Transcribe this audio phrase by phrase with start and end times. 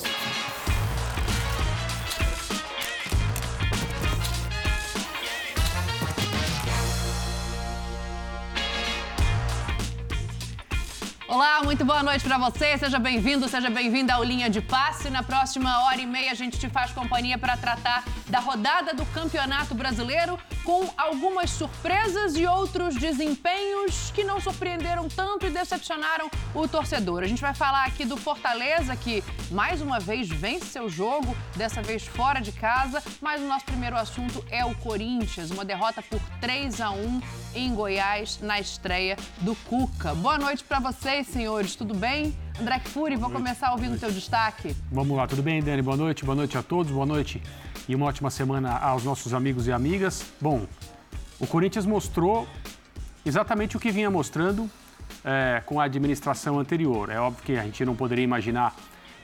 [0.00, 0.27] Thank you.
[11.68, 12.78] Muito boa noite para você.
[12.78, 15.10] Seja bem-vindo, seja bem-vinda ao Linha de Passe.
[15.10, 19.04] Na próxima hora e meia a gente te faz companhia para tratar da rodada do
[19.04, 26.66] Campeonato Brasileiro com algumas surpresas e outros desempenhos que não surpreenderam tanto e decepcionaram o
[26.66, 27.22] torcedor.
[27.22, 31.82] A gente vai falar aqui do Fortaleza que mais uma vez vence seu jogo, dessa
[31.82, 36.20] vez fora de casa, mas o nosso primeiro assunto é o Corinthians, uma derrota por
[36.40, 37.20] 3 a 1
[37.58, 40.14] em Goiás na estreia do Cuca.
[40.14, 41.74] Boa noite para vocês, senhores.
[41.74, 42.32] Tudo bem?
[42.60, 44.76] André Fury, vou começar ouvindo o teu destaque.
[44.92, 45.82] Vamos lá, tudo bem, Dani?
[45.82, 47.42] Boa noite, boa noite a todos, boa noite
[47.88, 50.24] e uma ótima semana aos nossos amigos e amigas.
[50.40, 50.66] Bom,
[51.40, 52.46] o Corinthians mostrou
[53.26, 54.70] exatamente o que vinha mostrando
[55.24, 57.10] é, com a administração anterior.
[57.10, 58.76] É óbvio que a gente não poderia imaginar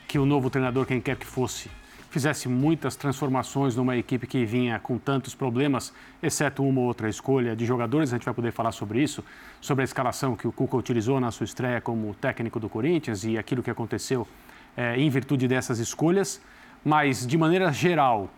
[0.09, 1.71] que o novo treinador, quem quer que fosse,
[2.15, 7.57] fizesse muitas transformações numa equipe que vinha com tantos problemas, exceto uma ou outra escolha
[7.57, 8.13] de jogadores.
[8.13, 9.25] A gente vai poder falar sobre isso,
[9.61, 13.37] sobre a escalação que o Cuca utilizou na sua estreia como técnico do Corinthians e
[13.37, 14.29] aquilo que aconteceu
[14.77, 16.41] é, em virtude dessas escolhas.
[16.85, 18.31] Mas, de maneira geral,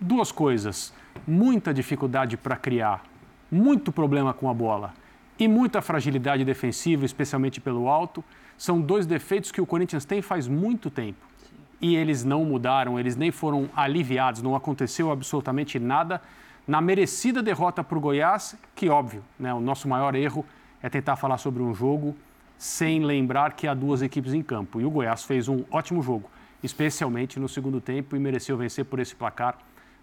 [0.00, 0.94] duas coisas:
[1.26, 3.02] muita dificuldade para criar,
[3.50, 4.94] muito problema com a bola
[5.36, 8.22] e muita fragilidade defensiva, especialmente pelo alto.
[8.56, 11.33] São dois defeitos que o Corinthians tem faz muito tempo
[11.80, 16.20] e eles não mudaram, eles nem foram aliviados, não aconteceu absolutamente nada
[16.66, 20.44] na merecida derrota para o Goiás, que óbvio, né, o nosso maior erro
[20.82, 22.16] é tentar falar sobre um jogo
[22.56, 24.80] sem lembrar que há duas equipes em campo.
[24.80, 26.30] E o Goiás fez um ótimo jogo,
[26.62, 29.58] especialmente no segundo tempo, e mereceu vencer por esse placar,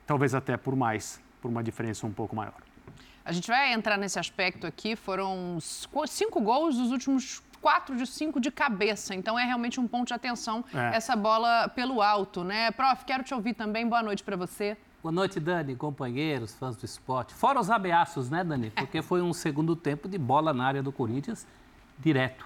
[0.05, 2.61] talvez até por mais, por uma diferença um pouco maior.
[3.23, 4.95] A gente vai entrar nesse aspecto aqui.
[4.95, 5.57] Foram
[6.07, 9.13] cinco gols nos últimos 4 de 5 de cabeça.
[9.13, 10.95] Então é realmente um ponto de atenção é.
[10.95, 12.71] essa bola pelo alto, né?
[12.71, 13.87] Prof, quero te ouvir também.
[13.87, 14.75] Boa noite para você.
[15.01, 17.33] Boa noite, Dani, companheiros, fãs do esporte.
[17.33, 18.69] Fora os ameaços, né, Dani?
[18.69, 21.47] Porque foi um segundo tempo de bola na área do Corinthians
[21.97, 22.45] direto.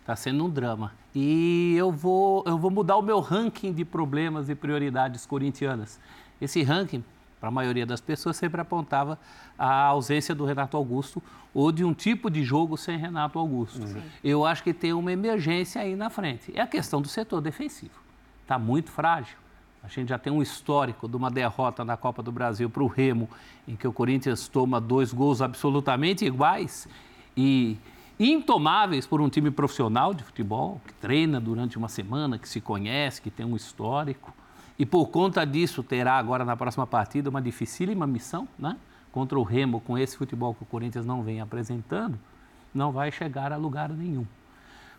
[0.00, 0.92] Está sendo um drama.
[1.14, 6.00] E eu vou, eu vou mudar o meu ranking de problemas e prioridades corintianas.
[6.40, 7.04] Esse ranking
[7.40, 9.18] para a maioria das pessoas, sempre apontava
[9.58, 11.22] a ausência do Renato Augusto
[11.54, 13.80] ou de um tipo de jogo sem Renato Augusto.
[13.80, 14.02] Uhum.
[14.22, 16.52] Eu acho que tem uma emergência aí na frente.
[16.54, 17.98] É a questão do setor defensivo.
[18.42, 19.38] Está muito frágil.
[19.82, 22.86] A gente já tem um histórico de uma derrota na Copa do Brasil para o
[22.86, 23.28] Remo,
[23.66, 26.86] em que o Corinthians toma dois gols absolutamente iguais
[27.34, 27.78] e
[28.18, 33.22] intomáveis por um time profissional de futebol, que treina durante uma semana, que se conhece,
[33.22, 34.34] que tem um histórico.
[34.80, 38.78] E por conta disso, terá agora na próxima partida uma dificílima missão, né?
[39.12, 42.18] Contra o Remo, com esse futebol que o Corinthians não vem apresentando,
[42.72, 44.24] não vai chegar a lugar nenhum.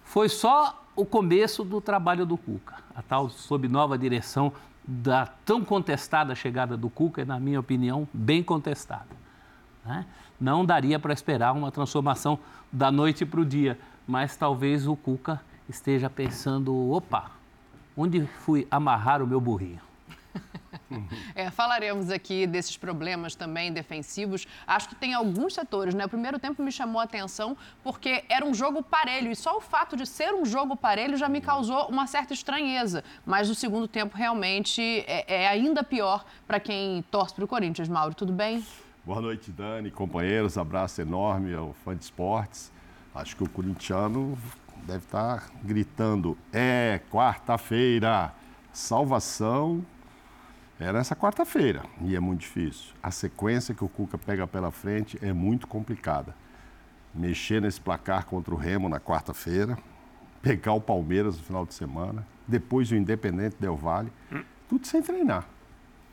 [0.03, 2.75] Foi só o começo do trabalho do Cuca.
[2.93, 4.53] A tal, sob nova direção
[4.87, 9.09] da tão contestada chegada do Cuca, é, na minha opinião, bem contestada.
[9.83, 10.05] Né?
[10.39, 12.37] Não daria para esperar uma transformação
[12.71, 17.40] da noite para o dia, mas talvez o Cuca esteja pensando: opa,
[17.95, 19.81] onde fui amarrar o meu burrinho.
[21.35, 24.45] É, falaremos aqui desses problemas também defensivos.
[24.67, 26.05] Acho que tem alguns setores, né?
[26.05, 29.61] O primeiro tempo me chamou a atenção porque era um jogo parelho e só o
[29.61, 33.03] fato de ser um jogo parelho já me causou uma certa estranheza.
[33.25, 37.87] Mas o segundo tempo realmente é, é ainda pior para quem torce para o Corinthians.
[37.87, 38.65] Mauro, tudo bem?
[39.05, 40.57] Boa noite, Dani, companheiros.
[40.57, 42.71] Abraço enorme ao fã de esportes.
[43.15, 44.37] Acho que o corintiano
[44.85, 48.33] deve estar gritando: é quarta-feira,
[48.71, 49.85] salvação.
[50.79, 52.93] É nessa quarta-feira e é muito difícil.
[53.03, 56.35] A sequência que o Cuca pega pela frente é muito complicada.
[57.13, 59.77] Mexer nesse placar contra o Remo na quarta-feira,
[60.41, 64.11] pegar o Palmeiras no final de semana, depois o Independente Del Vale,
[64.67, 65.47] tudo sem treinar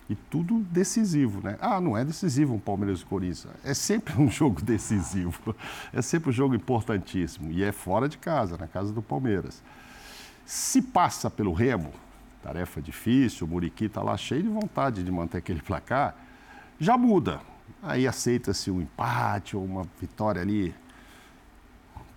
[0.09, 1.59] e tudo decisivo, né?
[1.61, 3.53] Ah, não é decisivo um Palmeiras e Corinthians.
[3.63, 5.55] É sempre um jogo decisivo.
[5.93, 7.53] É sempre um jogo importantíssimo.
[7.53, 9.63] E é fora de casa, na casa do Palmeiras.
[10.47, 11.93] Se passa pelo Remo,
[12.43, 16.17] tarefa difícil, o Muriqui está lá cheio de vontade de manter aquele placar,
[16.81, 17.41] já muda.
[17.83, 20.75] Aí aceita-se um empate ou uma vitória ali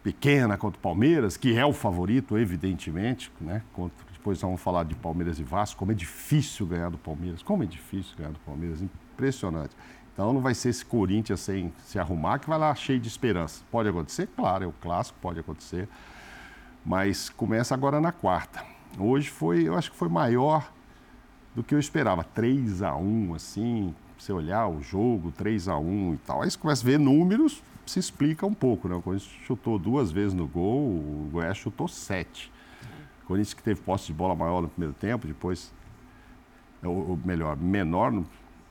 [0.01, 3.61] pequena contra o Palmeiras, que é o favorito, evidentemente, né?
[3.73, 7.63] Contra depois vamos falar de Palmeiras e Vasco, como é difícil ganhar do Palmeiras, como
[7.63, 9.75] é difícil ganhar do Palmeiras, impressionante.
[10.13, 13.63] Então não vai ser esse Corinthians sem se arrumar que vai lá cheio de esperança.
[13.71, 14.29] Pode acontecer?
[14.35, 15.89] Claro, é o clássico, pode acontecer.
[16.85, 18.63] Mas começa agora na quarta.
[18.99, 20.71] Hoje foi, eu acho que foi maior
[21.55, 22.23] do que eu esperava.
[22.23, 26.43] 3 a 1 assim, você olhar o jogo, 3 a 1 e tal.
[26.43, 28.93] Aí você começa a ver números, se explica um pouco, né?
[28.93, 32.51] O Corinthians chutou duas vezes no gol, o Goiás chutou sete.
[33.25, 35.73] Corinthians que teve posse de bola maior no primeiro tempo, depois,
[36.83, 38.23] ou melhor, menor,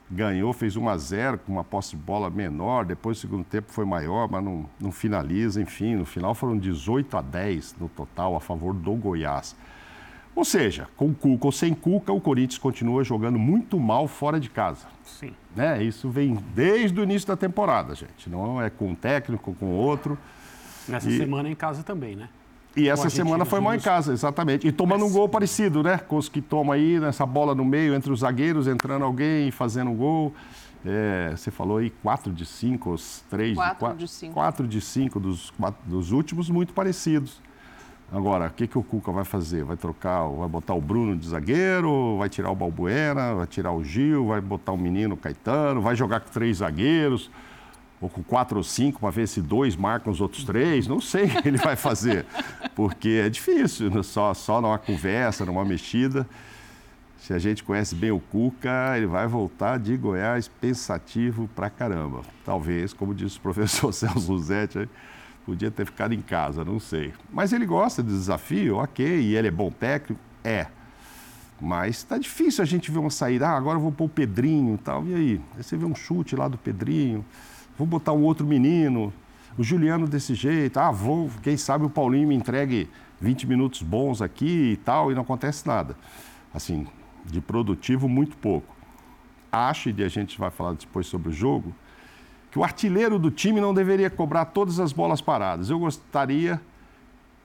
[0.09, 3.71] ganhou, fez 1 a 0 com uma posse de bola menor, depois o segundo tempo
[3.71, 8.35] foi maior, mas não, não finaliza, enfim, no final foram 18 a 10 no total
[8.35, 9.55] a favor do Goiás.
[10.35, 14.49] Ou seja, com Cuca ou sem Cuca, o Corinthians continua jogando muito mal fora de
[14.49, 14.87] casa.
[15.03, 15.33] Sim.
[15.55, 15.83] Né?
[15.83, 18.29] Isso vem desde o início da temporada, gente.
[18.29, 20.17] Não é com um técnico, com outro.
[20.87, 21.17] Nessa e...
[21.17, 22.29] semana em casa também, né?
[22.75, 24.67] E essa semana foi mal em casa, exatamente.
[24.67, 25.97] E tomando um gol parecido, né?
[25.97, 29.91] Com os que tomam aí, nessa bola no meio, entre os zagueiros, entrando alguém, fazendo
[29.91, 30.33] um gol.
[30.85, 34.33] É, você falou aí quatro de cinco, os três quatro de, quatro, de cinco.
[34.33, 37.41] Quatro de cinco dos, quatro, dos últimos, muito parecidos.
[38.11, 39.63] Agora, o que, que o Cuca vai fazer?
[39.63, 43.83] Vai trocar, vai botar o Bruno de zagueiro, vai tirar o Balbuena, vai tirar o
[43.83, 47.29] Gil, vai botar o menino Caetano, vai jogar com três zagueiros
[48.01, 50.87] ou com quatro ou cinco para ver se dois marcam os outros três.
[50.87, 52.25] Não sei o que ele vai fazer,
[52.75, 54.01] porque é difícil, né?
[54.01, 56.27] só, só numa conversa, numa mexida.
[57.19, 62.21] Se a gente conhece bem o Cuca, ele vai voltar de Goiás pensativo pra caramba.
[62.43, 64.89] Talvez, como disse o professor Celso Luzetti,
[65.45, 67.13] podia ter ficado em casa, não sei.
[67.31, 70.19] Mas ele gosta do desafio, ok, e ele é bom técnico?
[70.43, 70.65] É.
[71.61, 73.49] Mas está difícil a gente ver uma saída.
[73.49, 75.05] Ah, agora eu vou pôr o Pedrinho e tal.
[75.05, 75.41] E aí?
[75.55, 77.23] Aí você vê um chute lá do Pedrinho
[77.77, 79.13] vou botar um outro menino,
[79.57, 82.89] o Juliano desse jeito, ah, vou, quem sabe o Paulinho me entregue
[83.19, 85.95] 20 minutos bons aqui e tal, e não acontece nada.
[86.53, 86.87] Assim,
[87.25, 88.75] de produtivo, muito pouco.
[89.51, 91.73] Acho, e a gente vai falar depois sobre o jogo,
[92.49, 95.69] que o artilheiro do time não deveria cobrar todas as bolas paradas.
[95.69, 96.59] Eu gostaria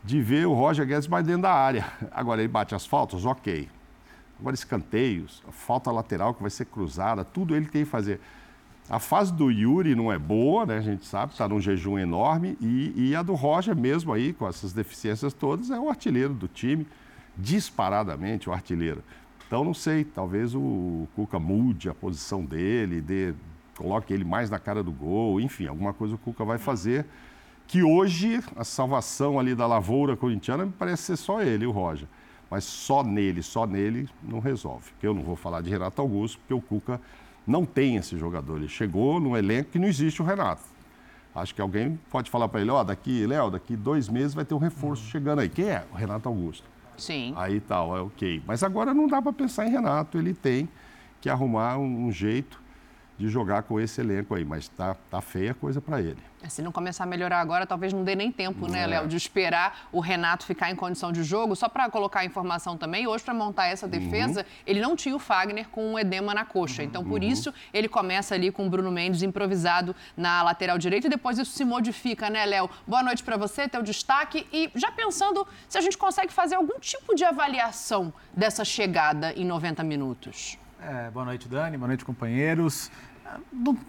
[0.03, 1.87] de ver o Roger Guedes mais dentro da área.
[2.13, 3.69] Agora, ele bate as faltas, ok.
[4.39, 8.21] Agora, escanteios, falta lateral que vai ser cruzada, tudo ele tem que fazer.
[8.89, 10.79] A fase do Yuri não é boa, né?
[10.79, 12.57] A gente sabe, está num jejum enorme.
[12.61, 16.47] E, e, a do Roger mesmo aí, com essas deficiências todas, é o artilheiro do
[16.47, 16.87] time,
[17.37, 19.03] disparadamente o artilheiro.
[19.47, 23.35] Então, não sei, talvez o Cuca mude a posição dele, dê,
[23.77, 27.07] coloque ele mais na cara do gol, enfim, alguma coisa o Cuca vai fazer.
[27.67, 32.07] Que hoje, a salvação ali da lavoura corintiana me parece ser só ele, o Roger.
[32.49, 34.91] Mas só nele, só nele, não resolve.
[34.93, 37.01] Porque eu não vou falar de Renato Augusto, porque o Cuca
[37.47, 38.57] não tem esse jogador.
[38.57, 40.63] Ele chegou num elenco que não existe o Renato.
[41.35, 44.45] Acho que alguém pode falar para ele, ó, oh, daqui, Léo, daqui dois meses vai
[44.45, 45.11] ter um reforço uhum.
[45.11, 45.49] chegando aí.
[45.49, 45.85] Quem é?
[45.93, 46.65] O Renato Augusto.
[46.97, 47.35] Sim.
[47.37, 48.43] Aí tal, é ok.
[48.47, 50.69] Mas agora não dá para pensar em Renato, ele tem
[51.21, 52.61] que arrumar um, um jeito
[53.19, 56.19] de jogar com esse elenco aí, mas tá, tá feia a coisa para ele.
[56.43, 58.87] É, se não começar a melhorar agora, talvez não dê nem tempo, né, é.
[58.87, 61.57] Léo, de esperar o Renato ficar em condição de jogo.
[61.57, 64.47] Só para colocar a informação também, hoje para montar essa defesa, uhum.
[64.67, 66.83] ele não tinha o Fagner com um edema na coxa.
[66.83, 67.29] Então, por uhum.
[67.29, 71.53] isso, ele começa ali com o Bruno Mendes improvisado na lateral direita e depois isso
[71.53, 72.71] se modifica, né, Léo?
[72.87, 74.47] Boa noite para você, teu destaque.
[74.53, 79.45] E já pensando se a gente consegue fazer algum tipo de avaliação dessa chegada em
[79.45, 80.59] 90 minutos.
[80.81, 81.77] É, boa noite, Dani.
[81.77, 82.91] Boa noite, companheiros.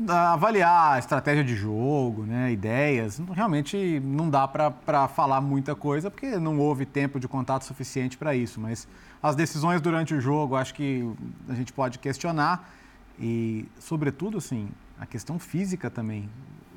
[0.08, 6.38] Avaliar a estratégia de jogo, né, ideias, realmente não dá para falar muita coisa, porque
[6.40, 8.60] não houve tempo de contato suficiente para isso.
[8.60, 8.88] Mas
[9.22, 11.08] as decisões durante o jogo, acho que
[11.48, 12.70] a gente pode questionar.
[13.20, 14.70] E, sobretudo, assim,
[15.00, 16.30] a questão física também.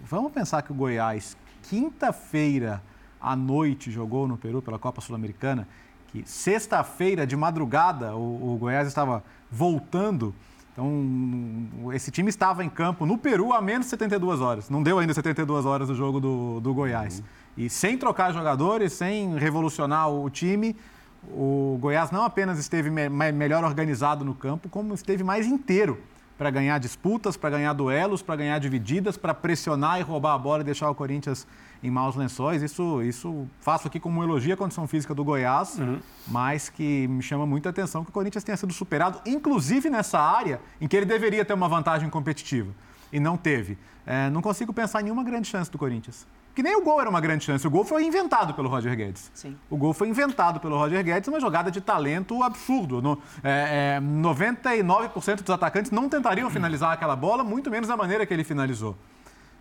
[0.04, 2.82] Vamos pensar que o Goiás, quinta-feira
[3.20, 5.66] à noite, jogou no Peru pela Copa Sul-Americana
[6.10, 10.34] que sexta-feira de madrugada o, o, Goiás estava voltando.
[10.72, 14.70] Então, esse time estava em campo no Peru há menos de 72 horas.
[14.70, 17.18] Não deu ainda 72 horas do jogo do, do Goiás.
[17.18, 17.24] Uhum.
[17.64, 20.76] E sem trocar jogadores, sem revolucionar o time,
[21.24, 25.98] o Goiás não apenas esteve me melhor organizado no campo, como esteve mais inteiro
[26.38, 30.62] para ganhar disputas, para ganhar duelos, para ganhar divididas, para pressionar e roubar a bola
[30.62, 31.46] e deixar o Corinthians
[31.82, 32.62] em maus lençóis.
[32.62, 35.98] Isso, isso faço aqui como um elogio à condição física do Goiás, uhum.
[36.28, 40.60] mas que me chama muita atenção que o Corinthians tenha sido superado, inclusive nessa área
[40.80, 42.72] em que ele deveria ter uma vantagem competitiva
[43.12, 43.78] e não teve.
[44.06, 46.26] É, não consigo pensar em nenhuma grande chance do Corinthians.
[46.54, 47.64] Que nem o gol era uma grande chance.
[47.64, 49.30] O gol foi inventado pelo Roger Guedes.
[49.32, 49.56] Sim.
[49.70, 53.00] O gol foi inventado pelo Roger Guedes, uma jogada de talento absurdo.
[53.00, 58.26] No, é, é, 99% dos atacantes não tentariam finalizar aquela bola, muito menos da maneira
[58.26, 58.96] que ele finalizou.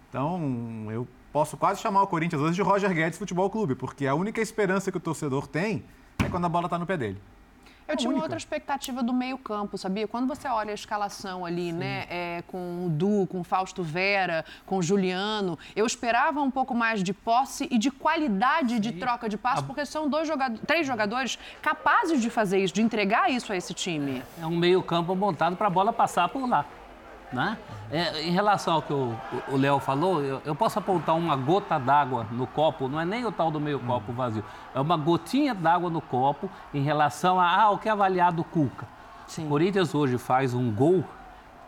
[0.10, 4.16] Então, eu posso quase chamar o Corinthians hoje de Roger Guedes Futebol Clube, porque a
[4.16, 5.84] única esperança que o torcedor tem
[6.24, 7.22] é quando a bola está no pé dele.
[7.90, 10.08] Eu tinha uma outra expectativa do meio-campo, sabia?
[10.08, 11.78] Quando você olha a escalação ali, Sim.
[11.78, 16.52] né, é, com o Du, com o Fausto Vera, com o Juliano, eu esperava um
[16.52, 18.80] pouco mais de posse e de qualidade Sim.
[18.80, 19.66] de troca de passe, a...
[19.66, 23.74] porque são dois jogadores, três jogadores capazes de fazer isso, de entregar isso a esse
[23.74, 24.22] time.
[24.40, 26.68] É um meio-campo montado para a bola passar por lá.
[27.32, 27.58] Né?
[27.92, 29.16] É, em relação ao que o
[29.56, 33.32] Léo falou, eu, eu, posso apontar uma gota d'água no copo, não é nem o
[33.32, 34.44] tal do meio copo vazio,
[34.74, 38.44] é uma gotinha d'água no copo em relação a ah, o que é avaliado o
[38.44, 38.88] Cuca.
[39.28, 39.46] Sim.
[39.46, 41.04] O Corinthians hoje faz um gol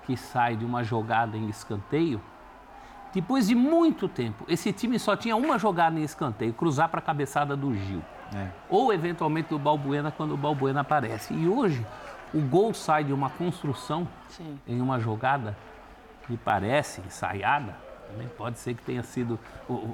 [0.03, 2.19] que sai de uma jogada em escanteio.
[3.13, 7.03] Depois de muito tempo, esse time só tinha uma jogada em escanteio, cruzar para a
[7.03, 8.01] cabeçada do Gil.
[8.33, 8.47] É.
[8.69, 11.33] Ou eventualmente do Balbuena quando o Balbuena aparece.
[11.33, 11.85] E hoje
[12.33, 14.59] o gol sai de uma construção Sim.
[14.67, 15.55] em uma jogada
[16.25, 17.75] que parece ensaiada,
[18.09, 19.39] também pode ser que tenha sido,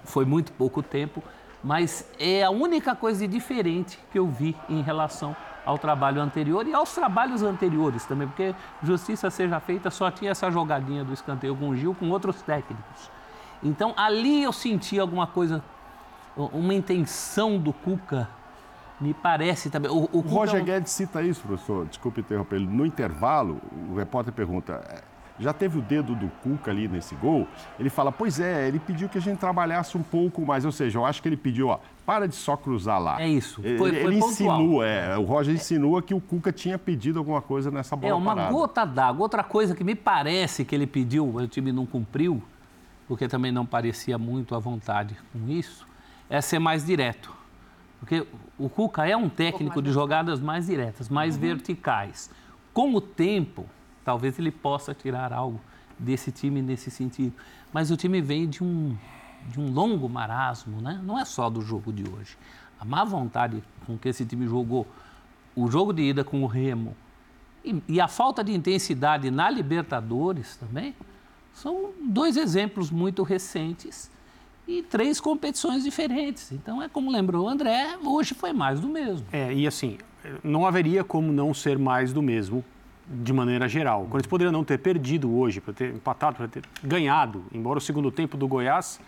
[0.03, 1.24] foi muito pouco tempo,
[1.63, 6.74] mas é a única coisa diferente que eu vi em relação ao trabalho anterior e
[6.74, 11.70] aos trabalhos anteriores também, porque justiça seja feita, só tinha essa jogadinha do escanteio com
[11.70, 13.12] o Gil com outros técnicos.
[13.62, 15.63] Então ali eu senti alguma coisa,
[16.36, 18.29] uma intenção do Cuca
[19.00, 19.92] me parece também.
[19.92, 21.86] O, o, o Roger Guedes cita isso, professor.
[21.86, 22.60] Desculpe interromper.
[22.60, 23.62] No intervalo,
[23.92, 25.01] o repórter pergunta: é,
[25.39, 27.48] já teve o dedo do Cuca ali nesse gol?
[27.80, 30.66] Ele fala: pois é, ele pediu que a gente trabalhasse um pouco mais.
[30.66, 33.22] Ou seja, eu acho que ele pediu, ó, para de só cruzar lá.
[33.22, 33.62] É isso.
[33.62, 37.42] Foi, ele, foi ele insinua, é, o Roger insinua que o Cuca tinha pedido alguma
[37.42, 38.12] coisa nessa bola.
[38.12, 38.51] É uma parada.
[38.51, 39.22] gota d'água.
[39.22, 42.42] Outra coisa que me parece que ele pediu, o time não cumpriu,
[43.08, 45.86] porque também não parecia muito à vontade com isso,
[46.27, 47.37] é ser mais direto.
[48.00, 48.25] Porque
[48.58, 51.42] o Cuca é um técnico um de jogadas mais diretas, mais uhum.
[51.42, 52.30] verticais.
[52.74, 53.66] Com o tempo,
[54.06, 55.60] talvez ele possa tirar algo
[55.98, 57.34] desse time nesse sentido.
[57.74, 58.96] Mas o time vem de um,
[59.48, 61.01] de um longo marasmo, né?
[61.04, 62.38] não é só do jogo de hoje.
[62.80, 64.88] A má vontade com que esse time jogou
[65.56, 66.96] o jogo de ida com o Remo
[67.66, 70.96] e, e a falta de intensidade na Libertadores também
[71.54, 74.12] são dois exemplos muito recentes
[74.67, 76.51] e três competições diferentes.
[76.51, 79.25] Então, é como lembrou o André, hoje foi mais do mesmo.
[79.31, 79.97] É, e assim,
[80.43, 82.63] não haveria como não ser mais do mesmo
[83.09, 84.03] de maneira geral.
[84.03, 87.81] O Corinthians poderia não ter perdido hoje, para ter empatado, para ter ganhado, embora o
[87.81, 89.00] segundo tempo do Goiás,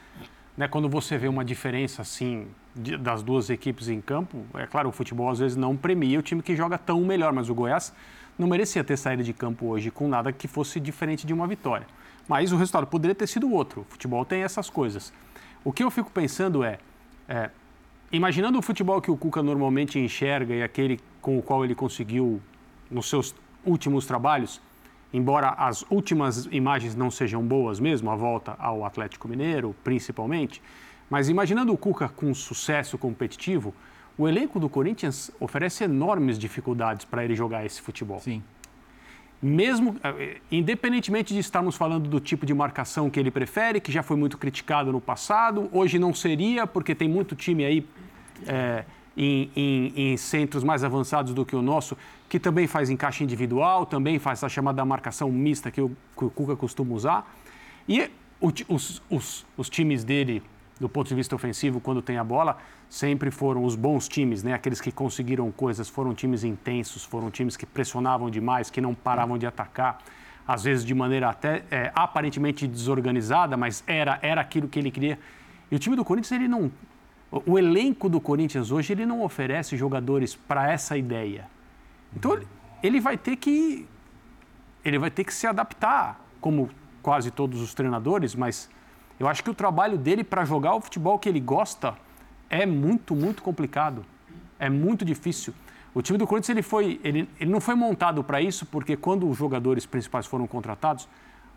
[0.56, 4.90] né, quando você vê uma diferença assim de, das duas equipes em campo, é claro,
[4.90, 7.94] o futebol às vezes não premia o time que joga tão melhor, mas o Goiás
[8.38, 11.86] não merecia ter saído de campo hoje com nada que fosse diferente de uma vitória.
[12.28, 13.82] Mas o resultado poderia ter sido outro.
[13.82, 15.12] O futebol tem essas coisas.
[15.64, 16.80] O que eu fico pensando é,
[17.28, 17.50] é,
[18.12, 22.42] imaginando o futebol que o Cuca normalmente enxerga e aquele com o qual ele conseguiu
[22.90, 23.36] nos seus
[23.66, 24.62] últimos trabalhos,
[25.14, 30.62] embora as últimas imagens não sejam boas mesmo, a volta ao Atlético Mineiro, principalmente,
[31.10, 33.74] mas imaginando o Cuca com sucesso competitivo,
[34.18, 38.20] o elenco do Corinthians oferece enormes dificuldades para ele jogar esse futebol.
[38.20, 38.42] Sim
[39.42, 44.04] mesmo eh, independentemente de estarmos falando do tipo de marcação que ele prefere, que já
[44.04, 47.86] foi muito criticado no passado, hoje não seria, porque tem muito time aí
[48.46, 48.84] é,
[49.16, 53.86] em, em, em, centros mais avançados do que o nosso, que também faz encaixe individual,
[53.86, 57.36] também faz a chamada marcação mista que o, que o Cuca costuma usar.
[57.88, 58.10] E
[58.42, 60.44] o, os, os, os times dele,
[60.80, 62.58] do ponto de vista ofensivo, quando tem a bola,
[62.90, 64.54] sempre foram os bons times, né?
[64.54, 69.38] Aqueles que conseguiram coisas, foram times intensos, foram times que pressionavam demais, que não paravam
[69.38, 70.00] de atacar,
[70.48, 75.20] às vezes de maneira até é, aparentemente desorganizada, mas era era aquilo que ele queria.
[75.70, 76.72] E o time do Corinthians ele não,
[77.32, 81.46] o elenco do Corinthians hoje ele não oferece jogadores para essa ideia.
[82.16, 82.40] Então
[82.82, 83.86] ele vai ter que
[84.84, 86.70] ele vai ter que se adaptar, como
[87.02, 88.70] quase todos os treinadores, mas
[89.20, 91.96] eu acho que o trabalho dele para jogar o futebol que ele gosta
[92.50, 94.06] é muito, muito complicado.
[94.58, 95.54] É muito difícil.
[95.94, 99.28] O time do Corinthians ele foi, ele, ele não foi montado para isso, porque quando
[99.30, 101.08] os jogadores principais foram contratados,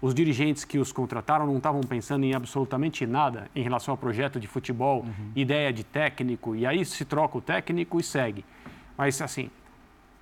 [0.01, 4.41] os dirigentes que os contrataram não estavam pensando em absolutamente nada em relação ao projeto
[4.41, 5.31] de futebol, uhum.
[5.37, 8.45] ideia de técnico, e aí se troca o técnico e segue.
[8.99, 9.49] Mas, assim,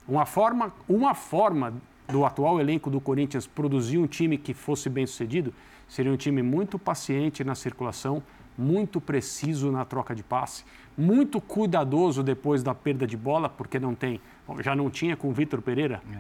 [0.06, 1.73] uma forma, uma forma
[2.06, 5.54] do atual elenco do Corinthians produzir um time que fosse bem sucedido
[5.90, 8.23] seria um time muito paciente na circulação,
[8.56, 10.64] muito preciso na troca de passe,
[10.97, 14.20] muito cuidadoso depois da perda de bola, porque não tem,
[14.61, 16.18] já não tinha com o Vitor Pereira, é.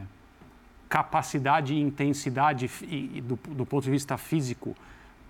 [0.88, 4.74] capacidade e intensidade e, do, do ponto de vista físico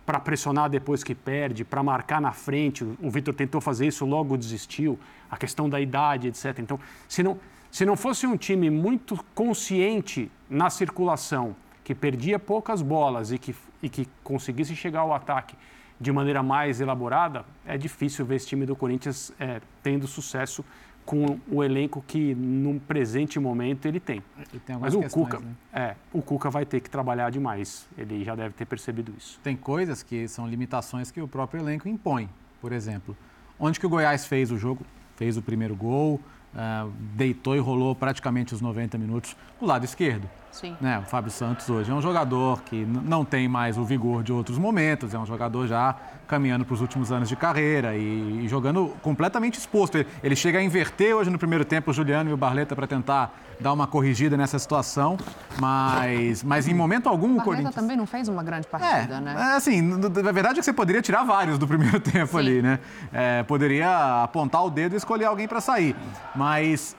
[0.07, 2.83] para pressionar depois que perde, para marcar na frente.
[3.01, 4.99] O Vitor tentou fazer isso, logo desistiu.
[5.31, 6.59] A questão da idade, etc.
[6.59, 7.39] Então, se não,
[7.71, 11.55] se não fosse um time muito consciente na circulação,
[11.85, 15.57] que perdia poucas bolas e que, e que conseguisse chegar ao ataque
[16.01, 20.65] de maneira mais elaborada, é difícil ver esse time do Corinthians é, tendo sucesso
[21.05, 24.23] com o elenco que, num presente momento, ele tem.
[24.65, 25.55] tem Mas o Cuca, né?
[25.73, 27.89] é, o Cuca vai ter que trabalhar demais.
[27.99, 29.41] Ele já deve ter percebido isso.
[29.43, 32.29] Tem coisas que são limitações que o próprio elenco impõe.
[32.61, 33.17] Por exemplo,
[33.59, 36.21] onde que o Goiás fez o jogo, fez o primeiro gol,
[36.55, 40.29] uh, deitou e rolou praticamente os 90 minutos do lado esquerdo.
[40.53, 40.77] Sim.
[40.81, 40.99] Né?
[40.99, 44.59] O Fábio Santos hoje é um jogador que não tem mais o vigor de outros
[44.59, 45.95] momentos, é um jogador já
[46.27, 49.97] caminhando para os últimos anos de carreira e, e jogando completamente exposto.
[49.99, 52.87] Ele, ele chega a inverter hoje no primeiro tempo o Juliano e o Barleta para
[52.87, 55.19] tentar dar uma corrigida nessa situação,
[55.61, 57.75] mas, mas em momento algum o O Corinthians...
[57.75, 59.35] também não fez uma grande É, partida, né?
[59.37, 62.79] é, assim, na verdade é que você poderia tirar vários do primeiro tempo ali, né?
[63.13, 65.95] É, poderia apontar o dedo e escolher alguém para sair.
[66.35, 66.97] Mas,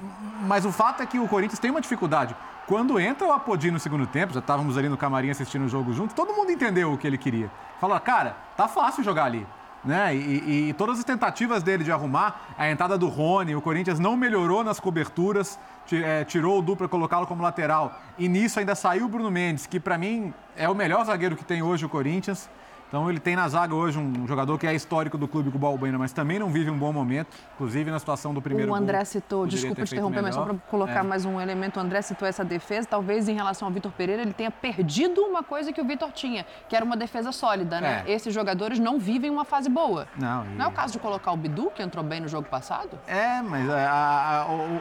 [0.48, 2.36] mas o fato é que o Corinthians tem uma dificuldade.
[2.68, 5.94] Quando entra o Apodi no segundo tempo, já estávamos ali no camarim assistindo o jogo
[5.94, 7.52] juntos, todo mundo entendeu o que ele queria.
[7.80, 9.46] Fala, cara, tá fácil jogar ali.
[9.84, 10.16] Né?
[10.16, 13.98] E, e- e todas as tentativas dele de arrumar a entrada do Rony, o Corinthians
[14.00, 15.60] não melhorou nas coberturas,
[15.92, 18.00] é, tirou o Du para colocá-lo como lateral.
[18.16, 21.44] E nisso ainda saiu o Bruno Mendes, que para mim é o melhor zagueiro que
[21.44, 22.48] tem hoje o Corinthians.
[22.92, 25.60] Então ele tem na zaga hoje um jogador que é histórico do clube com o
[25.62, 28.84] Balbuena, mas também não vive um bom momento, inclusive na situação do primeiro O gol,
[28.84, 30.66] André citou, poderia desculpa te interromper, mas só para melhor.
[30.70, 31.04] colocar É.
[31.04, 34.34] mais um elemento, o André citou essa defesa, talvez em relação ao Vitor Pereira ele
[34.34, 38.04] tenha perdido uma coisa que o Vitor tinha, que era uma defesa sólida, né?
[38.06, 38.12] É.
[38.12, 40.06] Esses jogadores não vivem uma fase boa.
[40.20, 42.50] Não, e- Não é o caso de colocar o Bidu, que entrou bem no jogo
[42.50, 43.00] passado?
[43.08, 44.11] É, mas a-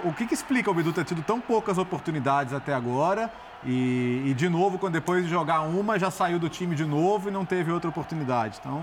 [0.04, 3.30] o, que, que explica o Bidu ter tido tão poucas oportunidades até agora?
[3.64, 7.28] E, e, de novo, quando depois de jogar uma, já saiu do time de novo
[7.28, 8.58] e não teve outra oportunidade.
[8.60, 8.82] Então,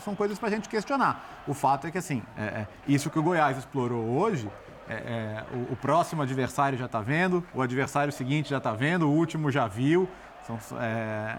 [0.00, 1.42] são coisas para a gente questionar.
[1.46, 4.50] O fato é que, assim, é- é, isso que o Goiás explorou hoje,
[4.88, 9.08] é- é, o, o próximo adversário já está vendo, o adversário seguinte já está vendo,
[9.08, 10.08] o último já viu.
[10.80, 11.36] É,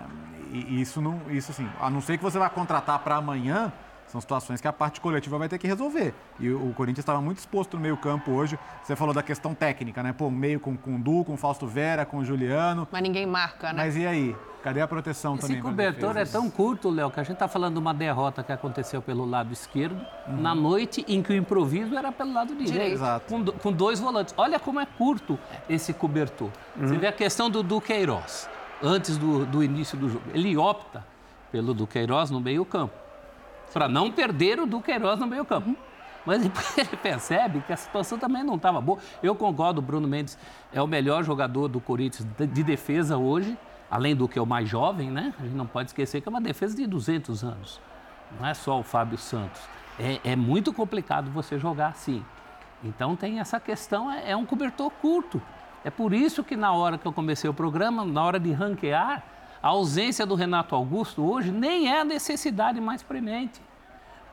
[0.53, 3.71] isso, não, isso, assim, a não ser que você vá contratar para amanhã,
[4.07, 6.13] são situações que a parte coletiva vai ter que resolver.
[6.39, 8.57] E o Corinthians estava muito exposto no meio-campo hoje.
[8.83, 10.13] Você falou da questão técnica, né?
[10.13, 12.87] Pô, meio com, com o Du, com o Fausto Vera, com o Juliano.
[12.91, 13.83] Mas ninguém marca, né?
[13.83, 14.35] Mas e aí?
[14.63, 15.57] Cadê a proteção Esse também?
[15.57, 18.51] as cobertor é tão curto, Léo, que a gente está falando de uma derrota que
[18.51, 19.95] aconteceu pelo lado esquerdo,
[20.27, 20.41] Uhum.
[20.41, 23.25] na noite em que o improviso era pelo lado direito, Exato.
[23.29, 24.33] Com, do- com dois volantes.
[24.37, 26.49] Olha como é curto esse cobertor.
[26.75, 28.49] Você vê a questão do Duqueiroz,
[28.81, 30.23] antes do, do início do jogo.
[30.33, 31.05] Ele opta
[31.49, 32.93] pelo Duqueiroz no meio-campo,
[33.73, 35.75] para não perder o Duqueiroz no meio-campo.
[36.25, 38.99] Mas depois ele percebe que a situação também não estava boa.
[39.23, 40.37] Eu concordo, Bruno Mendes
[40.73, 43.57] é o melhor jogador do Corinthians de defesa hoje,
[43.89, 45.33] além do que é o mais jovem, né?
[45.39, 47.79] A gente não pode esquecer que é uma defesa de 200 anos.
[48.37, 49.61] Não é só o Fábio Santos.
[49.97, 52.23] É, é muito complicado você jogar assim.
[52.83, 55.41] Então tem essa questão, é, é um cobertor curto.
[55.83, 59.23] É por isso que na hora que eu comecei o programa, na hora de ranquear,
[59.61, 63.61] a ausência do Renato Augusto hoje nem é a necessidade mais premente.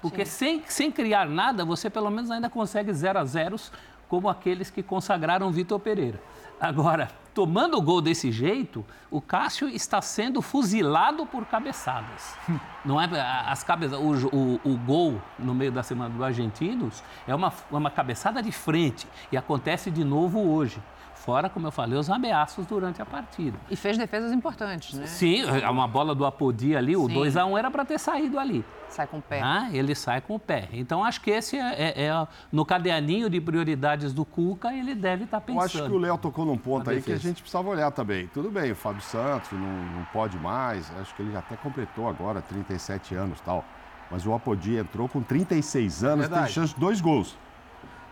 [0.01, 3.73] Porque sem, sem criar nada, você pelo menos ainda consegue zero a zeros,
[4.09, 6.21] como aqueles que consagraram Vitor Pereira.
[6.61, 12.37] Agora, tomando o gol desse jeito, o Cássio está sendo fuzilado por cabeçadas.
[12.85, 13.09] Não é
[13.47, 17.91] as cabeças, o, o, o gol no meio da semana do Argentinos é uma, uma
[17.91, 20.81] cabeçada de frente e acontece de novo hoje.
[21.25, 23.57] Fora, como eu falei, os ameaços durante a partida.
[23.71, 25.07] E fez defesas importantes, né?
[25.07, 27.15] Sim, é uma bola do Apodi ali, o Sim.
[27.15, 28.63] 2 a 1 era para ter saído ali.
[28.91, 29.41] Sai com o pé.
[29.43, 30.69] Ah, ele sai com o pé.
[30.71, 35.25] Então, acho que esse é, é- é no caderninho de prioridades do Cuca, ele deve
[35.25, 35.65] estar Eu pensando.
[35.65, 38.27] acho que o Léo tocou num ponto aí que a gente precisava olhar também.
[38.27, 42.07] Tudo bem, o Fábio Santos não, não pode mais, acho que ele já até completou
[42.07, 43.65] agora 37 anos e tal.
[44.11, 46.53] Mas o Apodi entrou com 36 anos, tem Verdade.
[46.53, 47.35] chance de dois gols.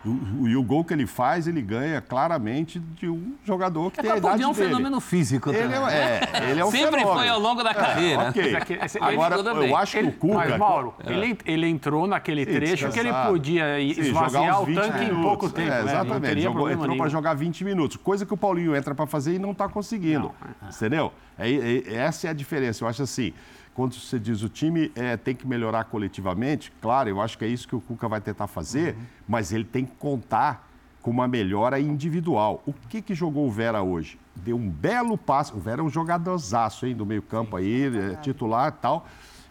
[0.05, 4.01] E o, e o gol que ele faz, ele ganha claramente de um jogador que
[4.01, 4.67] É tem a idade Apodi é um dele.
[4.67, 5.79] fenômeno físico Ele também.
[5.95, 7.19] é, é, ele é um Sempre fenômeno.
[7.19, 8.29] foi ao longo da carreira.
[8.31, 8.53] Ok.
[8.53, 10.35] Mas é esse- Agora, eu acho que Ele- o Cuca...
[10.35, 14.63] Mas, Mauro, ele, ele entrou naquele Sim, trecho que ele podia Sim, esvaziar jogar o
[14.63, 15.23] uns 20 tanque em minutos.
[15.25, 15.69] pouco tempo.
[15.69, 15.79] É, né?
[15.79, 16.41] Não exatamente.
[16.41, 19.53] Jogou, entrou para jogar 20 minutos, coisa que o Paulinho entra para fazer e não
[19.53, 20.33] está conseguindo.
[20.69, 21.13] Entendeu?
[21.39, 22.83] É, é- essa é a diferença.
[22.83, 23.33] Eu acho assim,
[23.75, 27.49] quando você diz o time é, tem que melhorar coletivamente, claro, eu acho que é
[27.49, 30.69] isso que o Cuca vai tentar fazer, mas ele tem que contar
[31.01, 32.63] com uma melhora individual.
[32.67, 34.19] O que, que jogou o Vera hoje?
[34.37, 35.57] Deu um belo passo.
[35.57, 39.07] O Vera é um jogadorzaço, hein, do meio campo aí, é, titular e tal.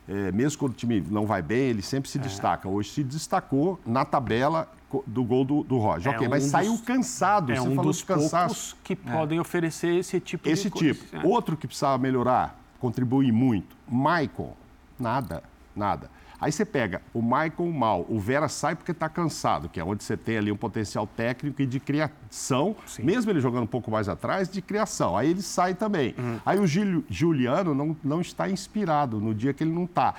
[0.08, 2.12] É, mesmo quando o time não vai bem, ele sempre É.
[2.12, 2.68] se destaca.
[2.70, 4.72] Hoje se destacou na tabela
[5.06, 6.12] do gol do, do Roger.
[6.12, 7.52] É ok, um mas dos- saiu cansado.
[7.52, 8.78] É Você um falou dos cansaço.
[8.84, 10.94] que podem oferecer esse tipo Esse de coisa.
[10.94, 11.16] tipo.
[11.18, 11.26] É.
[11.26, 13.78] Outro que precisava melhorar, contribuir muito.
[13.88, 14.54] Maicon,
[15.00, 15.44] nada,
[15.76, 16.10] nada.
[16.40, 20.04] Aí você pega o Maicon mal, o Vera sai porque está cansado, que é onde
[20.04, 24.10] você tem ali um potencial técnico e de criação, mesmo ele jogando um pouco mais
[24.10, 25.16] atrás, de criação.
[25.16, 26.16] Aí ele sai também.
[26.18, 26.40] Uhum.
[26.44, 30.16] Aí o Gil- Juliano não, não está inspirado no dia que ele não está.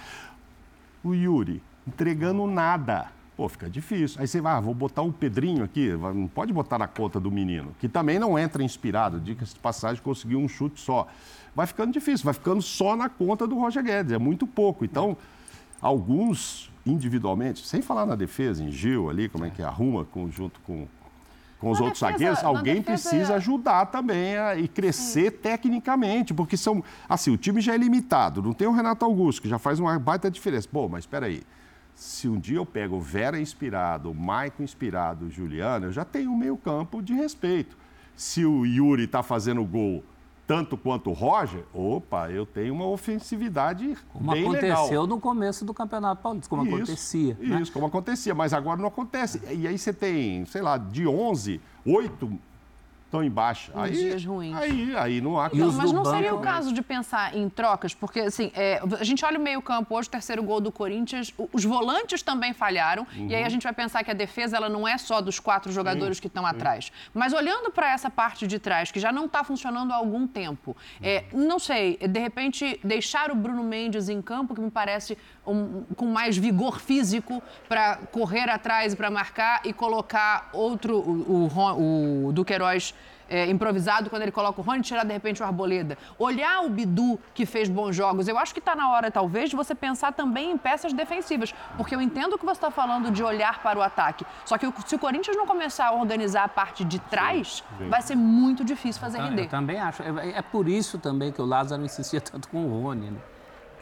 [1.02, 3.08] O Yuri, entregando nada.
[3.36, 4.20] Pô, fica difícil.
[4.20, 7.30] Aí você vai, ah, vou botar o Pedrinho aqui, não pode botar na conta do
[7.30, 11.06] menino, que também não entra inspirado, dica-se de passagem, conseguiu um chute só.
[11.54, 14.84] Vai ficando difícil, vai ficando só na conta do Roger Guedes, é muito pouco.
[14.84, 15.16] Então,
[15.80, 20.58] alguns individualmente, sem falar na defesa, em Gil ali, como é que arruma com- junto
[20.60, 20.86] com,
[21.58, 26.34] com os Na outros defesa- zagueiros, alguém defesa- precisa ajudar também a, e crescer tecnicamente,
[26.34, 26.82] porque são.
[27.08, 28.42] Assim, o time já é limitado.
[28.42, 30.68] Não tem o Renato Augusto, que já faz uma baita diferença.
[30.70, 31.42] Pô, mas espera aí.
[31.94, 36.04] Se um dia eu pego o Vera inspirado, o Maicon inspirado, o Juliano, eu já
[36.04, 37.76] tenho um meio-campo de respeito.
[38.16, 40.02] Se o Yuri está fazendo gol
[40.46, 45.06] tanto quanto o Roger, opa, eu tenho uma ofensividade Como bem aconteceu legal.
[45.06, 47.36] no começo do Campeonato Paulista, como Isso, acontecia.
[47.40, 47.60] né?
[47.62, 49.40] Isso, como acontecia, mas agora não acontece.
[49.50, 52.38] E aí você tem, sei lá, de 11, 8
[53.12, 53.70] estão embaixo.
[53.72, 54.56] Uns Aí, dias ruins.
[54.56, 57.36] Aí, aí não há E Não, os mas não seria o banco, caso de pensar
[57.36, 60.72] em trocas, porque assim, é, a gente olha o meio-campo hoje, o terceiro gol do
[60.72, 63.26] Corinthians, os volantes também falharam, e Uhum.
[63.28, 66.18] aí a gente vai pensar que a defesa ela não é só dos quatro jogadores
[66.18, 66.90] que estão atrás.
[67.12, 70.74] Mas olhando para essa parte de trás, que já não está funcionando há algum tempo,
[71.02, 75.84] é, não sei, de repente deixar o Bruno Mendes em campo, que me parece um-
[75.96, 82.26] com mais vigor físico para correr atrás e para marcar, e colocar outro, o, o,
[82.28, 82.94] o Duqueiroz
[83.28, 85.96] é, improvisado quando ele coloca o Rony, tirar de repente o Arboleda.
[86.18, 89.56] Olhar o Bidu, que fez bons jogos, eu acho que está na hora, talvez, de
[89.56, 91.54] você pensar também em peças defensivas.
[91.78, 94.26] Porque eu entendo que você está falando de olhar para o ataque.
[94.44, 98.16] Só que se o Corinthians não começar a organizar a parte de trás, vai ser
[98.16, 99.48] muito difícil fazer Eu render.
[99.48, 100.02] também acho.
[100.02, 103.18] É, é por isso também que o Lázaro insistia tanto com o Rony, né?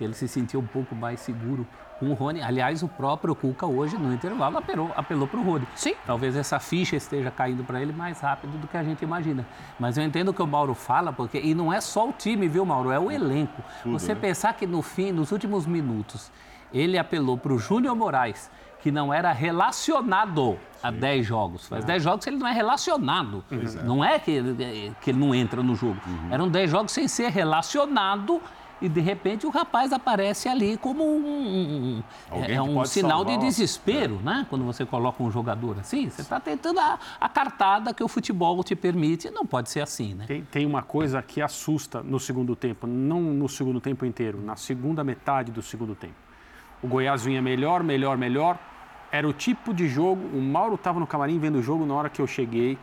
[0.01, 1.67] Que ele se sentia um pouco mais seguro
[1.99, 2.41] com o Rony.
[2.41, 5.69] Aliás, o próprio Cuca hoje, no intervalo, apelou, apelou para o Rony.
[5.75, 5.93] Sim.
[6.07, 9.47] Talvez essa ficha esteja caindo para ele mais rápido do que a gente imagina.
[9.79, 12.49] Mas eu entendo o que o Mauro fala, porque e não é só o time,
[12.49, 12.91] viu, Mauro?
[12.91, 13.63] É o elenco.
[13.85, 16.33] Você pensar que no fim, nos últimos minutos,
[16.73, 21.69] ele apelou para o Júnior Moraes, que não era relacionado a 10 jogos.
[21.69, 23.45] Faz 10 jogos que ele não é relacionado.
[23.85, 26.01] Não é que ele, que ele não entra no jogo.
[26.31, 28.41] Eram 10 jogos sem ser relacionado.
[28.83, 31.19] E de repente o rapaz aparece ali como um,
[32.33, 33.47] um- é que um sinal de salvar.
[33.49, 34.47] desespero, né?
[34.49, 38.63] Quando você coloca um jogador assim, você está tentando a, a cartada que o futebol
[38.65, 39.31] te permite.
[39.31, 40.25] Não pode ser assim, né?
[40.27, 44.57] Tem, tem uma coisa que assusta no segundo tempo, não no segundo tempo inteiro, na
[44.57, 46.15] segunda metade do segundo tempo.
[46.83, 48.59] O Goiás vinha melhor, melhor, melhor.
[49.13, 50.21] Era o tipo de jogo.
[50.37, 52.79] O Mauro estava no camarim vendo o jogo na hora que eu cheguei.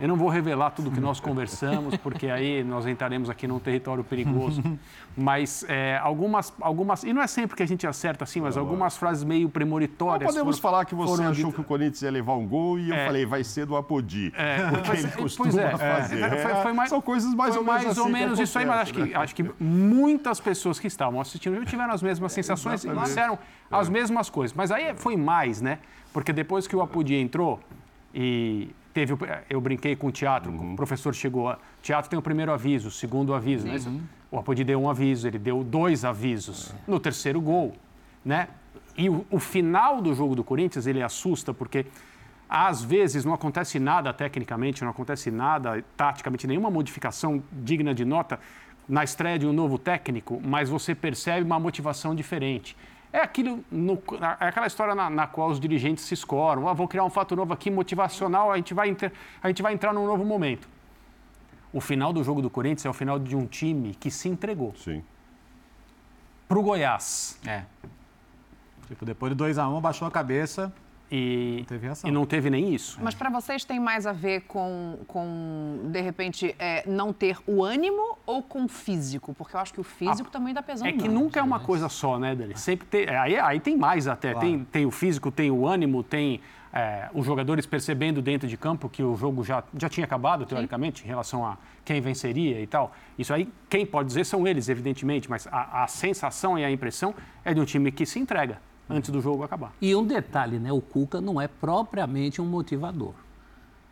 [0.00, 4.04] Eu não vou revelar tudo que nós conversamos, porque aí nós entraremos aqui num território
[4.04, 4.62] perigoso.
[5.16, 7.02] Mas é, algumas, algumas.
[7.02, 10.30] E não é sempre que a gente acerta assim, mas algumas frases meio Não premonitórias.
[10.30, 12.94] podemos foram- falar que você achou que o Corinthians ia levar um gol e eu
[12.94, 13.06] É.
[13.06, 14.32] falei, vai ser do Apodi.
[14.70, 15.76] porque Pois- ele pois costuma é, é.
[15.76, 16.42] fazer.
[16.42, 18.64] Foi- foi mais- São coisas mais ou menos mais assim ou que menos isso aí,
[18.66, 22.88] mas acho que, acho que muitas pessoas que estavam assistindo tiveram as mesmas sensações e
[22.94, 23.38] disseram
[23.70, 24.54] as mesmas coisas.
[24.56, 25.78] Mas aí foi mais, né?
[26.12, 27.60] Porque depois que o Apodi entrou
[28.14, 29.12] e teve.
[29.14, 30.72] o- Eu brinquei com o teatro, Uhum.
[30.72, 31.50] o professor chegou.
[31.50, 33.76] O teatro tem o primeiro aviso, o segundo aviso, né?
[34.30, 37.74] O Apodi deu um aviso, ele deu dois avisos no terceiro gol,
[38.24, 38.48] né?
[38.96, 41.86] E o, o final do jogo do Corinthians, ele assusta, porque
[42.48, 48.40] às vezes não acontece nada tecnicamente, não acontece nada taticamente, nenhuma modificação digna de nota
[48.88, 52.76] na estreia de um novo técnico, mas você percebe uma motivação diferente.
[53.12, 54.00] É, aquilo no-
[54.40, 56.68] é aquela história na, na qual os dirigentes se escoram.
[56.68, 59.72] Ah, vou criar um fato novo aqui, motivacional, a gente, vai inter- a gente vai
[59.74, 60.68] entrar num novo momento.
[61.72, 64.74] O final do jogo do Corinthians é o final de um time que se entregou
[64.76, 65.02] Sim.
[66.48, 67.38] para o Goiás.
[67.46, 67.64] É.
[68.88, 70.72] Tipo, depois do 2x1, baixou a cabeça.
[71.12, 71.66] E,
[72.04, 72.96] e não teve nem isso.
[73.02, 77.64] Mas para vocês tem mais a ver com, com de repente, é, não ter o
[77.64, 79.34] ânimo ou com o físico?
[79.34, 81.12] Porque eu acho que o físico também está pesando É que muito.
[81.12, 82.56] nunca é uma coisa só, né, Dani?
[82.56, 84.34] Sempre tem, é, aí, aí tem mais até.
[84.34, 86.40] Tem, tem o físico, tem o ânimo, tem
[86.72, 91.02] é, os jogadores percebendo dentro de campo que o jogo já, já tinha acabado, teoricamente,
[91.02, 92.92] em relação a quem venceria e tal.
[93.18, 97.16] Isso aí, quem pode dizer são eles, evidentemente, mas a, a sensação e a impressão
[97.44, 98.58] é de um time que se entrega
[98.90, 99.72] antes do jogo acabar.
[99.80, 100.72] E um detalhe, né?
[100.72, 103.14] O Cuca não é propriamente um motivador.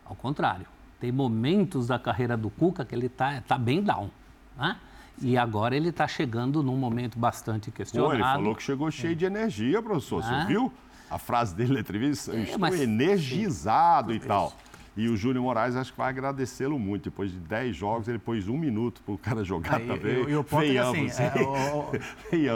[0.04, 0.66] Ao contrário,
[1.00, 4.10] tem momentos da carreira do Cuca que ele está tá bem down.
[4.56, 4.76] Né?
[5.22, 8.14] E agora ele está chegando num momento bastante Pô, questionado.
[8.14, 10.22] ele falou que chegou cheio de energia, professor.
[10.22, 10.44] Você Ah.
[10.44, 10.72] viu?
[11.10, 14.52] A frase dele na entrevista, É, estou mas- energizado e tal.
[14.98, 17.04] E o Júnior Moraes acho que vai agradecê-lo muito.
[17.04, 20.24] Depois de 10 jogos, ele pôs um minuto para o cara jogar Aí, também.
[20.24, 21.30] e- e o ponto é assim, é,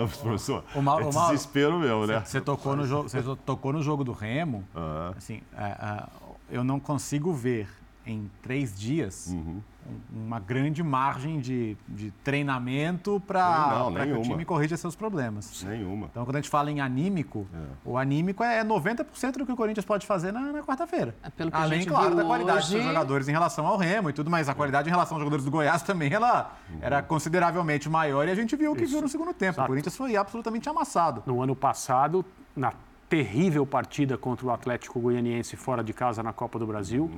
[0.20, 0.64] professor.
[0.74, 2.20] o Mauro- é desespero meu, né?
[2.24, 4.64] Você tocou no jogo, você tocou no jogo do Remo.
[4.74, 5.12] Ah.
[5.16, 6.06] Assim, é, é,
[6.50, 7.68] eu não consigo ver
[8.04, 9.60] em três dias Uhum.
[9.86, 15.64] Um- uma grande margem de, de treinamento para que o time corrija seus problemas.
[15.64, 16.06] Nenhuma.
[16.10, 17.46] Então, quando a gente fala em anímico,
[17.84, 21.14] o anímico é 90% do que o Corinthians pode fazer na, na quarta-feira.
[21.22, 23.66] É, pelo que a Além, gente claro, viu da qualidade dos hoje- jogadores em relação
[23.66, 26.56] ao Remo e tudo, mas a qualidade em relação aos jogadores do Goiás também ela
[26.80, 29.60] era consideravelmente maior e a gente viu o que viu no segundo tempo.
[29.60, 31.22] O Corinthians foi absolutamente amassado.
[31.26, 32.24] No ano passado,
[32.56, 32.72] na
[33.08, 37.10] terrível partida contra o Atlético Goianiense fora de casa na Copa do Brasil,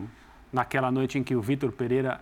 [0.53, 2.21] naquela noite em que o Vitor Pereira,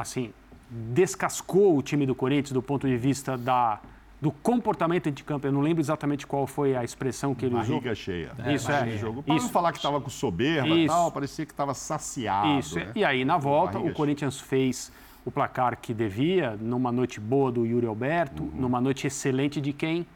[0.00, 0.32] assim,
[0.70, 3.80] descascou o time do Corinthians do ponto de vista da,
[4.20, 5.46] do comportamento de campo.
[5.46, 7.94] Eu não lembro exatamente qual foi a expressão que ele Barriga usou.
[7.94, 8.30] cheia.
[8.54, 8.90] Isso é.
[8.96, 9.22] Jogo.
[9.22, 9.46] Para Isso.
[9.46, 12.58] não falar que estava com soberba e tal, parecia que estava saciado.
[12.58, 12.76] Isso.
[12.76, 12.92] né?
[12.94, 14.92] E aí, na volta, Barriga o Corinthians fez
[15.24, 18.50] o placar que devia, numa noite boa do Yuri Alberto, Uhum.
[18.54, 20.06] numa noite excelente de quem?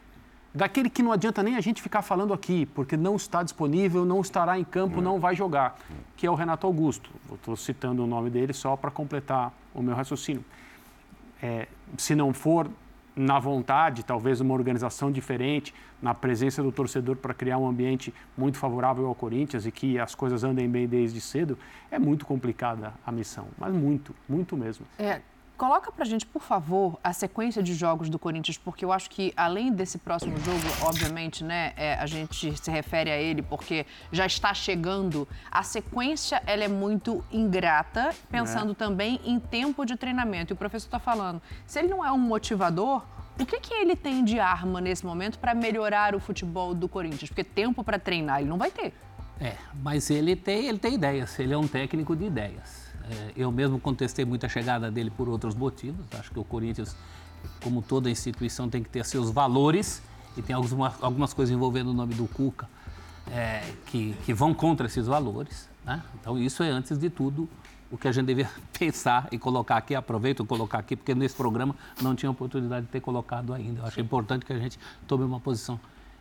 [0.55, 4.21] Daquele que não adianta nem a gente ficar falando aqui, porque não está disponível, não
[4.21, 5.77] estará em campo, não vai jogar,
[6.17, 7.11] que é o Renato Augusto.
[7.33, 10.45] Estou citando o nome dele só para completar o meu raciocínio.
[11.43, 11.67] É,
[11.99, 12.71] se não for
[13.17, 18.57] na vontade, talvez uma organização diferente, na presença do torcedor para criar um ambiente muito
[18.57, 21.59] favorável ao Corinthians e que as coisas andem bem desde cedo,
[21.90, 24.87] é muito complicada a missão, mas muito, muito mesmo.
[24.99, 25.21] É,
[25.57, 29.33] coloca pra gente, por favor, a sequência de jogos do Corinthians, porque eu acho que
[29.37, 34.27] além desse próximo jogo, obviamente, né, é, a gente se refere a ele porque já
[34.27, 35.27] está chegando.
[35.51, 40.53] A sequência ela é muito ingrata, pensando também em tempo de treinamento.
[40.53, 43.03] E o professor está falando, se ele não é um motivador,
[43.38, 47.29] o que, que ele tem de arma nesse momento para melhorar o futebol do Corinthians?
[47.29, 48.93] Porque tempo para treinar ele não vai ter.
[49.40, 52.84] É, mas ele tem, ele tem ideias, ele é um técnico de ideias.
[53.11, 56.07] É, eu mesmo contestei muito a chegada dele por outros motivos.
[56.19, 56.97] Acho que o Corinthians,
[57.62, 60.03] como toda instituição, tem que ter seus valores
[60.37, 62.69] e tem algumas, algumas coisas envolvendo o nome do Cuca
[63.31, 65.69] é, que, que vão contra esses valores.
[65.85, 66.03] Né?
[66.21, 67.49] Então, isso é, antes de tudo,
[67.90, 69.95] o que a gente deveria pensar e colocar aqui.
[69.95, 73.81] Aproveito colocar aqui, porque nesse programa não tinha oportunidade de ter colocado ainda.
[73.81, 75.79] Eu acho importante que a gente tome uma posição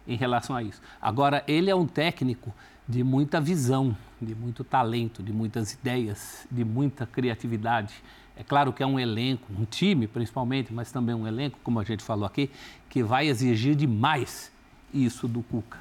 [0.08, 0.82] em relação a isso.
[1.02, 2.54] Agora, ele é um técnico
[2.88, 7.94] de muita visão, de muito talento, de muitas ideias, de muita criatividade.
[8.36, 11.84] É claro que é um elenco, um time principalmente, mas também um elenco, como a
[11.84, 12.50] gente falou aqui,
[12.90, 14.52] que vai exigir demais
[14.94, 15.78] isso do Cuca.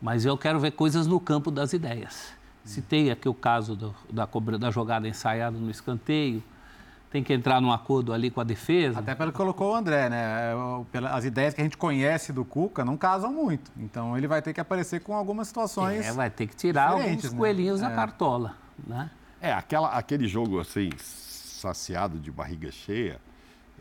[0.00, 2.32] Mas eu quero ver coisas no campo das ideias.
[2.64, 6.42] Citei aqui o caso do, da, cobra- da jogada ensaiada no escanteio,
[7.14, 8.98] tem que entrar num acordo ali com a defesa.
[8.98, 10.52] Até pelo que colocou o André, né?
[10.92, 13.70] É, As ideias que a gente conhece do Cuca não casam muito.
[13.76, 16.04] Então ele vai ter que aparecer com algumas situações.
[16.04, 17.38] É, vai ter que tirar alguns né?
[17.38, 17.94] coelhinhos da É.
[17.94, 19.08] cartola, né?
[19.40, 23.20] É, aquela, aquele jogo assim, saciado de barriga cheia,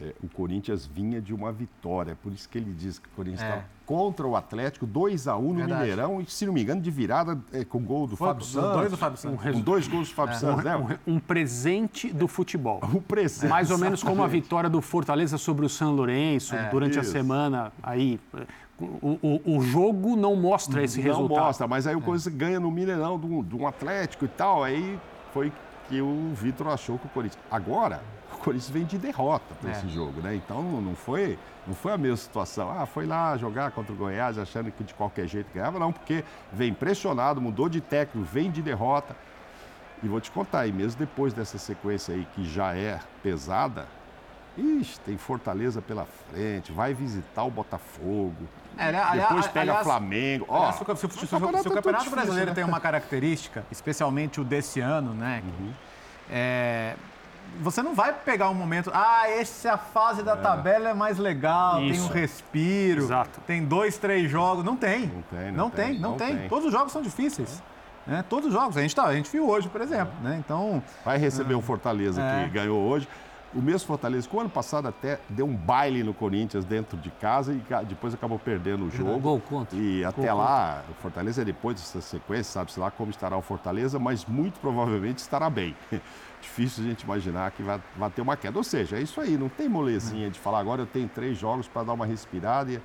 [0.01, 2.17] é, o Corinthians vinha de uma vitória.
[2.21, 3.47] Por isso que ele diz que o Corinthians É.
[3.49, 5.81] estava contra o Atlético, 2 a 1 no Verdade.
[5.81, 8.71] Mineirão, e se não me engano, de virada é, com gol do Foi Fábio Santos.
[8.73, 9.51] dois do Fábio Santos.
[9.51, 10.97] Com dois gols do Fábio Santos, né?
[11.05, 12.79] Um, um presente do futebol.
[12.93, 13.49] O presente.
[13.49, 17.11] Mais ou menos como a vitória do Fortaleza sobre o São Lourenço durante a Isso.
[17.11, 17.71] semana.
[17.83, 18.19] Aí,
[18.79, 21.45] o, o, o jogo não mostra esse não resultado.
[21.45, 24.63] mostra, mas aí o Corinthians ganha no Mineirão de um, um Atlético e tal.
[24.63, 24.97] Aí
[25.33, 25.51] foi
[25.87, 27.41] que o Vitor achou que o Corinthians.
[27.51, 28.01] Agora,
[28.43, 29.73] Corinthians vem de derrota para É.
[29.73, 30.35] esse jogo, né?
[30.35, 32.69] Então não foi, não foi a mesma situação.
[32.69, 36.23] Ah, foi lá jogar contra o Goiás achando que de qualquer jeito ganhava, não, porque
[36.51, 39.15] vem pressionado, mudou de técnico, vem de derrota.
[40.01, 43.87] E vou te contar aí, mesmo depois dessa sequência aí que já é pesada,
[44.57, 48.35] ixi, tem Fortaleza pela frente, vai visitar o Botafogo.
[48.77, 50.45] É, ali- Depois pega aliás- Flamengo.
[50.49, 52.55] Ó, aliás, se o- se se se o- campeonato é Campeonato difícil, Brasileiro né?
[52.55, 55.41] tem uma característica, especialmente o desse ano, né?
[55.45, 55.73] que, Uhum.
[56.29, 56.95] é,
[57.61, 61.89] você não vai pegar um momento, ah, essa fase da tabela é mais legal, tem
[61.89, 62.11] um Isso.
[62.13, 63.39] respiro, Exato.
[63.47, 64.63] tem dois, três jogos.
[64.63, 65.07] Não tem.
[65.07, 66.37] Não tem, não não tem, tem, não não tem.
[66.37, 66.49] tem.
[66.49, 67.61] Todos os jogos são difíceis.
[68.05, 68.23] Né?
[68.27, 68.75] Todos os jogos.
[68.77, 70.13] A gente, tá, a gente viu hoje, por exemplo.
[70.21, 70.35] Né?
[70.43, 72.43] Então, Vai receber o Fortaleza É.
[72.43, 73.07] que ganhou hoje.
[73.55, 77.11] O mesmo Fortaleza, que o ano passado até deu um baile no Corinthians dentro de
[77.11, 79.19] casa e depois acabou perdendo o jogo.
[79.19, 79.77] Gol contra.
[79.77, 83.99] E até Gol lá, o Fortaleza, depois dessa sequência, sabe-se lá como estará o Fortaleza,
[83.99, 85.75] mas muito provavelmente estará bem.
[86.43, 88.57] Difícil a gente imaginar que vai, vai ter uma queda.
[88.57, 91.69] Ou seja, é isso aí, não tem molezinha de falar agora eu tenho três jogos
[91.69, 92.81] para dar uma respirada e,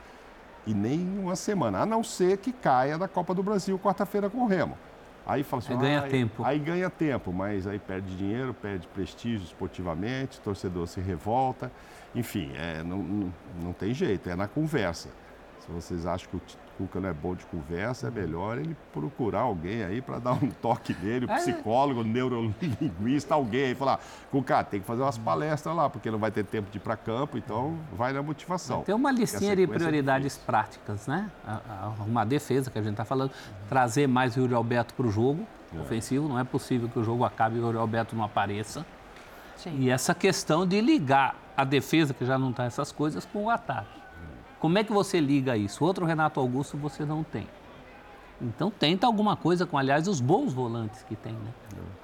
[0.64, 4.38] e nem uma semana, a não ser que caia da Copa do Brasil quarta-feira com
[4.44, 4.79] o Remo.
[5.27, 6.44] Aí fala assim, Aí ganha "Ai", tempo.
[6.44, 11.71] Aí ganha tempo, mas aí perde dinheiro, perde prestígio esportivamente, o torcedor se revolta.
[12.14, 15.11] Enfim, é, não, não, não tem jeito, é na conversa.
[15.68, 16.40] Se vocês acham que o
[16.78, 20.48] Cuca não é bom de conversa, é melhor ele procurar alguém aí para dar um
[20.62, 21.37] toque nele, um É.
[21.37, 24.00] psicólogo, neurolinguista, alguém aí falar,
[24.31, 26.96] Cuca, tem que fazer umas palestras lá, porque não vai ter tempo de ir para
[26.96, 28.83] campo, então vai na motivação.
[28.83, 30.46] Tem uma listinha de é prioridades difícil.
[30.46, 31.31] práticas, né?
[32.07, 33.31] Uma defesa que a gente está falando,
[33.68, 35.46] trazer mais o Yuri Alberto para o jogo
[35.83, 36.28] ofensivo.
[36.28, 38.87] Não é possível que o jogo acabe e o Yuri Alberto não apareça.
[39.57, 39.76] Sim.
[39.81, 43.50] E essa questão de ligar a defesa, que já não está essas coisas, com o
[43.50, 43.98] ataque.
[44.61, 45.85] Como é que você liga isso?
[45.85, 47.47] Outro Renato Augusto você não tem.
[48.40, 51.51] Então tenta alguma coisa com, aliás, os bons volantes que tem, né?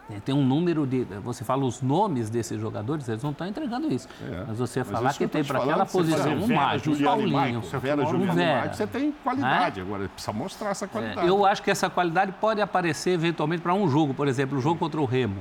[0.08, 1.04] Tem- Tem um número de.
[1.22, 4.08] Você fala os nomes desses jogadores, eles não estão entregando isso.
[4.20, 4.44] É.
[4.48, 7.02] Mas você Mas falar que tô tem te para aquela você posição um Mágico, um
[7.04, 7.28] Paulinho,
[7.60, 8.72] Michael, Vera, um Juliano Vera.
[8.74, 11.28] Você tem qualidade agora, precisa mostrar essa É, qualidade.
[11.28, 14.78] eu acho que essa qualidade pode aparecer eventualmente para um jogo, por exemplo, o jogo
[14.78, 15.40] contra o Remo.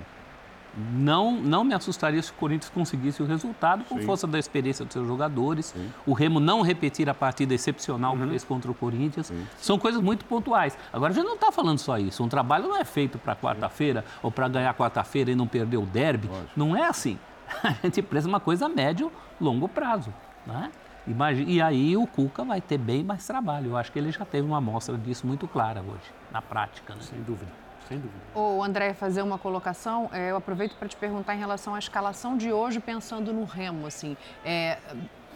[0.76, 4.06] Não, não me assustaria se o Corinthians conseguisse o resultado por Sim.
[4.06, 5.74] força da experiência dos seus jogadores.
[6.06, 9.32] O Remo não repetir a partida excepcional que fez contra o Corinthians.
[9.58, 10.78] São coisas muito pontuais.
[10.92, 12.24] Agora, a gente não está falando só isso.
[12.24, 15.86] Um trabalho não é feito para quarta-feira ou para ganhar quarta-feira e não perder o
[15.86, 16.30] derby.
[16.56, 17.20] Não é assim.
[17.64, 20.14] A gente precisa uma coisa a médio, longo prazo.
[20.46, 20.72] Né?
[21.06, 23.72] Imagina, e aí o Cuca vai ter bem mais trabalho.
[23.72, 26.96] Eu acho que ele já teve uma amostra disso muito clara hoje, na prática.
[26.96, 27.02] Né?
[27.02, 27.52] Sem dúvida,
[27.94, 28.24] sem dúvida.
[28.36, 32.36] Ô, André, fazer uma colocação, é, eu aproveito para te perguntar em relação à escalação
[32.36, 34.78] de hoje, pensando no Remo, assim, é,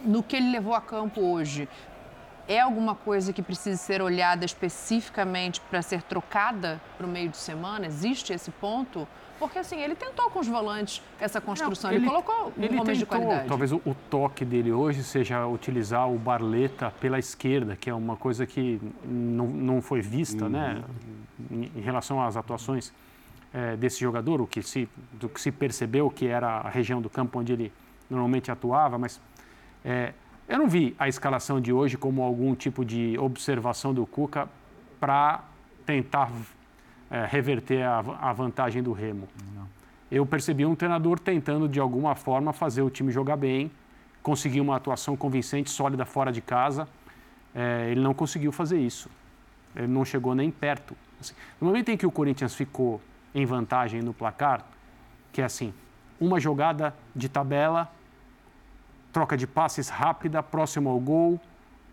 [0.04, 1.68] no que ele levou a campo hoje.
[2.46, 7.36] É alguma coisa que precisa ser olhada especificamente para ser trocada para o meio de
[7.36, 7.86] semana?
[7.86, 9.06] Existe esse ponto?
[9.38, 13.20] Porque, assim, ele tentou com os volantes essa construção, ele, colocou ele homens de tentou,
[13.20, 13.48] qualidade.
[13.48, 18.16] Talvez o, o toque dele hoje seja utilizar o Barleta pela esquerda, que é uma
[18.16, 20.82] coisa que não, não foi vista, né?
[21.50, 22.92] Em, em relação às atuações
[23.52, 27.08] eh, desse jogador, o que se, do que se percebeu que era a região do
[27.08, 27.72] campo onde ele
[28.10, 29.20] normalmente atuava, mas
[29.84, 30.12] eh,
[30.48, 34.48] eu não vi a escalação de hoje como algum tipo de observação do Cuca
[34.98, 35.44] para
[35.84, 36.30] tentar
[37.10, 39.28] eh, reverter a, a vantagem do Remo.
[40.10, 43.70] Eu percebi um treinador tentando, de alguma forma, fazer o time jogar bem,
[44.22, 46.88] conseguir uma atuação convincente, sólida fora de casa.
[47.54, 49.10] Eh, ele não conseguiu fazer isso.
[49.76, 50.96] Ele não chegou nem perto.
[51.20, 53.00] Assim, no momento em que o Corinthians ficou
[53.34, 54.64] em vantagem no placar,
[55.32, 55.72] que é assim,
[56.20, 57.90] uma jogada de tabela,
[59.12, 61.40] troca de passes rápida, próximo ao gol,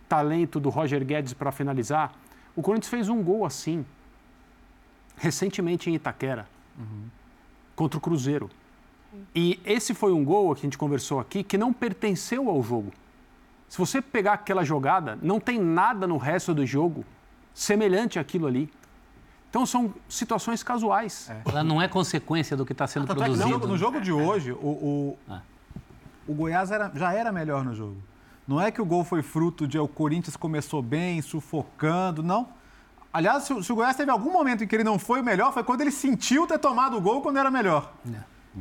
[0.07, 2.13] talento do Roger Guedes para finalizar.
[2.55, 3.85] O Corinthians fez um gol assim,
[5.17, 6.47] recentemente em Itaquera,
[7.75, 8.49] contra o Cruzeiro.
[9.33, 12.91] E esse foi um gol que a gente conversou aqui que não pertenceu ao jogo.
[13.67, 17.03] Se você pegar aquela jogada, não tem nada no resto do jogo
[17.53, 18.69] semelhante àquilo ali.
[19.55, 21.31] Então são situações casuais.
[21.49, 23.47] Ela não é consequência do que está sendo é no produzido.
[23.49, 25.39] jogo, no jogo de hoje, o, o, Ah.
[26.27, 27.95] o Goiás era- já era melhor no jogo.
[28.45, 32.49] Não é que o gol foi fruto de o Corinthians começou bem, sufocando, não.
[33.13, 35.23] Aliás, se, o- se o Goiás teve algum momento em que ele não foi o
[35.23, 37.93] melhor, foi quando ele sentiu ter tomado o gol quando era melhor.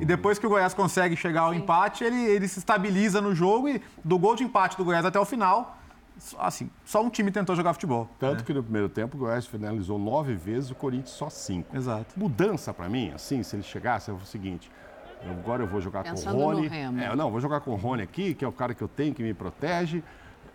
[0.00, 3.68] E depois que o Goiás consegue chegar ao empate, ele, ele se estabiliza no jogo
[3.68, 5.76] e do gol de empate do Goiás até o final,
[6.38, 8.08] assim, só um time tentou jogar futebol.
[8.18, 11.76] Tanto que no primeiro tempo o Goiás finalizou nove vezes, o Corinthians só cinco.
[11.76, 12.06] Exato.
[12.18, 14.70] Mudança para mim, assim, se ele chegasse, é o seguinte.
[15.24, 16.68] eu- agora eu vou jogar Pensando com o no Rony.
[16.68, 17.00] Remo.
[17.00, 19.14] É, não, vou jogar com o Rony aqui, que é o cara que eu tenho,
[19.14, 20.02] que me protege.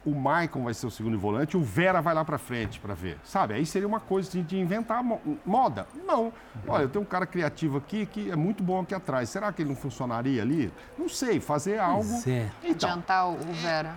[0.06, 3.18] O Maicon vai ser o segundo volante, o Vera vai lá para frente para ver.
[3.24, 3.54] Sabe?
[3.56, 5.86] Aí seria uma coisa de, de inventar mo- moda.
[6.08, 6.32] Não.
[6.68, 9.30] Olha, eu tenho um cara criativo aqui que é muito bom aqui atrás.
[9.30, 10.72] Será que ele não funcionaria ali?
[10.98, 12.08] Não sei, fazer algo.
[12.26, 12.48] É.
[12.64, 13.96] Então, Adiantar o Vera.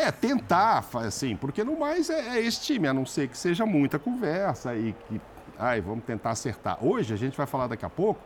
[0.00, 3.66] É, tentar, assim, porque no mais é, é esse time, a não ser que seja
[3.66, 5.20] muita conversa e que,
[5.58, 6.82] ai, vamos tentar acertar.
[6.84, 8.20] Hoje, a gente vai falar daqui a pouco,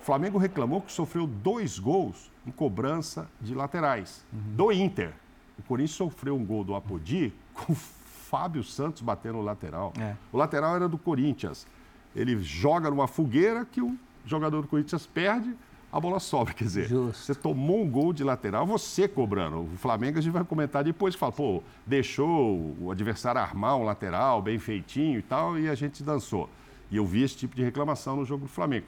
[0.00, 5.12] o Flamengo reclamou que sofreu dois gols em cobrança de laterais, do Inter.
[5.58, 9.92] O Corinthians sofreu um gol do Apodi com o Fábio Santos batendo o lateral.
[9.98, 10.14] É.
[10.32, 11.66] O lateral era do Corinthians.
[12.14, 15.54] Ele joga numa fogueira que o jogador do Corinthians perde,
[15.92, 16.54] a bola sobra.
[16.54, 17.24] Quer dizer, Justo.
[17.24, 19.62] você tomou um gol de lateral, você cobrando.
[19.62, 23.84] O Flamengo a gente vai comentar depois, que fala, pô, deixou o adversário armar um
[23.84, 26.48] lateral bem feitinho e tal, e a gente dançou.
[26.90, 28.86] E eu vi esse tipo de reclamação no jogo do Flamengo.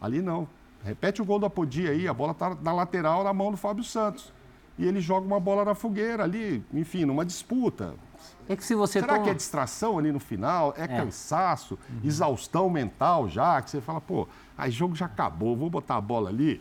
[0.00, 0.46] Ali não.
[0.84, 3.82] Repete o gol do Apodi aí, a bola tá na lateral na mão do Fábio
[3.82, 4.32] Santos.
[4.78, 7.94] E ele joga uma bola na fogueira ali, enfim, numa disputa.
[8.48, 9.24] É que se você Será toma...
[9.24, 10.74] que é distração ali no final?
[10.76, 13.60] É, cansaço, exaustão mental já?
[13.62, 16.60] Que você fala, pô, aí o jogo já acabou, vou botar a bola ali.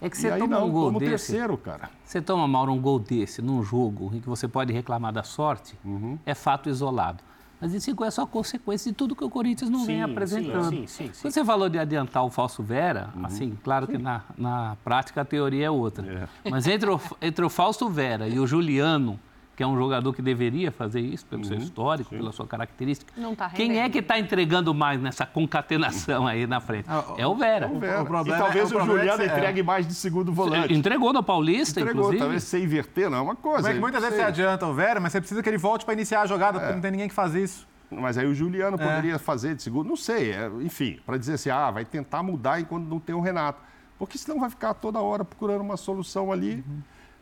[0.00, 1.32] É que e você aí toma não, um gol desse...
[1.32, 1.90] terceiro, cara.
[2.04, 5.76] Você toma, Mauro, um gol desse num jogo em que você pode reclamar da sorte,
[5.84, 6.18] Uhum.
[6.24, 7.22] é fato isolado.
[7.60, 10.70] Mas isso é só consequência de tudo que o Corinthians não vem Sim, apresentando.
[10.70, 11.22] sim, sim, sim, sim.
[11.22, 13.26] Quando você falou de adiantar o falso Vera, Uhum.
[13.26, 16.28] assim, claro que na, na prática a teoria é outra.
[16.48, 19.18] Mas entre o, entre o falso Vera e o Juliano,
[19.58, 21.48] que é um jogador que deveria fazer isso pelo Uhum.
[21.48, 26.28] seu histórico, pela sua característica, Não tá quem é que está entregando mais nessa concatenação
[26.28, 26.86] aí na frente?
[26.88, 27.66] Ah, É o Vera.
[27.66, 28.02] O Vera.
[28.02, 29.26] o problema e talvez é- o o, problema é Juliano é.
[29.36, 30.72] entregue mais de segundo volante.
[30.72, 32.20] Entregou no Paulista, Entregou, inclusive.
[32.22, 33.58] talvez sem inverter, não é uma coisa.
[33.62, 35.84] Como é que muitas vezes você adianta o Vera, mas você precisa que ele volte
[35.84, 37.66] para iniciar a jogada, porque não tem ninguém que faz isso.
[37.90, 41.50] Mas aí o Juliano poderia fazer de segundo, não sei, é, enfim, para dizer assim,
[41.50, 43.60] ah, vai tentar mudar enquanto não tem o Renato.
[43.98, 46.64] Porque senão vai ficar toda hora procurando uma solução ali.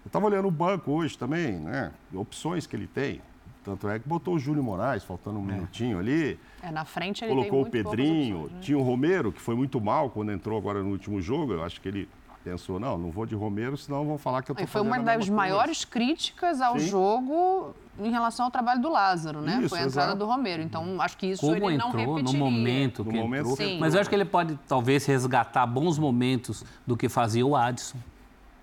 [0.06, 1.90] Eu estava olhando o banco hoje também, né?
[2.14, 3.20] Opções que ele tem.
[3.64, 6.38] Tanto é que botou o Júlio Moraes, faltando um minutinho ali.
[6.62, 8.58] É, na frente ele Colocou o Pedrinho, opções, né?
[8.60, 11.54] tinha o Romero, que foi muito mal quando entrou agora no último jogo.
[11.54, 12.08] Eu acho que ele
[12.44, 15.00] Pensou, não, não vou de Romero, senão vão falar que eu estou E foi uma
[15.00, 15.32] das coisa.
[15.32, 16.86] maiores críticas ao Sim.
[16.86, 19.58] jogo em relação ao trabalho do Lázaro, né?
[19.58, 20.18] Isso, foi a entrada exato.
[20.20, 20.62] do Romero.
[20.62, 22.38] Então, acho que isso Como ele não entrou, no repetiria.
[22.38, 23.56] momento No que momento, entrou.
[23.56, 23.80] sim.
[23.80, 27.98] Mas eu acho que ele pode, talvez, resgatar bons momentos do que fazia o Adson,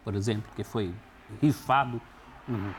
[0.06, 0.90] por exemplo, que foi
[1.42, 2.02] rifado.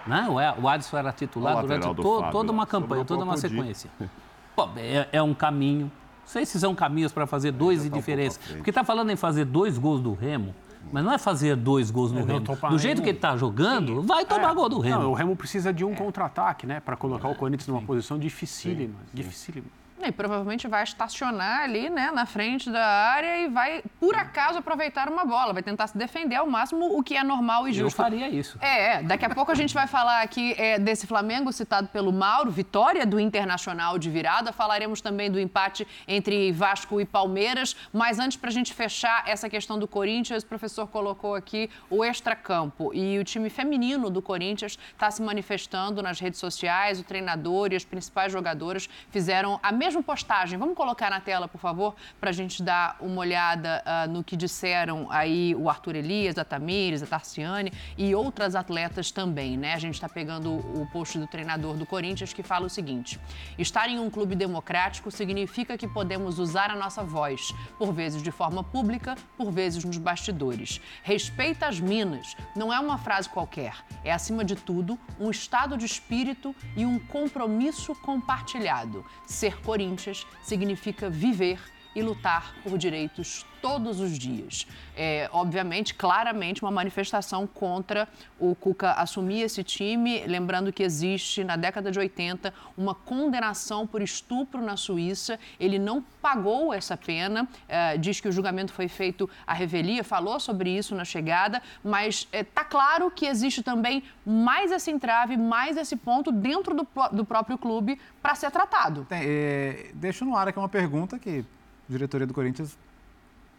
[0.06, 0.28] Né?
[0.60, 1.58] O Adson era titular Uhum.
[1.60, 3.90] O durante to- Fábio, toda uma campanha, toda uma sequência.
[4.54, 5.86] Pô, é, é um caminho.
[5.86, 8.38] Não sei se são caminhos para fazer dois de tá um diferença.
[8.40, 8.56] frente.
[8.58, 10.54] Porque está falando em fazer dois gols do Remo,
[10.92, 12.40] mas não é fazer dois gols no É, Remo.
[12.70, 14.54] Do jeito que ele está jogando, vai tomar É.
[14.54, 15.02] gol do Remo.
[15.02, 16.80] Não, o Remo precisa de um contra-ataque, né?
[16.80, 18.94] Para colocar o Corinthians numa posição dificílima.
[19.12, 19.66] Dificílima.
[20.06, 25.08] E provavelmente vai estacionar ali, né, na frente da área e vai, por acaso, aproveitar
[25.08, 25.52] uma bola.
[25.52, 27.96] Vai tentar se defender ao máximo, o que é normal e Eu justo.
[27.96, 28.58] faria isso.
[28.60, 32.50] É, daqui a pouco a gente vai falar aqui é, desse Flamengo citado pelo Mauro,
[32.50, 34.52] vitória do Internacional de virada.
[34.52, 37.76] Falaremos também do empate entre Vasco e Palmeiras.
[37.92, 42.04] Mas antes, para a gente fechar essa questão do Corinthians, o professor colocou aqui o
[42.04, 42.92] extracampo.
[42.94, 47.00] E o time feminino do Corinthians está se manifestando nas redes sociais.
[47.00, 50.58] O treinador e as principais jogadoras fizeram a mesma postagem.
[50.58, 54.36] Vamos colocar na tela, por favor, para a gente dar uma olhada ah, no que
[54.36, 59.74] disseram aí o Arthur Elias, a Tamires, a Tarciane e outras atletas também, né?
[59.74, 63.20] A gente está pegando o post do treinador do Corinthians que fala o seguinte:
[63.58, 68.30] estar em um clube democrático significa que podemos usar a nossa voz, por vezes de
[68.30, 70.80] forma pública, por vezes nos bastidores.
[71.02, 75.84] Respeita as minas, não é uma frase qualquer, é acima de tudo um estado de
[75.84, 79.04] espírito e um compromisso compartilhado.
[79.26, 81.58] Ser Corinthians significa viver
[81.94, 84.66] e lutar por direitos todos os dias.
[84.94, 88.06] É, obviamente, claramente, uma manifestação contra
[88.38, 90.22] o Cuca assumir esse time.
[90.26, 95.40] Lembrando que existe, na década de 80, uma condenação por estupro na Suíça.
[95.58, 100.38] Ele não pagou essa pena, é, diz que o julgamento foi feito à revelia, falou
[100.38, 105.96] sobre isso na chegada, mas está claro que existe também mais esse entrave, mais esse
[105.96, 109.06] ponto dentro do, do próprio clube para ser tratado.
[109.08, 111.46] Tem, é, deixo no ar aqui uma pergunta que
[111.88, 112.78] diretoria do Corinthians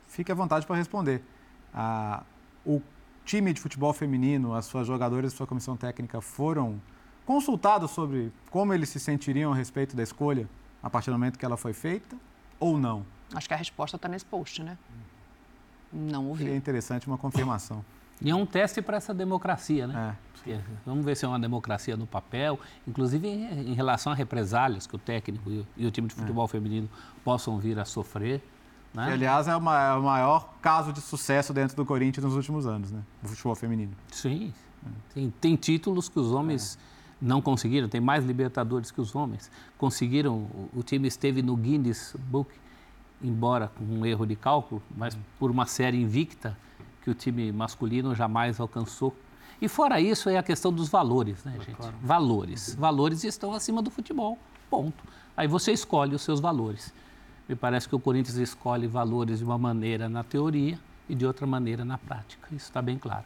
[0.07, 1.21] fique à vontade para responder.
[1.73, 2.23] Ah,
[2.65, 2.82] o
[3.26, 6.82] time de futebol feminino, as suas jogadoras e sua comissão técnica foram
[7.26, 10.47] consultados sobre como eles se sentiriam a respeito da escolha
[10.82, 12.15] a partir do momento que ela foi feita
[12.59, 13.05] ou não?
[13.34, 14.78] Acho que a resposta está nesse post, né?
[15.91, 16.43] Não ouvi.
[16.43, 17.84] Seria interessante uma confirmação.
[18.22, 20.11] E é um teste para essa democracia, né?
[20.11, 20.26] É.
[20.34, 24.86] Porque Vamos ver se é uma democracia no papel, inclusive em em relação a represálias
[24.86, 26.88] que o técnico e o, e o time de futebol feminino
[27.24, 28.39] possam vir a sofrer.
[28.91, 29.11] Que, Né?
[29.11, 33.01] aliás, é é o maior caso de sucesso dentro do Corinthians nos últimos anos, né?
[33.24, 33.91] O futebol feminino.
[34.11, 34.53] Sim,
[35.13, 36.78] tem, tem títulos que os homens
[37.22, 39.49] não conseguiram, tem mais Libertadores que os homens.
[39.78, 42.51] Conseguiram, o, o time esteve no Guinness Book,
[43.22, 46.55] embora com um erro de cálculo, mas por uma série invicta
[47.05, 49.15] que o time masculino jamais alcançou.
[49.61, 51.77] E fora isso, é a questão dos valores, né, gente?
[52.01, 52.73] Valores.
[52.73, 54.39] Valores estão acima do futebol,
[54.71, 55.03] ponto.
[55.37, 56.91] Aí você escolhe os seus valores.
[57.47, 61.45] Me parece que o Corinthians escolhe valores de uma maneira na teoria e de outra
[61.45, 62.47] maneira na prática.
[62.47, 63.25] Isso está bem claro.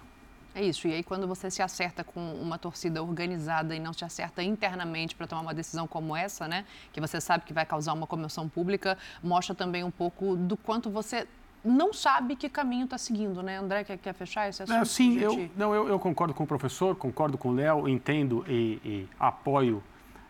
[0.53, 0.85] É isso.
[0.85, 5.15] E aí, quando você se acerta com uma torcida organizada e não se acerta internamente
[5.15, 6.65] para tomar uma decisão como essa, né?
[6.91, 10.89] Que você sabe que vai causar uma comoção pública, mostra também um pouco do quanto
[10.89, 11.25] você
[11.63, 13.57] não sabe que caminho está seguindo, né?
[13.57, 14.77] André, quer, quer fechar esse assunto?
[14.77, 18.45] É, sim, eu, não, eu, eu concordo com o professor, concordo com o Léo, entendo
[18.47, 19.83] e, e apoio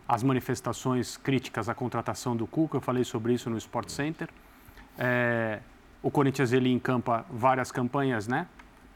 [0.08, 2.76] as manifestações críticas à contratação do Cuca.
[2.76, 4.28] Eu falei sobre isso no Sport Center.
[4.98, 5.60] É,
[6.02, 8.46] o Corinthians ele encampa várias campanhas, né?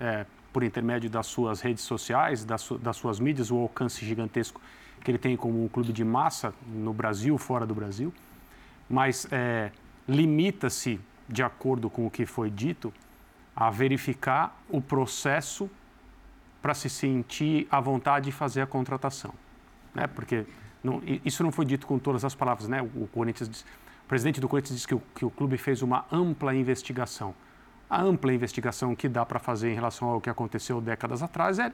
[0.01, 4.61] É, por intermédio das suas redes sociais, das, su- das suas mídias, o alcance gigantesco
[5.03, 8.13] que ele tem como um clube de massa no Brasil, fora do Brasil.
[8.89, 9.71] Mas é,
[10.09, 10.99] limita-se,
[11.29, 12.93] de acordo com o que foi dito,
[13.57, 15.71] a verificar o processo
[16.61, 19.33] para se sentir à vontade de fazer a contratação,
[19.95, 20.07] né?
[20.07, 20.45] Porque
[20.83, 22.83] não- isso não foi dito com todas as palavras, né?
[22.83, 23.63] O, o Corinthians, diz-
[24.05, 27.35] o presidente do Corinthians disse que o, que o clube fez uma ampla investigação.
[27.89, 31.73] A ampla investigação que dá para fazer em relação ao que aconteceu décadas atrás é,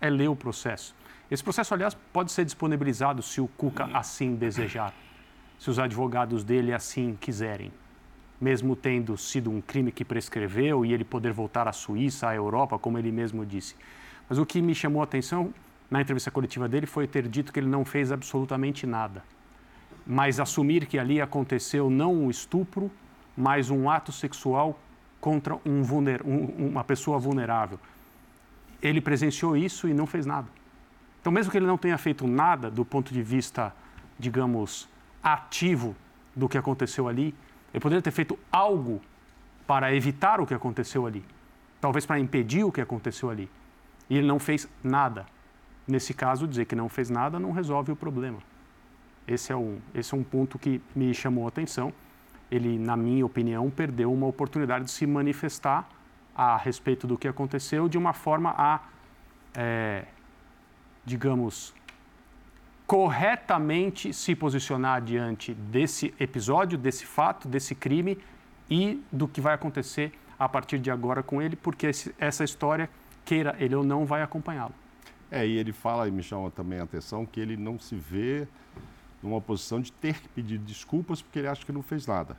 [0.00, 0.94] é ler o processo.
[1.30, 4.92] Esse processo, aliás, pode ser disponibilizado se o Cuca assim desejar,
[5.58, 7.70] se os advogados dele assim quiserem
[8.42, 12.76] mesmo tendo sido um crime que prescreveu e ele poder voltar à Suíça, à Europa,
[12.76, 13.76] como ele mesmo disse.
[14.28, 15.54] Mas o que me chamou a atenção
[15.88, 19.22] na entrevista coletiva dele foi ter dito que ele não fez absolutamente nada.
[20.04, 22.90] Mas assumir que ali aconteceu não um estupro,
[23.36, 24.76] mas um ato sexual
[25.20, 27.78] contra um vulner, um- uma pessoa vulnerável.
[28.82, 30.48] Ele presenciou isso e não fez nada.
[31.20, 33.72] Então, mesmo que ele não tenha feito nada do ponto de vista,
[34.18, 34.88] digamos,
[35.22, 35.94] ativo
[36.34, 37.32] do que aconteceu ali,
[37.72, 39.00] ele poderia ter feito algo
[39.66, 41.24] para evitar o que aconteceu ali.
[41.80, 43.50] talvez para impedir o que aconteceu ali.
[44.08, 45.26] E ele não fez nada.
[45.86, 48.38] Nesse caso, dizer que não fez nada não resolve o problema.
[49.26, 51.92] Esse é, o, esse é um ponto que me chamou a atenção.
[52.50, 55.88] Ele, na minha opinião, perdeu uma oportunidade de se manifestar
[56.34, 58.80] a respeito do que aconteceu de uma forma a,
[59.54, 60.04] é,
[61.04, 61.74] digamos,
[62.86, 68.18] corretamente se posicionar diante desse episódio, desse fato, desse crime
[68.70, 72.90] e do que vai acontecer a partir de agora com ele, porque esse, essa história,
[73.24, 74.74] queira ele ou não, vai acompanhá-lo.
[75.30, 78.46] É, e ele fala, e me chama também a atenção, que ele não se vê
[79.22, 82.36] numa posição de ter que pedir desculpas porque ele acha que não fez nada.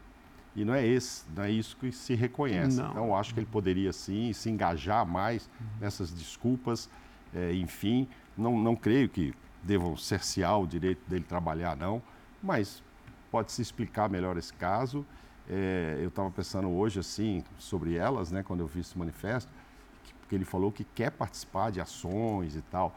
[0.55, 2.77] E não é esse, não é isso que se reconhece.
[2.77, 2.91] Não.
[2.91, 6.89] Então, acho que ele poderia sim se engajar mais nessas desculpas.
[7.33, 9.33] É, enfim, não, não creio que
[9.63, 12.01] devam cercear o direito dele trabalhar, não,
[12.41, 12.83] mas
[13.31, 15.05] pode se explicar melhor esse caso.
[15.49, 19.51] É, eu estava pensando hoje assim sobre elas, né, quando eu vi esse manifesto,
[20.03, 22.95] que, porque ele falou que quer participar de ações e tal.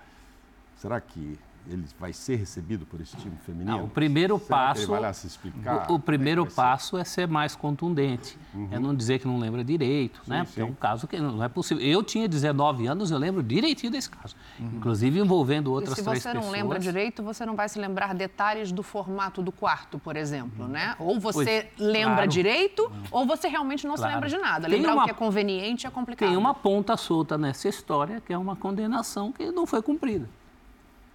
[0.77, 1.39] Será que
[1.69, 3.71] ele vai ser recebido por esse time feminino?
[3.71, 4.81] Não, o primeiro Será passo.
[4.83, 5.91] ele vai lá se explicar?
[5.91, 8.39] O, o primeiro é passo é ser mais contundente.
[8.55, 8.69] Uhum.
[8.71, 10.45] É não dizer que não lembra direito, sim, né?
[10.45, 10.61] Porque sim.
[10.61, 11.85] é um caso que não é possível.
[11.85, 14.37] Eu tinha 19 anos, eu lembro direitinho desse caso.
[14.59, 14.71] Uhum.
[14.77, 16.23] Inclusive envolvendo outras três pessoas.
[16.23, 19.99] se você não lembra direito, você não vai se lembrar detalhes do formato do quarto,
[19.99, 20.71] por exemplo, uhum.
[20.71, 20.95] né?
[20.99, 22.31] Ou você pois, lembra claro.
[22.31, 23.03] direito, uhum.
[23.11, 24.11] ou você realmente não claro.
[24.11, 24.69] se lembra de nada.
[24.69, 26.29] Lembrar uma, o que é conveniente é complicado.
[26.29, 30.29] Tem uma ponta solta nessa história, que é uma condenação que não foi cumprida.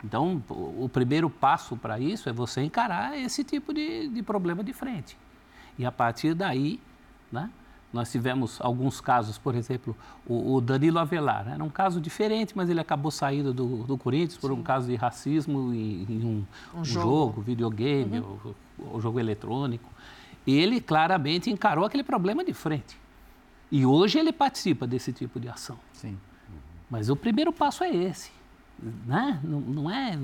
[0.03, 4.73] Então, o primeiro passo para isso é você encarar esse tipo de, de problema de
[4.73, 5.15] frente.
[5.77, 6.79] E a partir daí,
[7.31, 7.49] né,
[7.93, 9.95] nós tivemos alguns casos, por exemplo,
[10.25, 11.47] o, o Danilo Avelar.
[11.47, 14.57] Era um caso diferente, mas ele acabou saindo do, do Corinthians por Sim.
[14.59, 18.39] um caso de racismo em, em um, um, um, jogo, jogo videogame, uhum.
[18.79, 19.89] ou, ou jogo eletrônico.
[20.47, 22.99] Ele claramente encarou aquele problema de frente.
[23.71, 25.77] E hoje ele participa desse tipo de ação.
[25.93, 26.17] Sim.
[26.89, 28.40] Mas o primeiro passo é esse
[29.05, 29.39] né?
[29.43, 30.17] não, não é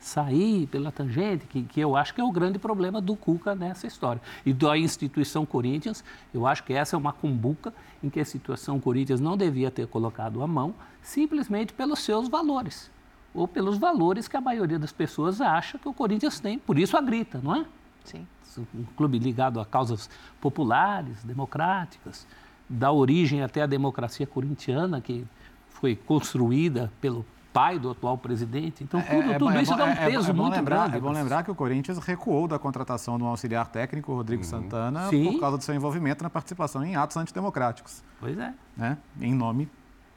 [0.00, 3.86] sair pela tangente, que, que eu acho que é o grande problema do Cuca nessa
[3.86, 4.22] história.
[4.44, 8.78] E da instituição Corinthians, eu acho que essa é uma cumbuca em que a instituição
[8.78, 12.90] Corinthians não devia ter colocado a mão, simplesmente pelos seus valores,
[13.34, 16.58] ou pelos valores que a maioria das pessoas acha que o Corinthians tem.
[16.58, 17.66] Por isso a grita, não é?
[18.04, 18.26] Sim.
[18.74, 20.08] Um clube ligado a causas
[20.40, 22.26] populares, democráticas,
[22.68, 25.26] da origem até a democracia corintiana, que
[25.68, 27.24] foi construída pelo
[27.56, 28.84] pai do atual presidente.
[28.84, 30.96] Então, tudo, é, é, tudo é, isso dá um peso muito lembrar, grande.
[30.98, 34.48] É bom lembrar que o Corinthians recuou da contratação do auxiliar técnico, Rodrigo uhum.
[34.48, 35.32] Santana, Sim.
[35.32, 38.04] por causa do seu envolvimento na participação em atos antidemocráticos.
[38.20, 38.52] Pois é.
[38.76, 38.98] Né?
[39.18, 39.70] Em nome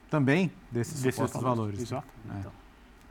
[0.10, 1.78] também desses, desses supostos valores.
[1.78, 1.82] valores.
[1.82, 2.08] Exato.
[2.40, 2.59] Então.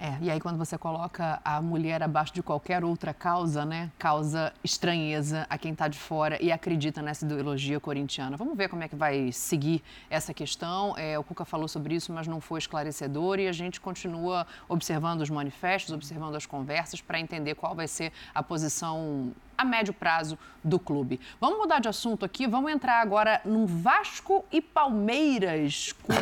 [0.00, 4.52] É, e aí quando você coloca a mulher abaixo de qualquer outra causa, né, causa
[4.62, 8.36] estranheza a quem está de fora e acredita nessa ideologia corintiana.
[8.36, 10.96] Vamos ver como é que vai seguir essa questão.
[10.96, 15.20] É, o Cuca falou sobre isso, mas não foi esclarecedor e a gente continua observando
[15.22, 20.38] os manifestos, observando as conversas para entender qual vai ser a posição a médio prazo
[20.62, 21.20] do clube.
[21.40, 26.12] Vamos mudar de assunto aqui, vamos entrar agora no Vasco e Palmeiras, com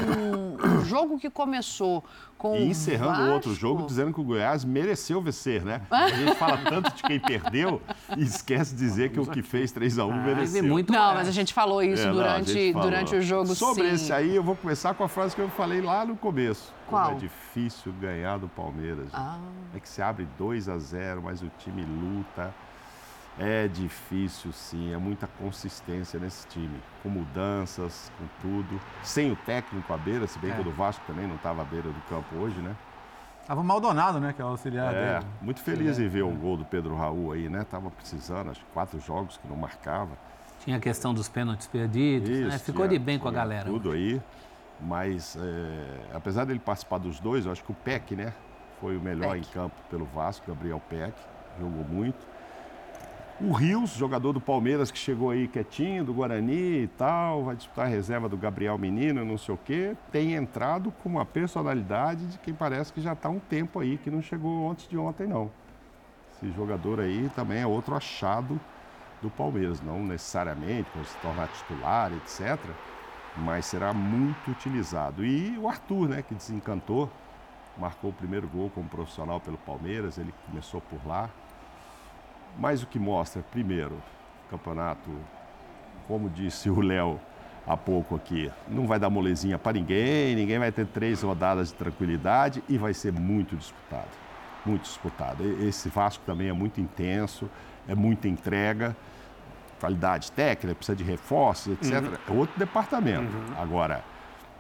[0.66, 2.02] um jogo que começou
[2.38, 3.32] com e encerrando Vasco.
[3.32, 5.82] outro jogo, dizendo que o Goiás mereceu vencer, né?
[5.90, 7.80] A gente fala tanto de quem perdeu
[8.16, 10.64] e esquece de dizer que o que fez 3x1 ah, mereceu.
[10.64, 13.94] Muito não, mas a gente falou isso é, durante, não, durante o jogo, Sobre sim.
[13.94, 16.74] esse aí, eu vou começar com a frase que eu falei lá no começo.
[16.86, 17.06] Qual?
[17.06, 19.08] Como é difícil ganhar do Palmeiras.
[19.12, 19.38] Ah.
[19.74, 22.54] É que se abre 2 a 0 mas o time luta.
[23.38, 28.80] É difícil, sim, é muita consistência nesse time, com mudanças, com tudo.
[29.02, 30.54] Sem o técnico à beira, se bem é.
[30.54, 32.74] que o do Vasco também não estava à beira do campo hoje, né?
[33.46, 35.26] Tava Maldonado, né, que é o auxiliar é, dele.
[35.40, 37.62] muito feliz em ver o gol do Pedro Raul aí, né?
[37.62, 40.18] Tava precisando, acho que quatro jogos que não marcava.
[40.64, 42.36] Tinha a questão dos pênaltis perdidos, né?
[42.38, 42.58] Isso, né?
[42.58, 43.66] Ficou tinha, de bem com a galera.
[43.66, 44.20] Tudo aí,
[44.80, 48.32] mas é, apesar dele participar dos dois, eu acho que o Peck, né?
[48.80, 49.46] Foi o melhor Peck.
[49.46, 51.14] em campo pelo Vasco, Gabriel Peck,
[51.60, 52.35] jogou muito.
[53.38, 57.84] O Rios, jogador do Palmeiras que chegou aí quietinho, do Guarani e tal, vai disputar
[57.84, 62.38] a reserva do Gabriel Menino, não sei o quê, tem entrado com uma personalidade de
[62.38, 65.50] quem parece que já está um tempo aí, que não chegou antes de ontem, não.
[66.32, 68.58] Esse jogador aí também é outro achado
[69.20, 72.58] do Palmeiras, não necessariamente para se tornar titular, etc.,
[73.36, 75.22] mas será muito utilizado.
[75.26, 77.10] E o Arthur, né, que desencantou,
[77.76, 81.28] marcou o primeiro gol como profissional pelo Palmeiras, ele começou por lá,
[82.58, 83.94] mas o que mostra, primeiro,
[84.46, 85.10] o campeonato,
[86.06, 87.20] como disse o Léo
[87.66, 91.74] há pouco aqui, não vai dar molezinha para ninguém, ninguém vai ter três rodadas de
[91.74, 94.08] tranquilidade e vai ser muito disputado.
[94.64, 95.44] Muito disputado.
[95.62, 97.48] Esse Vasco também é muito intenso,
[97.88, 98.96] é muita entrega,
[99.78, 102.02] qualidade técnica, precisa de reforços, etc.
[102.02, 102.14] Uhum.
[102.28, 103.32] É outro departamento.
[103.32, 103.60] Uhum.
[103.60, 104.04] Agora,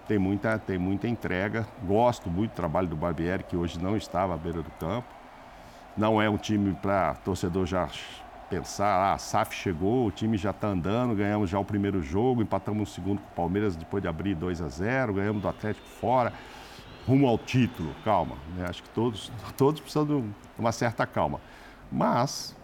[0.06, 1.66] tem muita, tem muita entrega.
[1.82, 5.15] Gosto muito do trabalho do Barbieri, que hoje não estava à beira do campo.
[5.96, 7.88] Não é um time para torcedor já
[8.50, 12.42] pensar, ah, a SAF chegou, o time já está andando, ganhamos já o primeiro jogo,
[12.42, 15.86] empatamos o segundo com o Palmeiras depois de abrir 2 a 0 ganhamos do Atlético
[15.86, 16.32] fora,
[17.06, 18.36] rumo ao título, calma.
[18.54, 18.66] Né?
[18.68, 20.24] Acho que todos, todos precisam de
[20.58, 21.40] uma certa calma.
[21.90, 22.54] Mas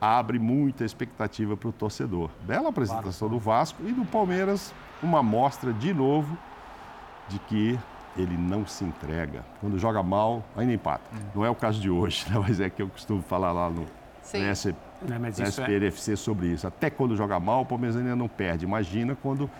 [0.00, 2.30] abre muita expectativa para o torcedor.
[2.42, 6.36] Bela apresentação do Vasco e do Palmeiras, uma amostra de novo
[7.28, 7.78] de que
[8.16, 9.44] ele não se entrega.
[9.60, 11.02] Quando joga mal, ainda empata.
[11.12, 11.18] Hum.
[11.34, 12.38] Não é o caso de hoje, né?
[12.38, 13.86] mas é que eu costumo falar lá no,
[14.22, 14.42] Sim.
[15.08, 15.16] Não,
[16.12, 16.16] é...
[16.16, 16.66] sobre isso.
[16.66, 18.64] Até quando joga mal, o Palmeiras ainda não perde.
[18.64, 19.50] Imagina quando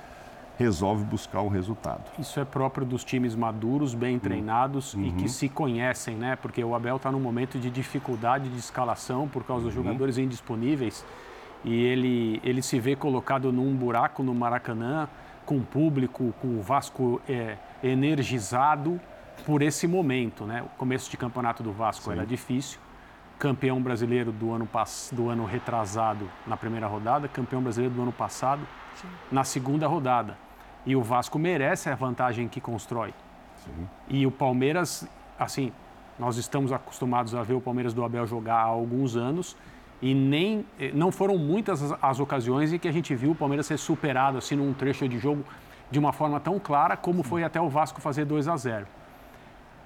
[0.58, 2.02] resolve buscar um resultado.
[2.18, 4.20] Isso é próprio dos times maduros, bem uhum.
[4.20, 5.06] treinados uhum.
[5.06, 6.36] e que se conhecem, né?
[6.36, 9.82] Porque o Abel está num momento de dificuldade de escalação por causa dos uhum.
[9.82, 11.04] jogadores indisponíveis
[11.64, 15.08] e ele, ele se vê colocado num buraco no Maracanã
[15.44, 19.00] com o público, com o Vasco é, energizado
[19.44, 20.62] por esse momento, né?
[20.62, 22.12] O começo de campeonato do Vasco Sim.
[22.12, 22.78] era difícil.
[23.38, 24.68] Campeão brasileiro do ano,
[25.12, 29.08] do ano retrasado na primeira rodada, campeão brasileiro do ano passado Sim.
[29.32, 30.36] na segunda rodada.
[30.84, 33.14] E o Vasco merece a vantagem que constrói.
[33.56, 33.88] Sim.
[34.08, 35.72] E o Palmeiras, assim,
[36.18, 39.56] nós estamos acostumados a ver o Palmeiras do Abel jogar há alguns anos
[40.02, 43.34] e nem eh, não foram muitas as, as, ocasiões em que a gente viu o
[43.34, 45.44] Palmeiras ser superado assim num trecho de jogo
[45.90, 48.86] de uma forma tão clara como foi até o Vasco fazer 2 a 0.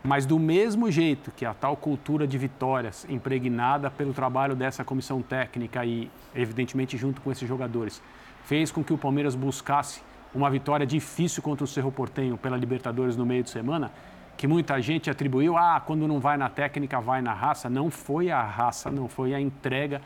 [0.02, 5.22] Mas do mesmo jeito que a tal cultura de vitórias impregnada pelo trabalho dessa comissão
[5.22, 8.02] técnica e evidentemente junto com esses jogadores
[8.44, 10.02] fez com que o Palmeiras buscasse
[10.34, 13.90] uma vitória difícil contra o Cerro Portenho pela Libertadores no meio de semana,
[14.36, 17.70] que muita gente atribuiu, ah, quando não vai na técnica, vai na raça.
[17.70, 20.00] Não foi a raça, não foi a entrega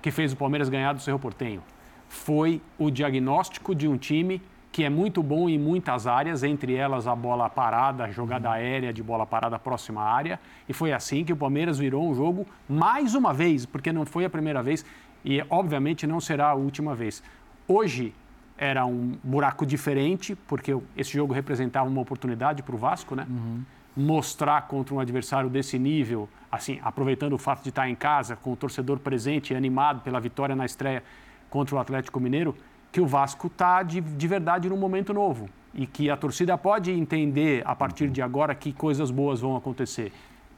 [0.00, 1.62] que fez o Palmeiras ganhar do Cerro Portenho.
[2.08, 7.06] Foi o diagnóstico de um time que é muito bom em muitas áreas, entre elas
[7.06, 10.40] a bola parada, a jogada aérea de bola parada próxima à área.
[10.68, 14.24] E foi assim que o Palmeiras virou um jogo mais uma vez, porque não foi
[14.24, 14.84] a primeira vez
[15.24, 17.22] e obviamente não será a última vez.
[17.68, 18.12] Hoje
[18.56, 23.26] era um buraco diferente, porque esse jogo representava uma oportunidade para o Vasco, né?
[23.28, 23.62] Uhum.
[23.96, 28.52] Mostrar contra um adversário desse nível, assim, aproveitando o fato de estar em casa, com
[28.52, 31.02] o torcedor presente e animado pela vitória na estreia
[31.48, 32.56] contra o Atlético Mineiro,
[32.90, 36.92] que o Vasco está de, de verdade num momento novo e que a torcida pode
[36.92, 40.12] entender a partir de agora que coisas boas vão acontecer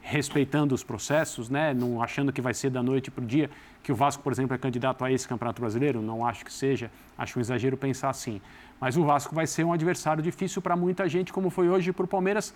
[0.07, 1.73] respeitando os processos, né?
[1.73, 3.49] não achando que vai ser da noite para o dia,
[3.83, 6.89] que o Vasco, por exemplo, é candidato a esse Campeonato Brasileiro, não acho que seja,
[7.17, 8.41] acho um exagero pensar assim.
[8.79, 12.05] Mas o Vasco vai ser um adversário difícil para muita gente, como foi hoje para
[12.05, 12.55] o Palmeiras,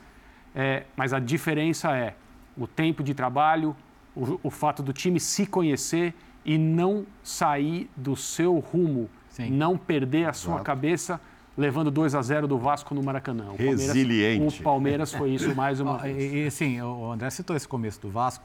[0.55, 2.15] é, mas a diferença é
[2.57, 3.75] o tempo de trabalho,
[4.15, 6.13] o, o, fato do time se conhecer
[6.45, 9.49] e não sair do seu rumo, Sim.
[9.51, 10.65] não perder a sua Exato.
[10.65, 11.21] cabeça
[11.61, 13.51] levando 2 a 0 do Vasco no Maracanã.
[13.51, 14.59] O Resiliente.
[14.59, 16.33] o Palmeiras foi isso mais uma vez.
[16.33, 18.43] E, e sim, o André citou esse começo do Vasco.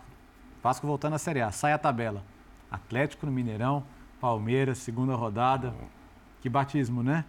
[0.62, 2.22] Vasco voltando à Série A, sai a tabela.
[2.70, 3.84] Atlético no Mineirão,
[4.20, 5.74] Palmeiras, segunda rodada.
[6.42, 7.24] Que batismo, né?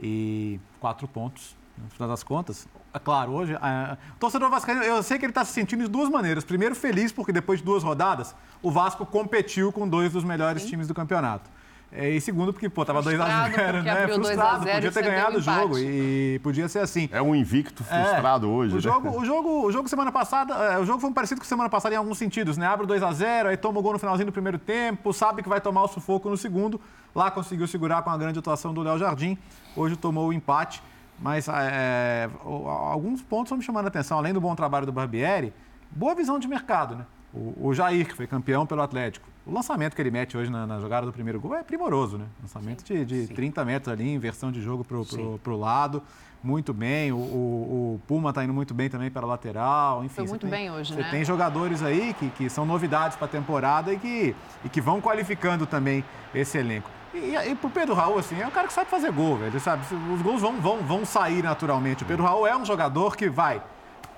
[0.00, 2.66] E quatro pontos, no final das contas.
[2.94, 5.90] É claro, hoje, é, o torcedor vascaíno, eu sei que ele está se sentindo de
[5.90, 6.42] duas maneiras.
[6.42, 10.70] Primeiro, feliz, porque depois de duas rodadas, o Vasco competiu com dois dos melhores Sim.
[10.70, 11.50] times do campeonato.
[11.90, 14.08] É, e segundo, porque, pô, tava 2x0, né?
[14.08, 17.08] Frustrado, podia ter ganhado o jogo e podia ser assim.
[17.10, 18.80] É um invicto frustrado é, hoje, o né?
[18.82, 21.94] jogo, o jogo, o jogo semana passada, é, o jogo foi parecido com semana passada
[21.94, 22.66] em alguns sentidos, né?
[22.66, 25.82] Abre 2x0, aí toma o gol no finalzinho do primeiro tempo, sabe que vai tomar
[25.82, 26.78] o sufoco no segundo.
[27.14, 29.38] Lá conseguiu segurar com a grande atuação do Léo Jardim.
[29.74, 30.82] Hoje tomou o empate,
[31.18, 34.18] mas é, alguns pontos estão me chamando a atenção.
[34.18, 35.54] Além do bom trabalho do Barbieri,
[35.90, 37.06] boa visão de mercado, né?
[37.32, 40.66] O, o Jair, que foi campeão pelo Atlético o lançamento que ele mete hoje na,
[40.66, 42.26] na jogada do primeiro gol é primoroso, né?
[42.42, 46.02] Lançamento sim, de, de 30 metros ali, inversão de jogo pro, pro, pro lado.
[46.42, 47.10] Muito bem.
[47.12, 50.04] O, o, o Puma está indo muito bem também para a lateral.
[50.04, 51.10] Enfim, Foi muito tem, bem hoje, você né?
[51.10, 55.00] tem jogadores aí que, que são novidades para a temporada e que, e que vão
[55.00, 56.90] qualificando também esse elenco.
[57.14, 59.58] E, e pro Pedro Raul, assim, é um cara que sabe fazer gol, velho.
[59.58, 59.82] Sabe?
[60.14, 62.02] Os gols vão, vão, vão sair naturalmente.
[62.02, 63.62] O Pedro Raul é um jogador que vai,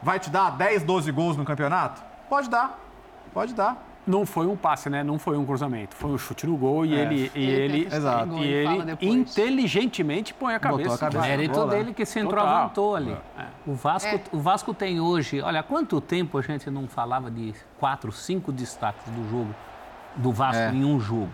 [0.02, 2.02] vai te dar 10, 12 gols no campeonato?
[2.28, 2.78] Pode dar.
[3.32, 5.04] Pode dar não foi um passe, né?
[5.04, 5.94] Não foi um cruzamento.
[5.94, 7.02] Foi um chute no gol e é.
[7.02, 8.34] ele, e ele, ele, exato.
[8.38, 10.90] e ele inteligentemente põe a cabeça.
[10.90, 11.22] Botou a cabeça.
[11.22, 13.16] Mérito dele que centroavançou ali.
[13.38, 13.46] É.
[13.66, 14.22] O, Vasco, é.
[14.32, 15.40] o Vasco tem hoje...
[15.40, 19.54] Olha, quanto tempo a gente não falava de quatro, cinco destaques do jogo,
[20.16, 20.72] do Vasco é.
[20.72, 21.30] em um jogo?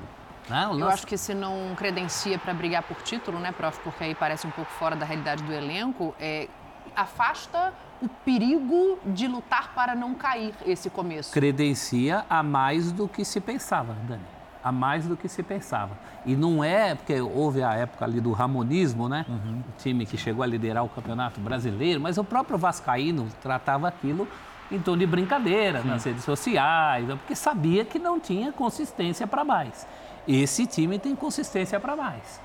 [0.49, 0.69] Né?
[0.71, 3.81] Eu acho que se não credencia para brigar por título, né, prof?
[3.81, 6.49] Porque aí parece um pouco fora da realidade do elenco, é,
[6.97, 7.73] afasta
[8.03, 11.33] o perigo de lutar para não cair esse começo?
[11.33, 14.23] Credencia a mais do que se pensava, Dani.
[14.63, 15.97] a mais do que se pensava.
[16.25, 19.25] E não é porque houve a época ali do ramonismo, né?
[19.29, 19.63] Uhum.
[19.69, 24.27] O time que chegou a liderar o Campeonato Brasileiro, mas o próprio Vascaíno tratava aquilo
[24.71, 25.89] em tom de brincadeira Sim.
[25.89, 29.87] nas redes sociais, porque sabia que não tinha consistência para mais.
[30.27, 32.41] Esse time tem consistência para mais.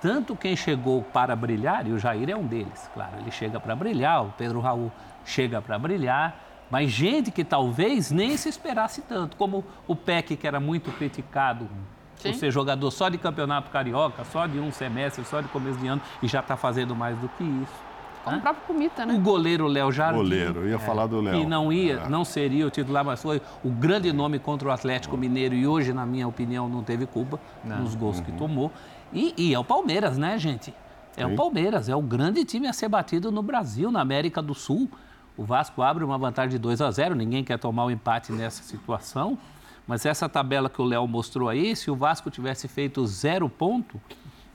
[0.00, 3.76] Tanto quem chegou para brilhar, e o Jair é um deles, claro, ele chega para
[3.76, 4.90] brilhar, o Pedro Raul
[5.24, 6.40] chega para brilhar,
[6.70, 11.68] mas gente que talvez nem se esperasse tanto, como o Peck, que era muito criticado
[12.16, 12.30] Sim.
[12.30, 15.88] por ser jogador só de campeonato carioca, só de um semestre, só de começo de
[15.88, 17.90] ano, e já está fazendo mais do que isso.
[18.24, 19.14] Como o próprio Comita, né?
[19.14, 20.18] O goleiro Léo Jardim.
[20.18, 21.40] Goleiro, ia é, falar do Léo.
[21.40, 22.08] Que não ia, é.
[22.08, 25.92] não seria o titular, mas foi o grande nome contra o Atlético Mineiro e hoje,
[25.92, 27.78] na minha opinião, não teve culpa não.
[27.78, 28.24] nos gols uhum.
[28.24, 28.70] que tomou.
[29.12, 30.74] E, e, é o Palmeiras, né, gente?
[31.16, 31.32] É Sim.
[31.32, 34.88] o Palmeiras, é o grande time a ser batido no Brasil, na América do Sul.
[35.36, 38.62] O Vasco abre uma vantagem de 2 a 0, ninguém quer tomar o empate nessa
[38.62, 39.38] situação.
[39.86, 44.00] Mas essa tabela que o Léo mostrou aí, se o Vasco tivesse feito zero ponto,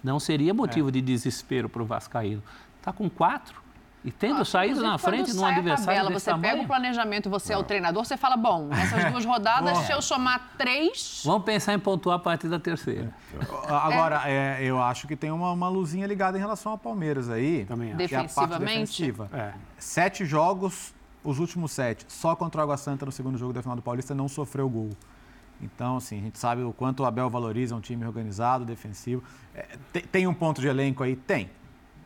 [0.04, 0.92] não seria motivo é.
[0.92, 2.42] de desespero para o Vascaíno
[2.86, 3.65] está com quatro.
[4.06, 7.30] E tendo ah, saído na frente num adversário tabela, Você tamanho, pega o planejamento e
[7.30, 7.60] você não.
[7.60, 11.24] é o treinador, você fala, bom, nessas duas rodadas, se eu somar três...
[11.26, 13.12] Vamos pensar em pontuar a partir da terceira.
[13.68, 14.62] Agora, é.
[14.62, 17.66] É, eu acho que tem uma, uma, luzinha ligada em relação ao Palmeiras aí.
[17.66, 17.98] Também acho.
[17.98, 19.16] Defensivamente?
[19.34, 19.54] É é.
[19.80, 20.94] Sete jogos,
[21.24, 22.06] os últimos sete.
[22.08, 24.92] Só contra o Água Santa no segundo jogo da final do Paulista não sofreu gol.
[25.60, 29.24] Então, assim, a gente sabe o quanto o Abel valoriza um time organizado, defensivo.
[29.56, 31.16] É, tem, tem um ponto de elenco aí?
[31.16, 31.50] Tem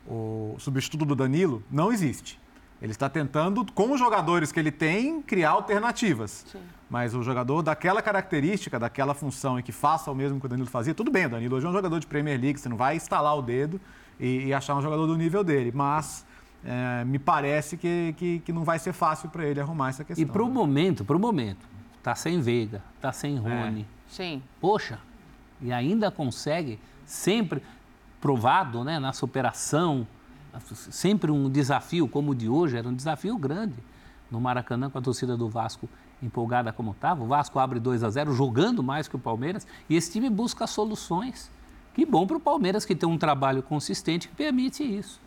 [0.06, 2.38] o substituto do Danilo não existe.
[2.80, 6.44] Ele está tentando, com os jogadores que ele tem, criar alternativas.
[6.50, 6.60] Sim.
[6.88, 10.68] Mas o jogador daquela característica, daquela função e que faça o mesmo que o Danilo
[10.68, 12.96] fazia, tudo bem, o Danilo hoje é um jogador de Premier League, você não vai
[12.96, 13.78] instalar o dedo
[14.18, 15.70] e, e achar um jogador do nível dele.
[15.74, 16.24] Mas
[16.64, 20.22] é, me parece que, que, que, não vai ser fácil para ele arrumar essa questão.
[20.22, 20.54] E para o né?
[20.54, 21.68] momento, para o momento,
[22.02, 23.82] tá sem Veiga, tá sem Rony.
[23.82, 23.84] É.
[24.08, 24.42] Sim.
[24.58, 24.98] Poxa,
[25.60, 27.62] e ainda consegue sempre
[28.20, 30.06] provado né, na superação,
[30.74, 33.76] sempre um desafio como o de hoje, era um desafio grande
[34.30, 35.88] no Maracanã com a torcida do Vasco
[36.22, 37.22] empolgada como estava.
[37.24, 40.66] O Vasco abre 2 a 0 jogando mais que o Palmeiras e esse time busca
[40.66, 41.50] soluções.
[41.94, 45.20] Que bom para o Palmeiras que tem um trabalho consistente que permite isso.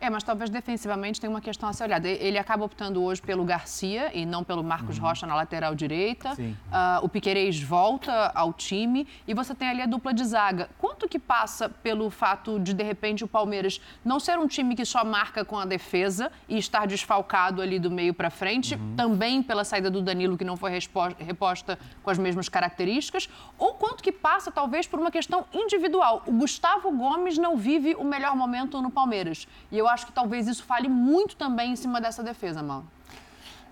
[0.00, 2.08] É, mas talvez defensivamente tem uma questão a ser olhada.
[2.08, 5.04] Ele acaba optando hoje pelo Garcia e não pelo Marcos uhum.
[5.04, 6.32] Rocha na lateral direita.
[6.32, 10.70] Uh, o Piquerez volta ao time e você tem ali a dupla de zaga.
[10.78, 14.86] Quanto que passa pelo fato de, de repente, o Palmeiras não ser um time que
[14.86, 18.94] só marca com a defesa e estar desfalcado ali do meio para frente, uhum.
[18.96, 20.70] também pela saída do Danilo, que não foi
[21.18, 23.28] reposta com as mesmas características,
[23.58, 26.22] ou quanto que passa, talvez, por uma questão individual.
[26.26, 29.46] O Gustavo Gomes não vive o melhor momento no Palmeiras.
[29.70, 32.86] E eu acho que talvez isso fale muito também em cima dessa defesa, Mauro.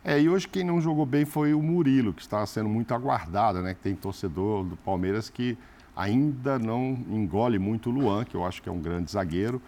[0.05, 3.61] É, e hoje quem não jogou bem foi o Murilo, que está sendo muito aguardado,
[3.61, 3.75] né?
[3.75, 5.59] Que tem torcedor do Palmeiras que
[5.95, 9.61] ainda não engole muito o Luan, que eu acho que é um grande zagueiro.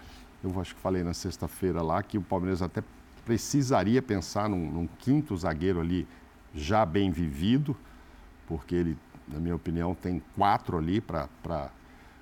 [0.42, 2.82] Eu acho que falei na sexta-feira lá que o Palmeiras até
[3.24, 6.06] precisaria pensar num, num, quinto zagueiro ali
[6.54, 7.76] já bem vivido,
[8.46, 8.98] porque ele,
[9.28, 11.28] na minha opinião, tem quatro ali para.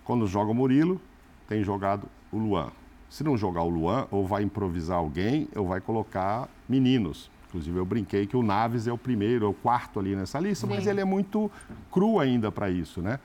[0.04, 1.00] Quando joga o Murilo,
[1.46, 2.70] tem jogado o Luan.
[3.08, 7.30] Se não jogar o Luan, ou vai improvisar alguém, ou vai colocar meninos.
[7.48, 10.66] Inclusive, eu brinquei que o Naves é o primeiro, é o quarto ali nessa lista,
[10.66, 10.74] Sim.
[10.74, 11.50] mas ele é muito
[11.90, 13.18] cru ainda para isso, né?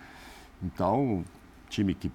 [0.63, 1.25] Então,
[1.69, 2.09] time que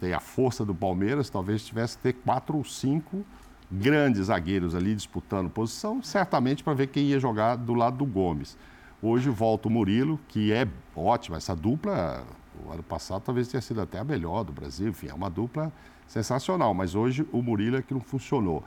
[0.00, 3.24] tem a força do Palmeiras, talvez tivesse que ter quatro ou cinco
[3.70, 8.58] grandes zagueiros ali disputando posição, certamente para ver quem ia jogar do lado do Gomes.
[9.00, 11.36] Hoje volta o Murilo, que é ótima.
[11.36, 12.24] Essa dupla,
[12.64, 14.88] o ano passado talvez tenha sido até a melhor do Brasil.
[14.88, 15.72] Enfim, é uma dupla
[16.06, 18.62] sensacional, mas hoje o Murilo é que não funcionou.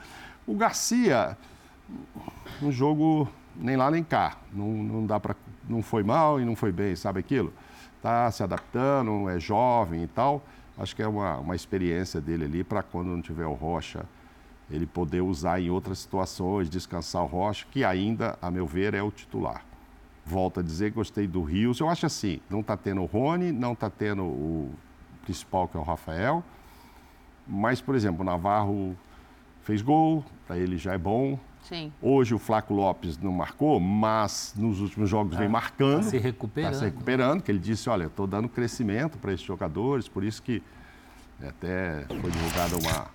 [0.48, 1.38] O Garcia,
[2.62, 5.36] um jogo nem lá nem cá, não, não dá para,
[5.68, 7.54] não foi mal e não foi bem, sabe aquilo?
[7.98, 10.44] Está se adaptando, é jovem e tal.
[10.78, 14.06] Acho que é uma, uma experiência dele ali para quando não tiver o Rocha,
[14.70, 19.02] ele poder usar em outras situações, descansar o Rocha, que ainda, a meu ver, é
[19.02, 19.64] o titular.
[20.26, 21.80] Volto a dizer, gostei do Rios.
[21.80, 24.74] Eu acho assim, não está tendo o Rony, não está tendo o
[25.24, 26.44] principal, que é o Rafael.
[27.48, 28.96] Mas, por exemplo, o Navarro
[29.64, 31.40] fez gol, para ele já é bom.
[31.64, 31.92] Sim.
[32.00, 36.02] Hoje o Flaco Lopes não marcou, mas nos últimos jogos é, vem marcando.
[36.02, 36.74] Está se recuperando.
[36.74, 40.44] Está se recuperando, que ele disse, olha, estou dando crescimento para esses jogadores, por isso
[40.44, 40.62] que
[41.42, 43.08] até foi divulgada uma,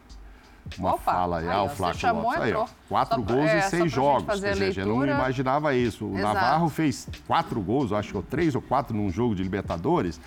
[0.79, 2.41] uma Opa, fala aí, ah, o Flaco Lopes.
[2.41, 4.29] Aí, ó, quatro só, gols é, em seis jogos.
[4.29, 6.07] Ou seja, eu não imaginava isso.
[6.07, 6.35] O Exato.
[6.35, 10.21] Navarro fez quatro gols, acho que ou três ou quatro num jogo de Libertadores,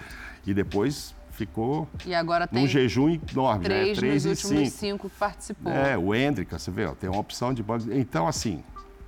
[0.48, 3.96] e depois ficou e agora tem num jejum enorme, três né?
[3.96, 5.10] Três nos e últimos cinco.
[5.10, 5.72] que participou.
[5.72, 8.64] É, o Hendrick, você vê, ó, tem uma opção de Então, assim,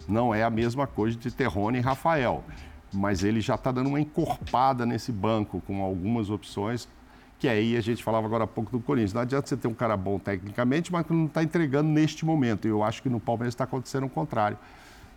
[0.08, 2.44] não é a mesma coisa de Terrone e Rafael.
[2.92, 6.88] mas ele já está dando uma encorpada nesse banco com algumas opções
[7.38, 9.14] que aí a gente falava agora há pouco do Corinthians.
[9.14, 12.66] Não adianta você ter um cara bom tecnicamente, mas que não está entregando neste momento.
[12.66, 14.58] E eu acho que no Palmeiras está acontecendo o contrário.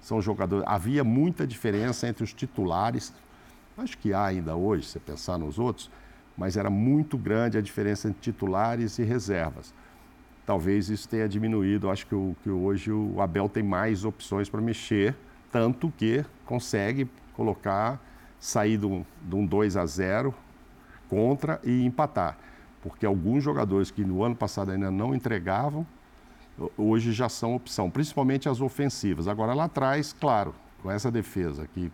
[0.01, 0.65] São jogadores.
[0.67, 3.15] Havia muita diferença entre os titulares.
[3.77, 5.89] Acho que há ainda hoje, se pensar nos outros,
[6.39, 9.75] mas era muito grande a diferença entre titulares e reservas.
[10.47, 11.91] Talvez isso tenha diminuído.
[11.91, 15.17] Acho que, o, que hoje o Abel tem mais opções para mexer,
[15.51, 18.01] tanto que consegue colocar,
[18.39, 20.33] sair de um, de um 2 a 0
[21.09, 22.39] contra e empatar.
[22.81, 25.85] Porque alguns jogadores que no ano passado ainda não entregavam,
[26.77, 29.27] hoje já são opção, principalmente as ofensivas.
[29.27, 31.91] Agora lá atrás, claro, com essa defesa que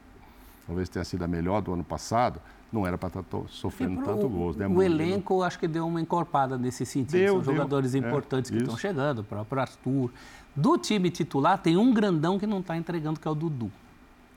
[0.66, 2.40] talvez tenha sido a melhor do ano passado,
[2.74, 4.56] não era para estar tá sofrendo tanto gols.
[4.56, 4.66] Né?
[4.66, 7.12] O elenco acho que deu uma encorpada nesse sentido.
[7.12, 7.54] Deu, São deu.
[7.54, 10.10] jogadores é, importantes é, que estão chegando, o próprio Arthur.
[10.56, 13.70] Do time titular, tem um grandão que não está entregando, que é o Dudu.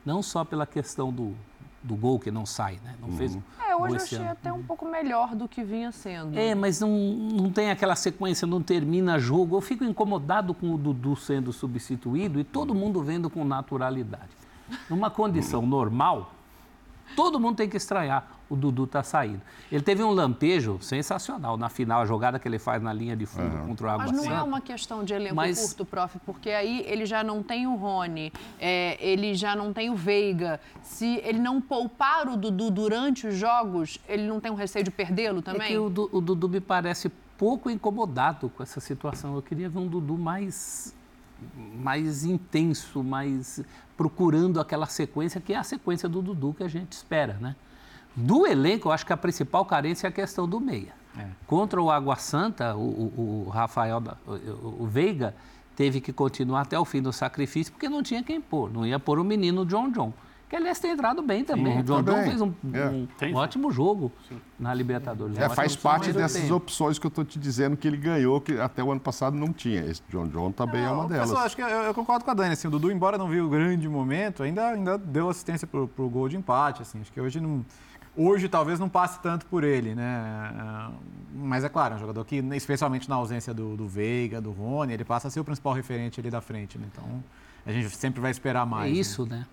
[0.06, 1.34] Não só pela questão do,
[1.82, 2.94] do gol que não sai, né?
[3.00, 3.16] Não uhum.
[3.16, 3.36] fez
[3.68, 4.30] É, hoje eu achei ano.
[4.30, 6.38] até um pouco melhor do que vinha sendo.
[6.38, 9.56] É, mas não, não tem aquela sequência, não termina jogo.
[9.56, 14.30] Eu fico incomodado com o Dudu sendo substituído e todo mundo vendo com naturalidade.
[14.88, 16.32] Numa condição normal,
[17.16, 19.42] todo mundo tem que estranhar o Dudu tá saindo.
[19.70, 23.26] Ele teve um lampejo sensacional na final, a jogada que ele faz na linha de
[23.26, 23.66] fundo uhum.
[23.68, 24.36] contra o Água Mas não Santa.
[24.36, 25.60] é uma questão de elenco Mas...
[25.60, 29.90] curto, prof, porque aí ele já não tem o Rony, é, ele já não tem
[29.90, 30.60] o Veiga.
[30.82, 34.90] Se ele não poupar o Dudu durante os jogos, ele não tem um receio de
[34.90, 35.62] perdê-lo também?
[35.62, 39.34] É que o, o Dudu me parece pouco incomodado com essa situação.
[39.34, 40.94] Eu queria ver um Dudu mais
[41.54, 43.60] mais intenso, mais
[43.96, 47.56] procurando aquela sequência que é a sequência do Dudu que a gente espera, né?
[48.14, 50.92] Do elenco, eu acho que a principal carência é a questão do meia.
[51.16, 51.26] É.
[51.46, 55.34] Contra o Água Santa, o, o, o Rafael, o, o, Veiga,
[55.76, 58.72] teve que continuar até o fim do sacrifício, porque não tinha quem pôr.
[58.72, 60.12] Não ia pôr o menino John John.
[60.48, 61.74] Que aliás tem entrado bem também.
[61.74, 62.88] Sim, o John John fez um, é.
[62.88, 64.40] um, um ótimo jogo Sim.
[64.58, 65.36] na Libertadores.
[65.38, 68.82] É, faz parte dessas opções que eu estou te dizendo que ele ganhou, que até
[68.82, 69.82] o ano passado não tinha.
[69.84, 71.28] Esse John John também é uma delas.
[71.28, 72.54] Pessoal, acho que eu, eu, concordo com a Dani.
[72.54, 76.08] Assim, o Dudu, embora não viu o grande momento, ainda, ainda deu assistência para o
[76.08, 76.80] gol de empate.
[76.80, 77.64] Assim, acho que hoje não
[78.20, 80.02] Hoje talvez não passe tanto por ele, né?
[80.02, 80.92] É,
[81.34, 84.92] mas é claro, é um jogador que, especialmente na ausência do, do Veiga, do Rony,
[84.92, 86.88] ele passa a ser o principal referente ali da frente, né?
[86.92, 87.22] Então
[87.64, 88.92] a gente sempre vai esperar mais.
[88.92, 89.36] É isso, né?
[89.36, 89.46] né?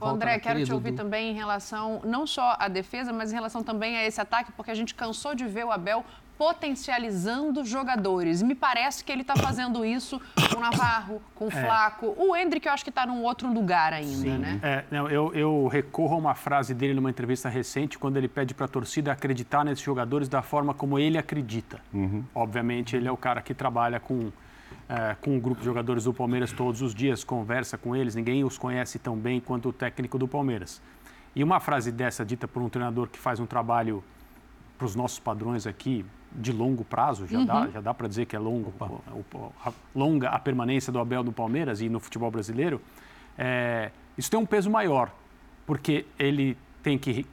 [0.00, 3.96] André, quero te ouvir também em relação não só à defesa, mas em relação também
[3.96, 6.04] a esse ataque, porque a gente cansou de ver o Abel
[6.40, 8.40] potencializando jogadores.
[8.40, 10.18] Me parece que ele está fazendo isso
[10.50, 11.50] com o Navarro, com o é.
[11.50, 12.14] Flaco.
[12.16, 14.38] O Hendrick, eu acho que está num outro lugar ainda, Sim.
[14.38, 14.58] né?
[14.62, 18.54] É, não, eu, eu recorro a uma frase dele numa entrevista recente, quando ele pede
[18.54, 21.78] para a torcida acreditar nesses jogadores da forma como ele acredita.
[21.92, 22.24] Uhum.
[22.34, 24.32] Obviamente, ele é o cara que trabalha com
[24.90, 28.42] é, com um grupo de jogadores do Palmeiras todos os dias, conversa com eles, ninguém
[28.42, 30.82] os conhece tão bem quanto o técnico do Palmeiras.
[31.34, 34.02] E uma frase dessa dita por um treinador que faz um trabalho
[34.76, 37.44] para os nossos padrões aqui de longo prazo, já uhum.
[37.44, 38.74] dá, já dá para dizer que é longo,
[39.64, 42.80] a, longa a permanência do Abel no Palmeiras e no futebol brasileiro,
[43.38, 45.12] é, isso tem um peso maior,
[45.66, 47.24] porque ele tem que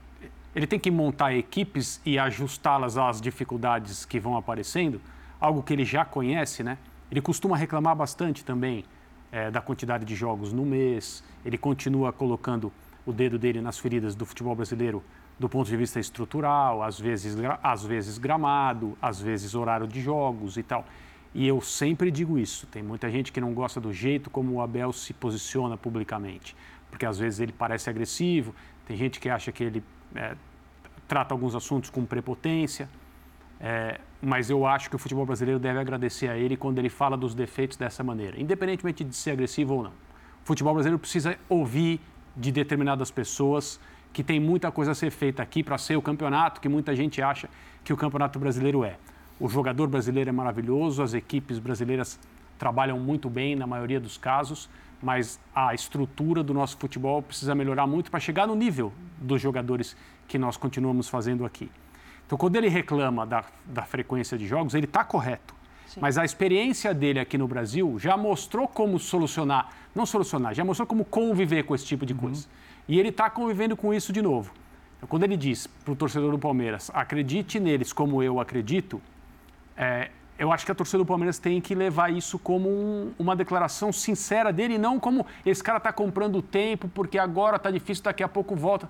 [0.56, 5.00] ele tem que montar equipes e ajustá-las às dificuldades que vão aparecendo,
[5.40, 6.80] algo que ele já conhece, né?
[7.10, 8.84] Ele costuma reclamar bastante também
[9.32, 11.24] é, da quantidade de jogos no mês.
[11.46, 12.72] Ele continua colocando
[13.06, 15.04] o dedo dele nas feridas do futebol brasileiro
[15.40, 20.58] do ponto de vista estrutural, às vezes, às vezes gramado, às vezes horário de jogos
[20.58, 20.86] e tal.
[21.34, 22.66] E eu sempre digo isso.
[22.68, 26.56] Tem muita gente que não gosta do jeito como o Abel se posiciona publicamente,
[26.90, 28.56] porque às vezes ele parece agressivo.
[28.86, 29.84] Tem gente que acha que ele
[30.16, 30.36] é,
[31.08, 32.90] trata alguns assuntos com prepotência.
[33.60, 37.18] É, mas eu acho que o futebol brasileiro deve agradecer a ele quando ele fala
[37.18, 39.92] dos defeitos dessa maneira, independentemente de ser agressivo ou não.
[39.92, 42.00] O futebol brasileiro precisa ouvir
[42.36, 43.80] de determinadas pessoas
[44.14, 47.22] que tem muita coisa a ser feita aqui para ser o campeonato que muita gente
[47.22, 47.50] acha
[47.84, 48.98] que o campeonato brasileiro é.
[49.40, 52.20] O jogador brasileiro é maravilhoso, as equipes brasileiras
[52.58, 54.70] trabalham muito bem na maioria dos casos,
[55.02, 59.96] mas a estrutura do nosso futebol precisa melhorar muito para chegar no nível dos jogadores
[60.28, 61.70] que nós continuamos fazendo aqui.
[62.28, 65.56] Então, quando ele reclama da, da frequência de jogos, ele está correto.
[65.88, 66.02] Sim.
[66.02, 70.86] Mas a experiência dele aqui no Brasil já mostrou como solucionar, não solucionar, já mostrou
[70.86, 72.46] como conviver com esse tipo de coisa.
[72.46, 72.52] Uhum.
[72.90, 74.52] E ele está convivendo com isso de novo.
[74.98, 79.02] Então, quando ele diz para o torcedor do Palmeiras, acredite neles como eu acredito,
[79.78, 83.38] é, eu acho que a torcida do Palmeiras tem que levar isso como um, uma
[83.38, 88.04] declaração sincera dele, e não como esse cara está comprando tempo porque agora está difícil,
[88.04, 88.90] daqui a pouco volta.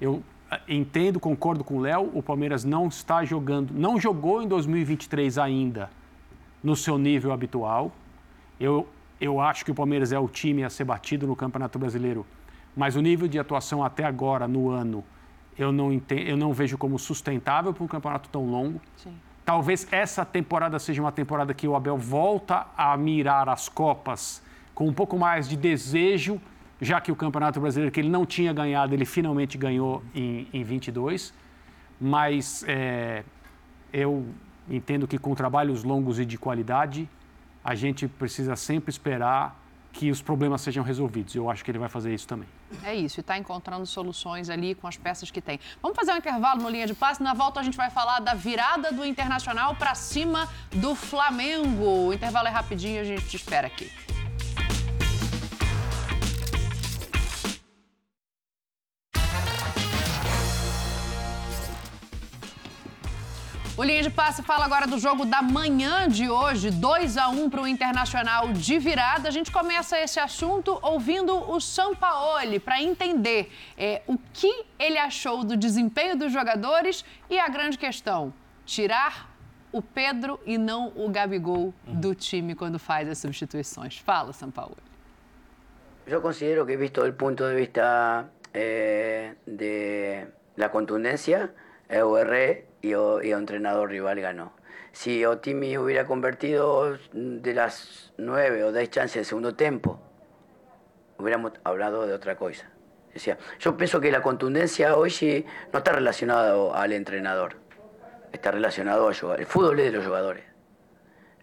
[0.00, 0.20] Eu
[0.68, 5.90] entendo, concordo com o Léo, o Palmeiras não está jogando, não jogou em 2023 ainda
[6.62, 7.92] no seu nível habitual.
[8.58, 8.88] Eu,
[9.20, 12.26] eu acho que o Palmeiras é o time a ser batido no Campeonato Brasileiro
[12.76, 15.04] mas o nível de atuação até agora no ano
[15.58, 18.80] eu não, entendo, eu não vejo como sustentável para um campeonato tão longo.
[18.96, 19.14] Sim.
[19.44, 24.42] Talvez essa temporada seja uma temporada que o Abel volta a mirar as Copas
[24.74, 26.40] com um pouco mais de desejo,
[26.82, 30.64] já que o Campeonato Brasileiro que ele não tinha ganhado, ele finalmente ganhou em, em
[30.64, 31.32] 22.
[32.00, 33.22] Mas é,
[33.92, 34.26] eu
[34.68, 37.08] entendo que com trabalhos longos e de qualidade,
[37.62, 39.60] a gente precisa sempre esperar
[39.92, 41.36] que os problemas sejam resolvidos.
[41.36, 42.48] Eu acho que ele vai fazer isso também.
[42.82, 45.60] É isso, e está encontrando soluções ali com as peças que tem.
[45.80, 47.22] Vamos fazer um intervalo no linha de passe.
[47.22, 52.08] Na volta a gente vai falar da virada do Internacional para cima do Flamengo.
[52.08, 53.88] O intervalo é rapidinho, a gente te espera aqui.
[63.82, 67.50] O Linha de Passe fala agora do jogo da manhã de hoje, 2 a 1
[67.50, 69.28] para o Internacional de virada.
[69.28, 75.42] A gente começa esse assunto ouvindo o Sampaoli para entender é, o que ele achou
[75.42, 78.32] do desempenho dos jogadores e a grande questão,
[78.64, 79.28] tirar
[79.72, 83.98] o Pedro e não o Gabigol do time quando faz as substituições.
[83.98, 84.76] Fala, Sampaoli.
[86.06, 90.24] Eu considero que visto o ponto de vista eh, de
[90.56, 91.52] la contundência,
[91.92, 94.52] eu erré y, o, entrenador rival ganó.
[94.92, 100.00] Si Otimi hubiera convertido de las nueve o diez chances del segundo tiempo,
[101.18, 102.70] hubiéramos hablado de otra cosa.
[103.12, 107.56] Decía, yo pienso que la contundencia hoy no está relacionada al entrenador,
[108.32, 109.40] está relacionado al jugador.
[109.40, 110.44] El fútbol de los jugadores.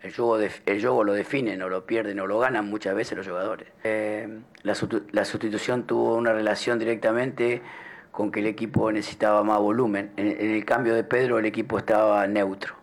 [0.02, 3.28] El juego, el juego lo definen o lo pierden o lo ganan muchas veces los
[3.28, 3.68] jugadores.
[3.84, 7.62] Eh, la sustitución tuvo una relación directamente
[8.12, 10.12] con que el equipo necesitaba más volumen.
[10.18, 12.76] En, el cambio de Pedro el equipo estaba neutro,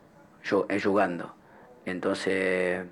[0.45, 1.35] yo, eh, jugando.
[1.85, 2.87] Entonces,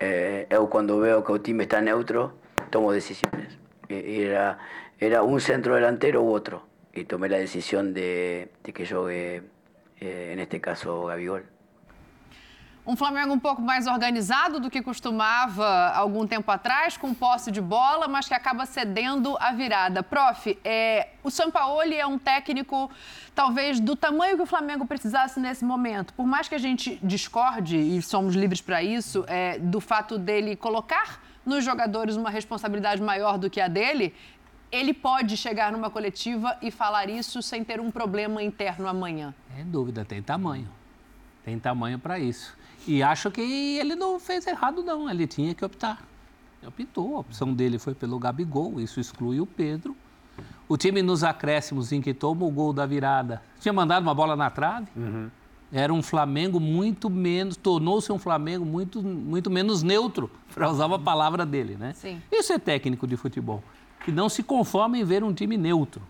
[0.00, 2.34] eh, yo cuando veo que el time está neutro,
[2.70, 3.58] tomo decisiones.
[3.88, 4.58] Era,
[4.98, 6.64] era un centro delantero u otro.
[6.94, 9.42] Y tomé la decisión de, que yo, eh,
[10.00, 11.44] en este caso, Gabigol.
[12.84, 17.60] Um Flamengo um pouco mais organizado do que costumava algum tempo atrás, com posse de
[17.60, 20.02] bola, mas que acaba cedendo a virada.
[20.02, 22.90] Prof, é, o Sampaoli é um técnico,
[23.36, 26.12] talvez, do tamanho que o Flamengo precisasse nesse momento.
[26.14, 30.56] Por mais que a gente discorde, e somos livres para isso, é, do fato dele
[30.56, 34.12] colocar nos jogadores uma responsabilidade maior do que a dele,
[34.72, 39.32] ele pode chegar numa coletiva e falar isso sem ter um problema interno amanhã.
[39.54, 40.68] Sem dúvida, tem tamanho.
[41.44, 42.56] Tem tamanho para isso.
[42.86, 45.08] E acho que ele não fez errado, não.
[45.08, 46.02] Ele tinha que optar.
[46.66, 47.16] Optou.
[47.16, 49.96] A opção dele foi pelo Gabigol, isso exclui o Pedro.
[50.68, 54.34] O time nos acréscimos em que toma o gol da virada tinha mandado uma bola
[54.34, 54.88] na trave.
[54.96, 55.30] Uhum.
[55.72, 60.98] Era um Flamengo muito menos, tornou-se um Flamengo muito, muito menos neutro, para usar uma
[60.98, 61.92] palavra dele, né?
[61.94, 62.20] Sim.
[62.30, 63.62] Isso é técnico de futebol,
[64.04, 66.02] que não se conforma em ver um time neutro.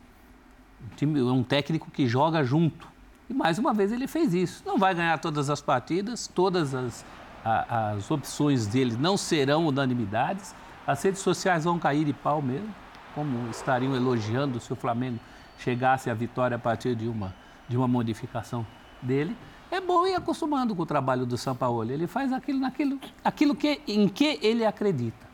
[0.82, 2.88] Um, time, um técnico que joga junto.
[3.32, 4.62] E mais uma vez ele fez isso.
[4.66, 7.02] Não vai ganhar todas as partidas, todas as,
[7.42, 10.54] a, as opções dele não serão unanimidades.
[10.86, 12.68] As redes sociais vão cair de pau mesmo,
[13.14, 15.18] como estariam elogiando se o Flamengo
[15.58, 17.34] chegasse à vitória a partir de uma,
[17.66, 18.66] de uma modificação
[19.00, 19.34] dele.
[19.70, 21.90] É bom ir acostumando com o trabalho do São Paulo.
[21.90, 25.31] Ele faz aquilo, naquilo, aquilo que, em que ele acredita.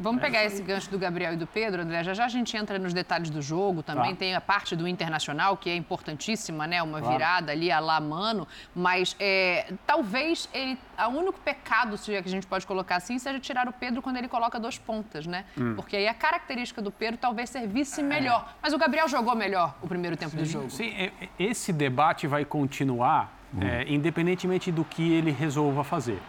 [0.00, 2.04] Vamos pegar esse gancho do Gabriel e do Pedro, André.
[2.04, 3.82] Já já a gente entra nos detalhes do jogo.
[3.82, 4.18] Também tá.
[4.18, 6.80] tem a parte do internacional, que é importantíssima, né?
[6.80, 7.14] Uma claro.
[7.14, 8.46] virada ali a lá mano.
[8.74, 10.78] Mas é, talvez ele.
[10.98, 14.00] O único pecado, se é que a gente pode colocar assim, seja tirar o Pedro
[14.00, 15.44] quando ele coloca duas pontas, né?
[15.58, 15.74] Hum.
[15.74, 18.04] Porque aí a característica do Pedro talvez servisse é.
[18.04, 18.54] melhor.
[18.62, 20.70] Mas o Gabriel jogou melhor o primeiro tempo sim, do jogo.
[20.70, 23.62] Sim, esse debate vai continuar, hum.
[23.62, 26.20] é, independentemente do que ele resolva fazer.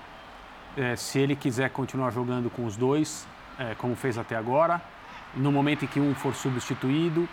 [0.78, 3.28] É, se ele quiser continuar jogando com os dois,
[3.60, 4.82] é, como fez até agora.
[5.36, 7.28] No momento em que um for substituído,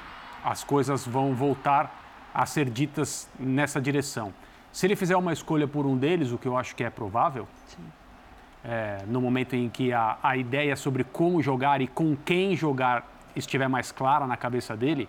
[0.45, 2.05] as coisas vão voltar
[2.35, 4.35] a ser ditas nessa direção.
[4.71, 7.49] Se ele fizer uma escolha por um deles, o que eu acho que é provável,
[8.63, 13.07] é, no momento em que a, a ideia sobre como jogar e com quem jogar
[13.35, 15.09] estiver mais clara na cabeça dele,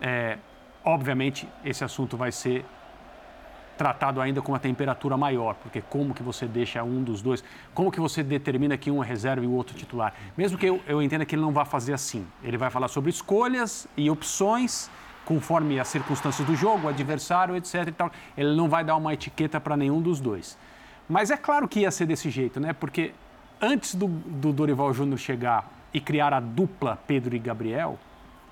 [0.00, 0.38] é,
[0.84, 2.64] obviamente esse assunto vai ser
[3.76, 7.42] tratado ainda com uma temperatura maior, porque como que você deixa um dos dois,
[7.74, 10.14] como que você determina que um é reserva e o outro titular.
[10.36, 12.26] Mesmo que eu, eu entenda que ele não vá fazer assim.
[12.42, 14.90] Ele vai falar sobre escolhas e opções
[15.24, 17.88] conforme as circunstâncias do jogo, adversário, etc.
[17.88, 18.10] E tal.
[18.36, 20.58] Ele não vai dar uma etiqueta para nenhum dos dois.
[21.08, 22.72] Mas é claro que ia ser desse jeito, né?
[22.72, 23.12] Porque
[23.60, 27.98] antes do, do Dorival Júnior chegar e criar a dupla Pedro e Gabriel,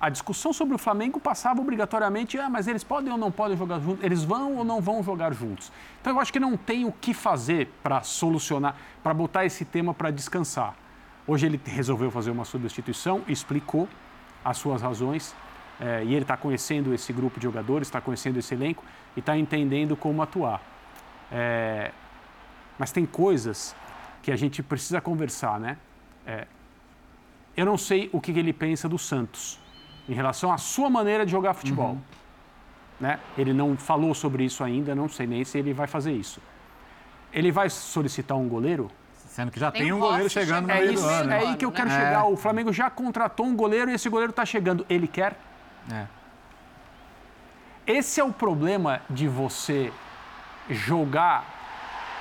[0.01, 3.79] a discussão sobre o Flamengo passava obrigatoriamente, ah, mas eles podem ou não podem jogar
[3.79, 5.71] juntos, eles vão ou não vão jogar juntos.
[6.01, 9.93] Então eu acho que não tem o que fazer para solucionar, para botar esse tema
[9.93, 10.73] para descansar.
[11.27, 13.87] Hoje ele resolveu fazer uma substituição, explicou,
[14.43, 15.35] as suas razões.
[15.79, 18.83] É, e ele está conhecendo esse grupo de jogadores, está conhecendo esse elenco
[19.15, 20.61] e está entendendo como atuar.
[21.31, 21.91] É,
[22.77, 23.75] mas tem coisas
[24.23, 25.77] que a gente precisa conversar, né?
[26.25, 26.47] É,
[27.55, 29.60] eu não sei o que ele pensa do Santos
[30.11, 31.91] em relação à sua maneira de jogar futebol.
[31.91, 32.01] Uhum.
[32.99, 33.17] Né?
[33.37, 36.41] Ele não falou sobre isso ainda, não sei nem se ele vai fazer isso.
[37.31, 38.91] Ele vai solicitar um goleiro?
[39.15, 41.31] Sendo que já tem, tem um goleiro chegando no é meio isso, do ano.
[41.31, 41.95] É aí que eu quero né?
[41.95, 42.25] chegar.
[42.25, 42.29] É.
[42.29, 44.85] O Flamengo já contratou um goleiro e esse goleiro está chegando.
[44.89, 45.39] Ele quer?
[45.89, 46.05] É.
[47.87, 49.93] Esse é o problema de você
[50.69, 51.45] jogar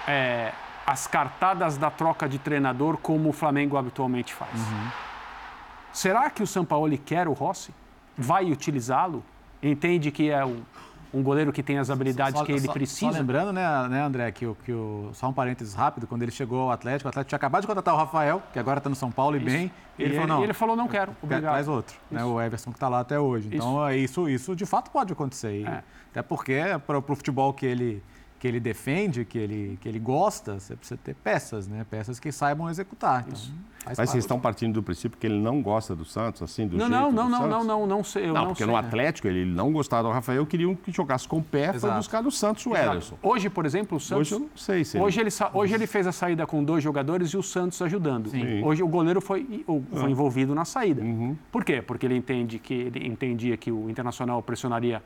[0.06, 0.52] é,
[0.86, 4.54] as cartadas da troca de treinador como o Flamengo habitualmente faz.
[4.54, 5.09] Uhum.
[5.92, 7.72] Será que o São Paulo quer o Rossi?
[8.16, 9.24] Vai utilizá-lo?
[9.62, 10.62] Entende que é um,
[11.12, 13.12] um goleiro que tem as habilidades só, que ele só, precisa?
[13.12, 16.60] Só lembrando, né, né André, que, que o, só um parênteses rápido, quando ele chegou
[16.62, 19.10] ao Atlético, o Atlético tinha acabado de contratar o Rafael, que agora está no São
[19.10, 21.52] Paulo e bem, e ele, ele, falou, não, ele falou, não quero, obrigado.
[21.52, 23.50] Traz outro, né, o Everson que está lá até hoje.
[23.52, 24.28] Então, isso.
[24.28, 25.66] isso, isso de fato pode acontecer.
[25.66, 25.82] É.
[26.10, 28.02] Até porque, para o futebol que ele
[28.40, 31.84] que ele defende, que ele, que ele gosta, você precisa ter peças, né?
[31.88, 33.26] Peças que saibam executar.
[33.28, 33.38] Então,
[33.84, 36.86] Mas vocês estão partindo do princípio que ele não gosta do Santos, assim, do não,
[36.86, 37.50] jeito não, não, não, Santos?
[37.50, 38.24] não, não, não sei.
[38.24, 41.28] Eu não, não porque sei, no Atlético ele não gostava do Rafael, queriam que jogasse
[41.28, 43.16] com o pé, foi buscar do Santos o Ederson.
[43.22, 44.32] Hoje, por exemplo, o Santos...
[44.32, 45.28] Hoje eu não sei se hoje ele...
[45.28, 48.30] ele hoje ele fez a saída com dois jogadores e o Santos ajudando.
[48.30, 48.64] Sim.
[48.64, 50.10] Hoje o goleiro foi, foi ah.
[50.10, 51.02] envolvido na saída.
[51.02, 51.36] Uhum.
[51.52, 51.82] Por quê?
[51.82, 55.02] Porque ele entende que ele entendia que o Internacional pressionaria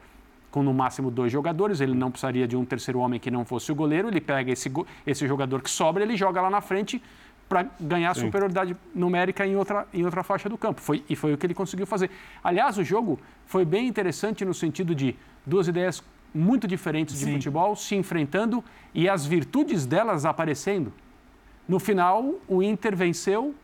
[0.54, 3.72] com no máximo dois jogadores, ele não precisaria de um terceiro homem que não fosse
[3.72, 4.70] o goleiro, ele pega esse,
[5.04, 7.02] esse jogador que sobra, ele joga lá na frente
[7.48, 8.26] para ganhar Sim.
[8.26, 10.80] superioridade numérica em outra, em outra faixa do campo.
[10.80, 12.08] Foi, e foi o que ele conseguiu fazer.
[12.42, 16.00] Aliás, o jogo foi bem interessante no sentido de duas ideias
[16.32, 17.32] muito diferentes de Sim.
[17.32, 18.62] futebol se enfrentando
[18.94, 20.92] e as virtudes delas aparecendo.
[21.66, 23.56] No final, o Inter venceu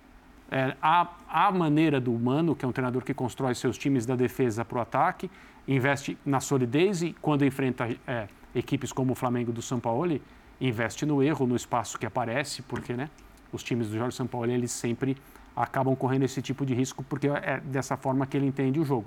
[0.50, 4.16] é, a, a maneira do Mano, que é um treinador que constrói seus times da
[4.16, 5.30] defesa para o ataque,
[5.74, 10.20] investe na solidez e, quando enfrenta é, equipes como o Flamengo do São Paulo,
[10.60, 13.08] investe no erro, no espaço que aparece, porque né,
[13.52, 15.16] os times do Jorge São Paulo eles sempre
[15.54, 19.06] acabam correndo esse tipo de risco, porque é dessa forma que ele entende o jogo.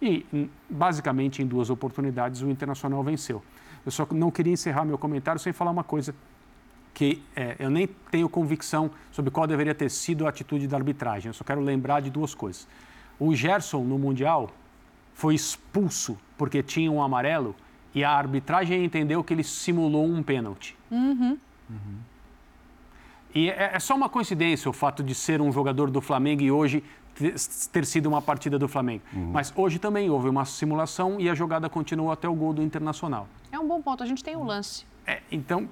[0.00, 0.26] E,
[0.68, 3.42] basicamente, em duas oportunidades, o Internacional venceu.
[3.84, 6.14] Eu só não queria encerrar meu comentário sem falar uma coisa
[6.92, 11.30] que é, eu nem tenho convicção sobre qual deveria ter sido a atitude da arbitragem.
[11.30, 12.68] Eu só quero lembrar de duas coisas.
[13.18, 14.50] O Gerson, no Mundial,
[15.14, 17.54] foi expulso porque tinha um amarelo
[17.94, 20.76] e a arbitragem entendeu que ele simulou um pênalti.
[20.90, 21.38] Uhum.
[21.70, 21.98] Uhum.
[23.34, 26.50] E é, é, só uma coincidência o fato de ser um jogador do Flamengo e
[26.50, 26.82] hoje
[27.70, 29.02] ter sido uma partida do Flamengo.
[29.12, 29.30] Uhum.
[29.32, 33.28] Mas hoje também houve uma simulação e a jogada continuou até o gol do Internacional.
[33.50, 34.86] É um bom ponto, a gente tem o um lance.
[35.06, 35.68] É, então,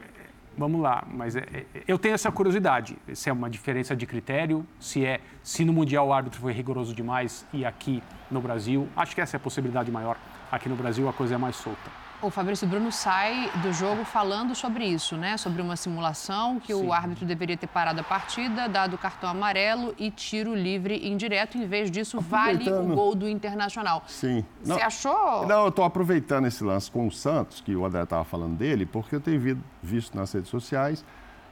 [0.60, 4.66] vamos lá, mas é, é, eu tenho essa curiosidade, se é uma diferença de critério,
[4.78, 9.14] se é se no mundial o árbitro foi rigoroso demais e aqui no Brasil, acho
[9.14, 10.18] que essa é a possibilidade maior.
[10.52, 12.09] Aqui no Brasil a coisa é mais solta.
[12.22, 15.38] O Fabrício Bruno sai do jogo falando sobre isso, né?
[15.38, 16.86] Sobre uma simulação que Sim.
[16.86, 21.56] o árbitro deveria ter parado a partida, dado o cartão amarelo e tiro livre indireto.
[21.56, 24.04] Em vez disso, vale o gol do Internacional.
[24.06, 24.44] Sim.
[24.62, 25.46] Você não, achou?
[25.46, 28.84] Não, eu estou aproveitando esse lance com o Santos, que o André estava falando dele,
[28.84, 31.02] porque eu tenho visto nas redes sociais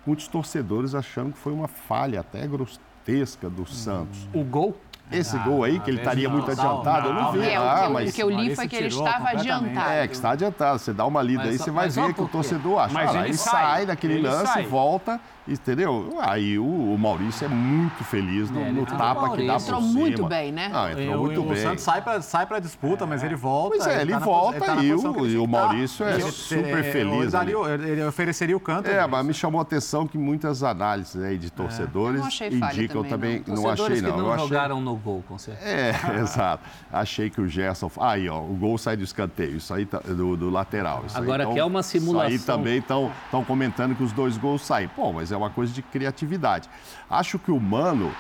[0.05, 4.29] muitos torcedores achando que foi uma falha até grotesca do Santos.
[4.35, 4.77] O gol?
[5.11, 7.41] Esse ah, gol aí, que ele estaria muito adiantado, não, eu não vi.
[7.41, 8.11] É, ah, o, mas...
[8.11, 9.91] o que eu li foi que ele estava adiantado.
[9.91, 10.79] É, que está adiantado.
[10.79, 12.95] Você dá uma lida mas, aí, você vai ver que o torcedor acha.
[12.95, 14.67] Mas ah, ele, ele sai, sai daquele ele lance, sai.
[14.67, 15.19] volta,
[15.49, 16.19] entendeu?
[16.21, 19.81] Aí o, o, Maurício é muito feliz no, é, no tapa que dá por entrou
[19.81, 20.71] muito bem, né?
[20.73, 21.53] Ah, entrou muito bem.
[21.53, 23.77] O Santos sai para sai a disputa, mas ele volta.
[23.77, 27.33] Pois é, ele, tá volta tá e, o, e o Maurício é super feliz.
[27.35, 28.89] Ele ofereceria o canto.
[28.89, 33.43] É, mas me chamou a atenção que muitas análises aí de torcedores indicam também.
[33.47, 34.17] Não achei, não.
[34.17, 35.69] não jogaram no gol, com certeza.
[35.69, 36.65] É, exato.
[36.93, 37.91] Achei que o Gerson.
[38.01, 41.05] Aí, ó, o gol sai do escanteio, isso aí tá, do, do lateral.
[41.07, 42.31] Isso Agora, aí, que é uma simulação.
[42.31, 43.11] Isso aí também estão
[43.47, 44.89] comentando que os dois gols saem.
[44.89, 46.69] Pô, mas é uma coisa de criatividade.
[47.09, 48.13] Acho que o Mano.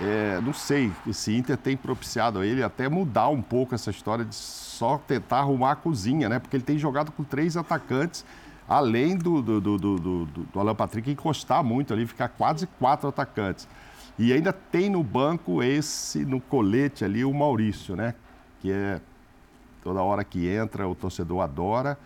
[0.00, 4.24] É, não sei, esse Inter tem propiciado a ele até mudar um pouco essa história
[4.24, 6.38] de só tentar arrumar a cozinha, né?
[6.38, 8.24] Porque ele tem jogado com três atacantes,
[8.68, 13.08] além do, do, do, do, do, do Alan Patrick encostar muito ali, ficar quase quatro
[13.08, 13.66] atacantes.
[14.16, 18.14] E ainda tem no banco esse, no colete ali, o Maurício, né?
[18.60, 19.00] Que é
[19.82, 21.98] toda hora que entra, o torcedor adora.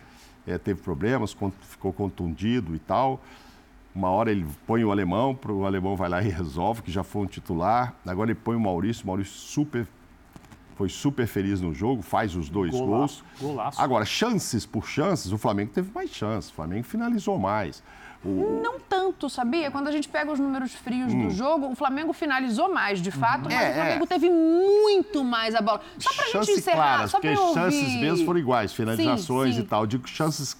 [0.45, 3.19] É, teve problemas, ficou contundido e tal.
[3.95, 7.21] Uma hora ele põe o alemão, o alemão vai lá e resolve, que já foi
[7.21, 7.93] um titular.
[8.05, 9.87] Agora ele põe o Maurício, o Maurício super
[10.75, 13.23] foi super feliz no jogo, faz os dois Golaço, gols.
[13.53, 13.79] golaço.
[13.79, 17.83] Agora, chances por chances, o Flamengo teve mais chances, o Flamengo finalizou mais.
[18.25, 19.69] O- Não tanto, sabia?
[19.69, 23.43] Quando a gente pega os números frios do jogo, o Flamengo finalizou mais, de fato,
[23.43, 23.57] mas Hum.
[23.57, 24.07] É, o Flamengo é.
[24.07, 25.81] teve muito mais a bola.
[25.99, 27.53] Só pra gente chances encerrar, claras, só pra eu ouvir...
[27.53, 29.61] chances mesmo foram iguais, finalizações sim.
[29.61, 29.85] e tal.
[29.85, 30.57] Digo chances,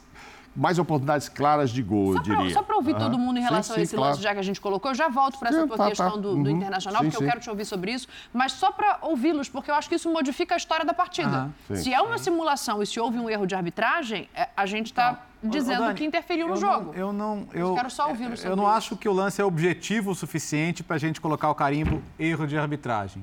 [0.56, 2.54] mais oportunidades claras de gol, Só eu pra, diria.
[2.54, 3.18] só pra ouvir todo Aham.
[3.18, 4.12] mundo em Sim, relação sim, a esse claro.
[4.12, 6.12] lance, já que a gente colocou, eu já volto para essa Sim, tua tá, questão
[6.12, 6.18] tá.
[6.18, 6.50] do, do Uhum.
[6.50, 7.28] Internacional, Sim, porque eu sim.
[7.30, 10.54] quero te ouvir sobre isso, mas só para ouvi-los, porque eu acho que isso modifica
[10.54, 11.50] a história da partida.
[11.68, 11.76] Sim.
[11.76, 15.24] Se é uma simulação e se houve um erro de arbitragem, é, a gente está
[15.44, 16.86] Ô, dizendo Dani, que interferiu no eu jogo.
[16.94, 17.48] Não, eu não.
[17.54, 18.72] Eu, quero só ouvi-lo Eu não isso.
[18.74, 22.46] acho que o lance é objetivo o suficiente para a gente colocar o carimbo erro
[22.48, 23.22] de arbitragem.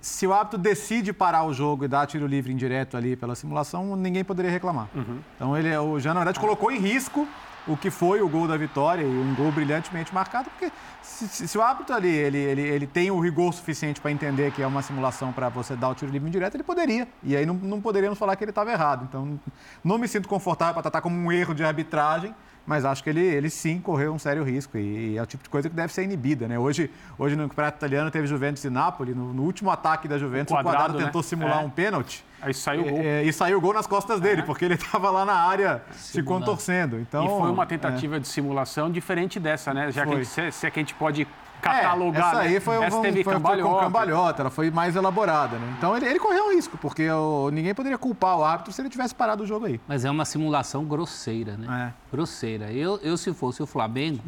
[0.00, 3.94] Se o árbitro decide parar o jogo e dar tiro livre indireto ali pela simulação,
[3.96, 4.88] ninguém poderia reclamar.
[5.36, 7.28] Então ele, o Jean, na verdade, colocou em risco
[7.68, 10.72] o que foi o gol da vitória e um gol brilhantemente marcado, porque
[11.02, 14.50] se, se- se o árbitro ali ele, ele, ele tem o rigor suficiente para entender
[14.52, 17.06] que é uma simulação para você dar o tiro livre indireto, ele poderia.
[17.22, 19.04] E aí não, não poderíamos falar que ele estava errado.
[19.06, 19.38] Então
[19.84, 22.34] não me sinto confortável para tratar como um erro de arbitragem,
[22.66, 25.50] mas acho que ele, ele sim correu um sério risco e, é o tipo de
[25.50, 26.46] coisa que deve ser inibida.
[26.46, 26.58] Né?
[26.58, 30.52] Hoje, hoje no Campeonato Italiano teve Juventus e Napoli, no, no último ataque da Juventus,
[30.52, 31.04] o quadrado, Quadrado né?
[31.06, 31.66] tentou simular É.
[31.66, 32.24] um pênalti.
[32.42, 32.98] Aí saiu o gol.
[33.00, 36.12] É, e saiu o gol nas costas dele, porque ele estava lá na área se
[36.12, 36.46] Simulando.
[36.46, 36.96] contorcendo.
[37.00, 37.66] Então, E foi uma é.
[37.66, 39.90] tentativa de simulação diferente dessa, né?
[39.92, 41.26] Já que a gente, se, se é que a gente pode
[41.68, 42.28] É, catalogar.
[42.28, 42.60] essa aí né?
[42.60, 43.80] foi, um, essa foi, foi com cambalhota.
[43.84, 45.58] cambalhota, ela foi mais elaborada.
[45.58, 45.74] Né?
[45.78, 48.88] Então ele, ele correu um risco, porque o- ninguém poderia culpar o árbitro se ele
[48.88, 49.80] tivesse parado o jogo aí.
[49.86, 51.92] Mas é uma simulação grosseira, né?
[51.94, 52.10] É.
[52.14, 52.72] Grosseira.
[52.72, 54.22] Eu, eu, se fosse o Flamengo,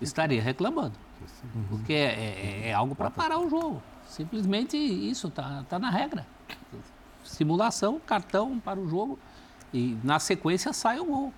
[0.00, 0.94] estaria reclamando.
[1.68, 3.82] Porque é, é- é algo para parar o jogo.
[4.06, 6.26] Simplesmente isso, tá, tá na regra.
[7.24, 9.18] Simulação, cartão para o jogo
[9.72, 11.32] e na sequência sai o gol.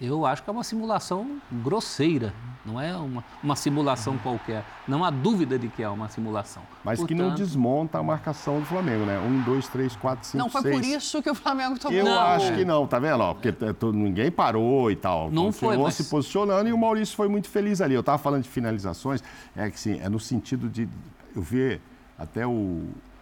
[0.00, 2.32] Eu acho que é uma simulação grosseira,
[2.64, 4.64] não é uma, uma simulação qualquer.
[4.86, 6.62] Não há dúvida de que é uma simulação.
[6.84, 9.18] Mas que não Portanto, desmonta a marcação do Flamengo, né?
[9.18, 10.76] Um, dois, três, quatro, cinco, Não foi seis.
[10.76, 13.20] por isso que o Flamengo tomou Eu o acho que não, tá vendo?
[13.20, 13.34] ó?
[13.34, 15.30] Porque t- ninguém parou e tal.
[15.32, 17.94] Não Continuou foi, mas- se posicionando e o Maurício foi muito feliz ali.
[17.94, 19.22] Eu estava falando de finalizações,
[19.56, 20.88] é que sim, é no sentido de
[21.34, 21.80] eu ver,
[22.16, 22.50] até o,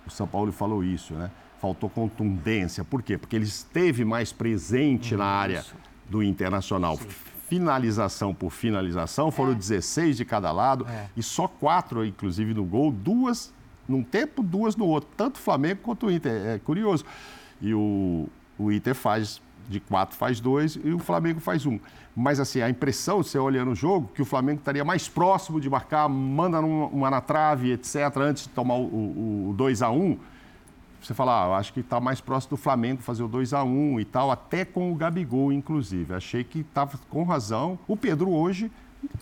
[0.07, 1.31] o São Paulo falou isso, né?
[1.59, 2.85] Faltou contundência.
[2.85, 3.16] Por quê?
[3.16, 5.65] Porque ele esteve mais presente na área
[6.09, 6.99] do Internacional.
[7.49, 13.55] Finalização por finalização, foram 16 de cada lado e só quatro, inclusive, no gol, duas
[13.89, 16.33] num tempo, duas no outro, tanto o Flamengo quanto o Inter.
[16.33, 17.05] É curioso.
[17.61, 18.28] E o,
[18.59, 21.78] o Inter faz de quatro, faz dois e o Flamengo faz um.
[22.15, 25.69] Mas assim, a impressão, você olhando o jogo, que o Flamengo estaria mais próximo de
[25.69, 30.19] marcar, manda numa, uma na trave, etc., antes de tomar o, o, 2 a 1
[31.07, 33.62] você fala, ah, eu acho que está mais próximo do Flamengo fazer o 2 a
[33.62, 36.12] 1 e tal, até com o Gabigol, inclusive.
[36.15, 37.78] Achei que estava com razão.
[37.87, 38.70] O Pedro hoje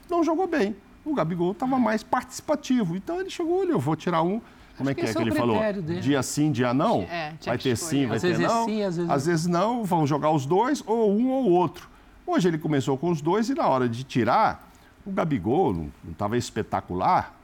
[0.09, 0.75] não jogou bem.
[1.05, 2.97] O Gabigol estava mais participativo.
[2.97, 4.41] Então ele chegou, olha, eu vou tirar um.
[4.79, 5.59] Como é que que é que é o ele falou?
[5.59, 6.01] dele.
[6.01, 7.03] Dia sim, dia não?
[7.03, 8.65] É, vai que ter sim, vai Às ter vezes é não.
[8.65, 11.89] sim, às vezes às vezes não, vão jogar os dois, ou um ou outro.
[12.27, 14.71] Hoje ele começou com os dois e na hora de tirar,
[15.05, 17.35] o Gabigol não estava espetacular,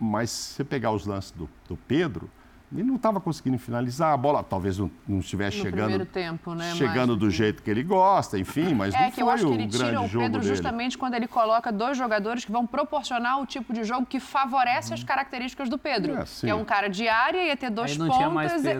[0.00, 2.28] mas se você pegar os lances do, do Pedro,
[2.74, 6.54] ele não estava conseguindo finalizar, a bola talvez não, não estivesse No chegando, primeiro tempo,
[6.54, 9.46] né, chegando do jeito que ele gosta, enfim, mas É não que eu foi acho
[9.46, 10.54] que ele tira grande o jogo Pedro dele.
[10.54, 14.94] justamente quando ele coloca dois jogadores que vão proporcionar o tipo de jogo que favorece
[14.94, 16.14] as características do Pedro.
[16.16, 17.96] É, é um cara de área, ia ter dois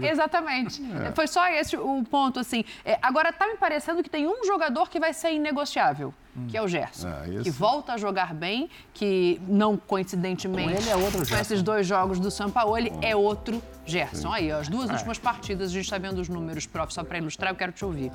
[0.00, 0.06] Pedro.
[0.06, 0.82] Exatamente.
[1.14, 2.64] Foi só esse o ponto, assim.
[2.84, 6.14] É, agora, tá me parecendo que tem um jogador que vai ser inegociável,
[6.48, 7.08] que é o Gerson.
[7.08, 10.68] É, Que volta a jogar bem, que não coincidentemente.
[10.68, 14.32] Com ele é outro Com esses dois jogos do Sampaoli, é outro Gerson.
[14.32, 17.18] Aí, ó, as duas últimas partidas, a gente está vendo os números, prof, só para
[17.18, 18.10] ilustrar, eu quero te ouvir.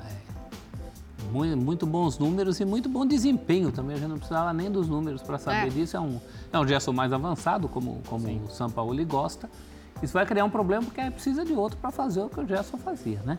[1.30, 3.96] Muito, muito bons números e muito bom desempenho também.
[3.96, 5.70] A gente não precisava nem dos números para saber É.
[5.70, 5.96] disso.
[5.96, 6.18] É um,
[6.52, 9.48] é um Gerson mais avançado, como, como o São Paulo gosta.
[10.02, 12.46] Isso vai criar um problema porque aí precisa de outro para fazer o que o
[12.46, 13.36] Gerson fazia, né?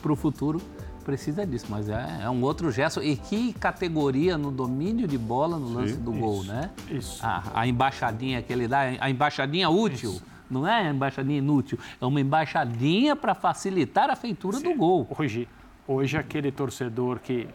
[0.00, 0.60] Para o futuro
[1.06, 3.00] precisa disso, mas é, é um outro Gerson.
[3.00, 6.72] E que categoria no domínio de bola no lance Sim, do gol, né?
[6.90, 7.24] isso.
[7.24, 10.20] A, a embaixadinha que ele dá, a embaixadinha útil.
[10.50, 15.04] Não é a embaixadinha inútil, é uma embaixadinha para facilitar a feitura do gol.
[15.18, 15.48] Hoje,
[15.88, 17.48] hoje aquele torcedor que,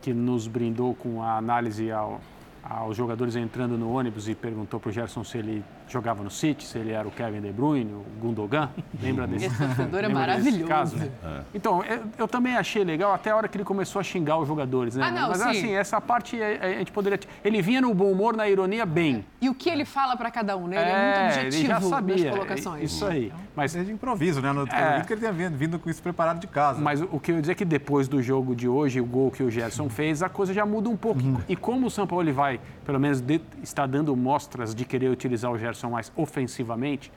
[0.00, 2.20] que nos brindou com a análise ao,
[2.62, 6.64] aos jogadores entrando no ônibus e perguntou para o Gerson se ele jogava no City,
[6.64, 8.70] se ele era o Kevin De Bruyne, o Gundogan.
[9.02, 9.46] Lembra desse?
[9.46, 10.64] Esse torcedor é maravilhoso.
[10.66, 11.10] caso, né?
[11.54, 14.48] Então, eu, eu também achei legal até a hora que ele começou a xingar os
[14.48, 15.04] jogadores, né?
[15.06, 15.48] Ah, não, Mas sim.
[15.50, 17.18] assim, essa parte é- é- a gente poderia.
[17.44, 19.24] Ele vinha no bom humor, na ironia, bem.
[19.40, 20.76] E o que ele fala para cada um, né?
[20.80, 22.24] Ele é, muito ele objetivo já sabia.
[22.24, 22.92] nas colocações.
[22.92, 23.32] Isso aí.
[23.54, 24.52] Mas Desde improviso, né?
[24.52, 24.98] No, É.
[24.98, 25.04] é.
[25.04, 26.80] que ele tenha vindo, vindo com isso preparado de casa.
[26.80, 29.30] Mas o que eu ia dizer é que depois do jogo de hoje, o gol
[29.30, 31.20] que o Gerson fez, a coisa já muda um pouco.
[31.48, 35.08] E como o São Paulo ele vai, pelo menos, de- está dando mostras de querer
[35.10, 37.12] utilizar o Gerson mais ofensivamente,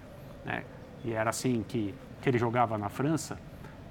[0.45, 0.63] né?
[1.03, 3.37] e era assim que, que ele jogava na França,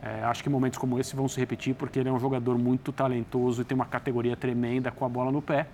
[0.03, 2.93] é, acho que momentos como esse vão se repetir porque ele é um jogador muito
[2.93, 5.67] talentoso e tem uma categoria tremenda com a bola no pé.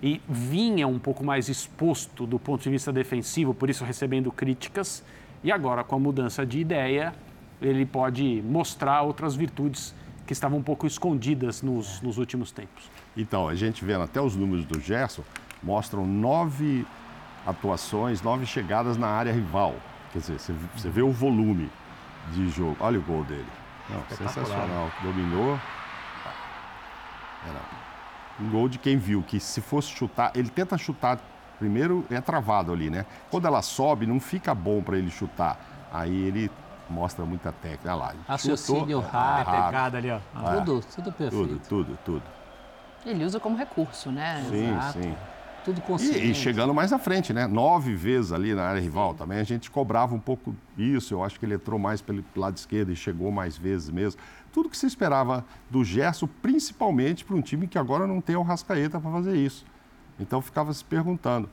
[0.00, 5.02] E vinha um pouco mais exposto do ponto de vista defensivo, por isso recebendo críticas.
[5.42, 7.14] E agora, com a mudança de ideia,
[7.60, 9.94] ele pode mostrar outras virtudes
[10.26, 12.88] que estavam um pouco escondidas nos, nos últimos tempos.
[13.16, 15.22] Então, a gente vendo até os números do Gerson,
[15.62, 16.86] mostram nove
[17.46, 19.74] atuações, nove chegadas na área rival.
[20.12, 21.70] Quer dizer, você, você vê o volume
[22.32, 22.76] de jogo.
[22.80, 23.46] Olha o gol dele.
[23.88, 24.90] Não, sensacional.
[25.02, 25.58] Dominou.
[27.46, 27.60] Era
[28.40, 31.18] um gol de quem viu que se fosse chutar, ele tenta chutar
[31.58, 33.06] primeiro é travado ali, né?
[33.30, 35.58] Quando ela sobe, não fica bom para ele chutar.
[35.92, 36.50] Aí ele
[36.90, 37.94] mostra muita técnica.
[37.94, 38.14] Olha lá.
[38.26, 39.64] Raciocínio rápido.
[39.66, 40.18] Pecado ali, ó.
[40.54, 41.46] Tudo, tudo perfeito.
[41.48, 42.22] Tudo, tudo, tudo.
[43.06, 44.44] Ele usa como recurso, né?
[44.48, 44.98] Sim, Exato.
[44.98, 45.14] sim.
[45.64, 46.30] Tudo E, consciente.
[46.30, 47.46] e chegando mais à frente, né?
[47.46, 51.14] Nove vezes ali na área rival também, a gente cobrava um pouco isso.
[51.14, 54.20] Eu acho que ele entrou mais pelo lado esquerdo e chegou mais vezes mesmo.
[54.52, 58.42] Tudo que se esperava do Gerson, principalmente para um time que agora não tem o
[58.42, 59.64] Rascaeta para fazer isso.
[60.20, 61.48] Então ficava se perguntando.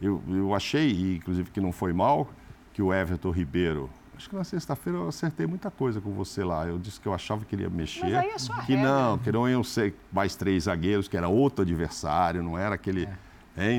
[0.00, 2.28] Eu, eu achei, e inclusive que não foi mal,
[2.72, 3.88] que o Everton Ribeiro.
[4.16, 6.66] Acho que na sexta-feira eu acertei muita coisa com você lá.
[6.66, 8.02] Eu disse que eu achava que ele ia mexer.
[8.04, 8.90] Mas aí é só a que regra.
[8.92, 13.02] não, que não iam ser mais três zagueiros, que era outro adversário, não era aquele.
[13.04, 13.08] Hein,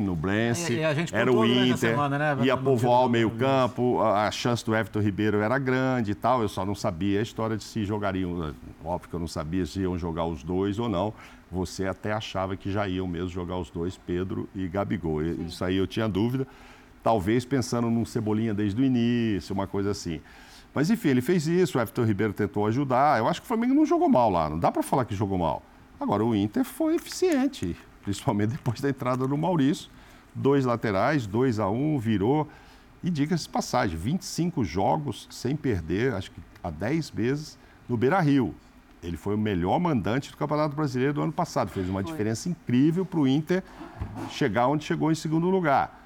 [0.01, 4.01] no Blense, E- e a gente era o Inter, semana, né, ia povoar o meio-campo,
[4.01, 6.41] a, a chance do Everton Ribeiro era grande e tal.
[6.41, 8.53] Eu só não sabia a história de se jogariam.
[8.85, 11.13] Óbvio que eu não sabia se iam jogar os dois ou não.
[11.51, 15.23] Você até achava que já iam mesmo jogar os dois, Pedro e Gabigol.
[15.23, 16.45] E- Isso aí eu tinha dúvida.
[17.03, 20.21] Talvez pensando num Cebolinha desde o início, uma coisa assim.
[20.73, 23.19] Mas enfim, ele fez isso, o Everton Ribeiro tentou ajudar.
[23.19, 25.37] Eu acho que o Flamengo não jogou mal lá, não dá para falar que jogou
[25.37, 25.61] mal.
[25.99, 29.89] Agora, o Inter foi eficiente, principalmente depois da entrada do Maurício.
[30.35, 32.47] Dois laterais, 2 a 1 um, virou.
[33.03, 37.57] E diga-se de passagem, 25 jogos sem perder, acho que há 10 vezes,
[37.87, 38.55] no Beira Rio.
[39.03, 41.69] Ele foi o melhor mandante do Campeonato Brasileiro do ano passado.
[41.69, 43.61] Fez uma diferença incrível para o Inter
[44.29, 45.99] chegar onde chegou em segundo lugar.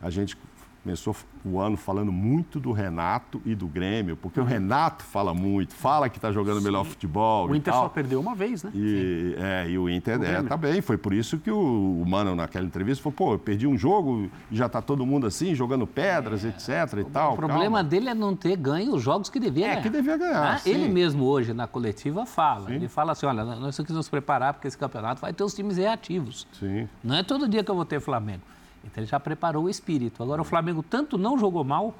[0.00, 0.38] A gente
[0.86, 5.74] começou o ano falando muito do Renato e do Grêmio, porque o Renato fala muito,
[5.74, 7.48] fala que está jogando melhor futebol.
[7.48, 8.70] O Inter só perdeu uma vez, né?
[8.72, 10.44] E, é, e o Inter é, Grêmio.
[10.48, 10.80] tá bem.
[10.80, 14.30] Foi por isso que o, o Mano, naquela entrevista, falou: pô, eu perdi um jogo
[14.50, 16.68] já tá todo mundo assim, jogando pedras, etc.
[17.00, 17.32] e tal.
[17.32, 17.82] O problema calma.
[17.84, 19.82] dele é não ter ganho os jogos que devia É, ganhar.
[19.82, 20.70] que devia ganhar, Ah, sim.
[20.70, 22.68] Ele mesmo hoje na coletiva fala.
[22.68, 22.74] Sim.
[22.76, 25.52] Ele fala assim: olha, nós temos que nos preparar porque esse campeonato vai ter os
[25.52, 26.46] times reativos.
[26.60, 26.88] Sim.
[27.02, 28.42] Não é todo dia que eu vou ter Flamengo.
[28.86, 30.22] Então ele já preparou o espírito.
[30.22, 31.94] Agora o Flamengo tanto não jogou mal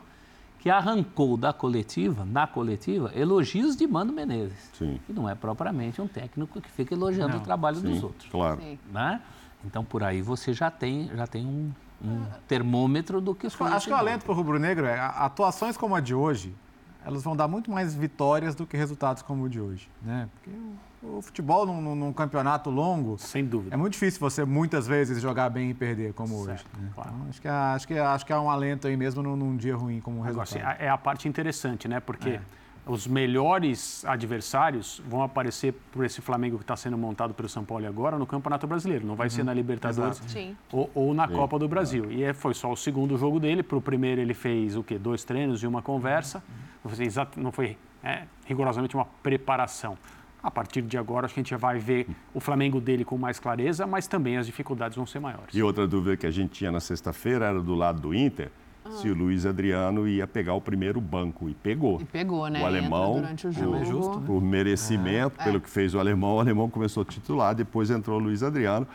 [0.58, 4.70] que arrancou da coletiva, na coletiva, elogios de Mano Menezes.
[4.72, 4.98] Sim.
[5.08, 8.30] E não é propriamente um técnico que fica elogiando o trabalho dos Sim, outros.
[8.30, 8.60] claro.
[8.60, 8.78] Sim.
[8.90, 9.20] Né?
[9.64, 11.72] Então por aí você já tem, já tem um,
[12.04, 13.70] um termômetro do que foi.
[13.70, 16.54] Acho que o alento para o Rubro Negro é atuações como a de hoje,
[17.04, 19.88] elas vão dar muito mais vitórias do que resultados como o de hoje.
[20.02, 20.28] Né?
[20.34, 20.58] Porque
[21.18, 23.74] o, futebol num, num- campeonato longo Sem dúvida.
[23.74, 26.46] é muito difícil você muitas vezes jogar bem e perder como hoje.
[26.46, 26.90] Certo, né?
[26.94, 27.10] claro.
[27.14, 29.56] Então, acho, que, há- acho, que, acho que há um alento aí mesmo num, num
[29.56, 30.80] dia ruim como Agora, assim, resultado.
[30.82, 32.00] é a parte interessante, né?
[32.00, 32.40] Porque É.
[32.86, 37.86] os melhores adversários vão aparecer por esse Flamengo que está sendo montado pelo São Paulo
[37.86, 39.06] agora no Campeonato Brasileiro.
[39.06, 40.22] Não vai ser na Libertadores.
[40.28, 40.56] Sim.
[40.72, 42.10] ou, ou na Copa do Brasil.
[42.10, 43.62] E é- foi só o segundo jogo dele.
[43.62, 44.98] Para o primeiro ele fez o quê?
[44.98, 46.42] Dois treinos e uma conversa.
[46.84, 49.98] Não foi, não foi é, rigorosamente uma preparação.
[50.46, 53.18] A partir de agora, acho que a gente já vai ver o Flamengo dele com
[53.18, 55.52] mais clareza, mas também as dificuldades vão ser maiores.
[55.52, 58.52] E outra dúvida que a gente tinha na sexta-feira era do lado do Inter,
[58.88, 61.48] se o Luiz Adriano ia pegar o primeiro banco.
[61.48, 62.00] E pegou.
[62.00, 62.62] E pegou, né?
[62.62, 63.84] O alemão, o por- jogo.
[63.84, 64.24] justo, né?
[64.24, 68.22] por merecimento, pelo que fez o alemão, o alemão começou a titular, depois entrou o
[68.22, 68.86] Luiz Adriano,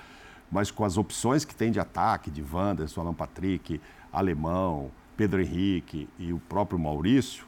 [0.49, 3.81] mas com as opções que tem de ataque, de Wanderson, Alan Patrick,
[4.13, 7.43] Alemão, Pedro Henrique e o próprio Maurício,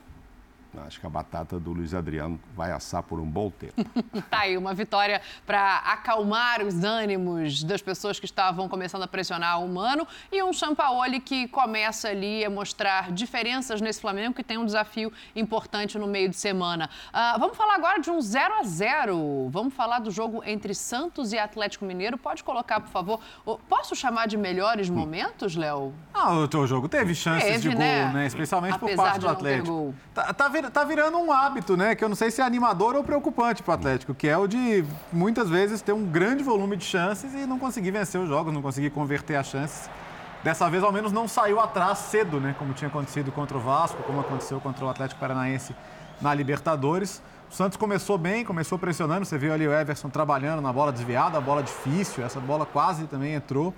[0.82, 3.74] acho que a batata do Luiz Adriano vai assar por um bom tempo.
[4.30, 9.62] Tá aí, uma vitória para acalmar os ânimos das pessoas que estavam começando a pressionar
[9.64, 14.58] o Mano e um Sampaoli que começa ali a mostrar diferenças nesse Flamengo que tem
[14.58, 16.90] um desafio importante no meio de semana.
[17.12, 21.34] Ah, vamos falar agora de um 0 a 0 Vamos falar do jogo entre Santos
[21.34, 22.18] e Atlético Mineiro.
[22.18, 23.20] Pode colocar, por favor.
[23.68, 25.94] Posso chamar de melhores momentos, Léo?
[26.14, 28.12] Ah, o teu jogo teve chances Teve, de gol, né?
[28.14, 28.26] né?
[28.26, 29.68] Especialmente por Apesar parte de do Atlético.
[29.68, 29.96] gol.
[30.14, 31.96] Tá, tá, vir- tá virando um hábito, né?
[31.96, 34.86] Que eu não sei se é animador ou preocupante pro Atlético, que é o de
[35.12, 38.62] muitas vezes ter um grande volume de chances e não conseguir vencer os jogos, não
[38.62, 39.90] conseguir converter as chances.
[40.44, 42.56] Dessa vez, ao menos, não saiu atrás cedo, né?
[42.60, 45.76] Como tinha acontecido contra o Vasco, como aconteceu contra o Atlético Paranaense
[46.22, 47.22] na Libertadores.
[47.50, 49.26] O Santos começou bem, começou pressionando.
[49.26, 52.26] Você viu ali o Everson trabalhando na bola desviada, a bola difícil.
[52.26, 53.74] Essa bola quase também entrou.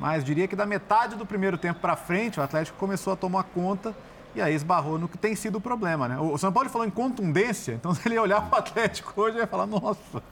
[0.00, 3.44] Mas diria que da metade do primeiro tempo para frente, o Atlético começou a tomar
[3.44, 3.94] conta
[4.34, 6.18] E aí esbarrou no que tem sido o problema, né?
[6.18, 9.46] O São Paulo falou em contundência, então se ele olhar para o Atlético hoje, vai
[9.46, 10.22] falar, nossa,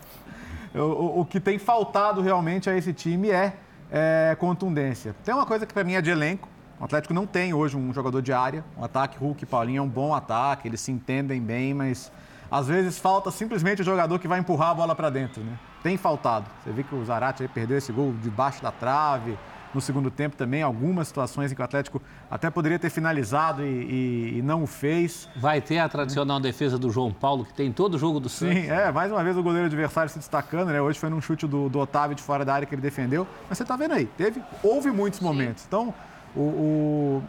[0.74, 3.54] o, o, o, que tem faltado realmente a esse time é,
[3.90, 5.14] é contundência.
[5.24, 6.48] Tem uma coisa que para mim é de elenco,
[6.80, 8.64] o Atlético não tem hoje um jogador de área.
[8.76, 12.12] O ataque Hulk e Paulinho é um bom ataque, eles se entendem bem, mas
[12.50, 15.58] às vezes falta simplesmente o jogador que vai empurrar a bola para dentro, né?
[15.82, 16.46] Tem faltado.
[16.62, 19.36] Você vê que o Zarate perdeu esse gol debaixo da trave,
[19.74, 22.00] no segundo tempo também, algumas situações em que o Atlético
[22.30, 25.28] até poderia ter finalizado e, e, e não o fez.
[25.36, 28.56] Vai ter a tradicional defesa do João Paulo, que tem todo o jogo do Santos.
[28.56, 30.80] Sim, é, mais uma vez o goleiro adversário se destacando, né?
[30.80, 33.26] Hoje foi num chute do, do Otávio de fora da área que ele defendeu.
[33.48, 35.64] Mas você tá vendo aí, teve, houve muitos momentos.
[35.66, 35.92] Então,
[36.34, 37.22] o, o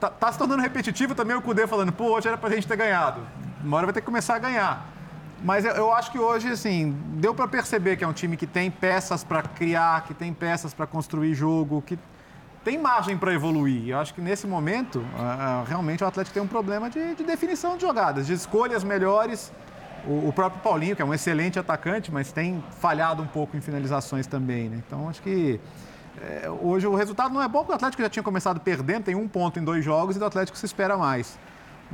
[0.00, 2.76] tá, tá, se tornando repetitivo também o Cudê falando, pô, hoje era pra gente ter
[2.76, 3.20] ganhado.
[3.62, 4.93] Uma hora vai ter que começar a ganhar.
[5.44, 8.70] Mas eu, acho que hoje, assim, deu para perceber que é um time que tem
[8.70, 11.98] peças para criar, que tem peças para construir jogo, que
[12.64, 13.90] tem margem para evoluir.
[13.90, 15.04] Eu acho que nesse momento,
[15.66, 19.52] realmente o Atlético tem um problema de, de, definição de jogadas, de escolhas melhores.
[20.06, 23.60] O, o, próprio Paulinho, que é um excelente atacante, mas tem falhado um pouco em
[23.60, 24.82] finalizações também, né?
[24.86, 25.60] Então acho que
[26.22, 29.14] é, hoje o resultado não é bom, porque o Atlético já tinha começado perdendo, tem
[29.14, 31.38] um ponto em dois jogos e do Atlético se espera mais.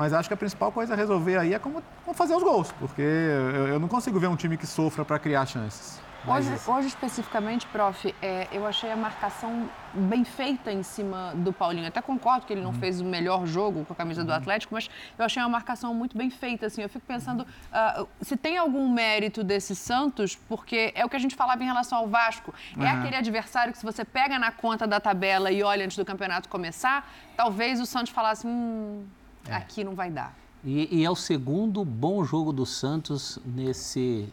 [0.00, 2.72] Mas acho que a principal coisa a resolver aí é como, como fazer os gols,
[2.78, 6.00] porque eu, eu, não consigo ver um time que sofra para criar chances.
[6.26, 11.86] Hoje, hoje, especificamente, prof, é, eu achei a marcação bem feita em cima do Paulinho.
[11.86, 12.78] Até concordo que ele não uhum.
[12.78, 14.26] fez o melhor jogo com a camisa uhum.
[14.26, 16.66] do Atlético, mas eu achei uma marcação muito bem feita.
[16.66, 21.16] Assim, eu fico pensando uh, se tem algum mérito desse Santos, porque é o que
[21.16, 22.54] a gente falava em relação ao Vasco.
[22.78, 22.88] É uhum.
[22.88, 26.48] aquele adversário que, se você pega na conta da tabela e olha antes do campeonato
[26.48, 27.06] começar,
[27.36, 28.46] talvez o Santos falasse.
[28.46, 29.04] Hum,
[29.48, 29.54] é.
[29.54, 30.34] Aqui não vai dar.
[30.62, 34.28] E, e, é o segundo bom jogo do Santos nesse,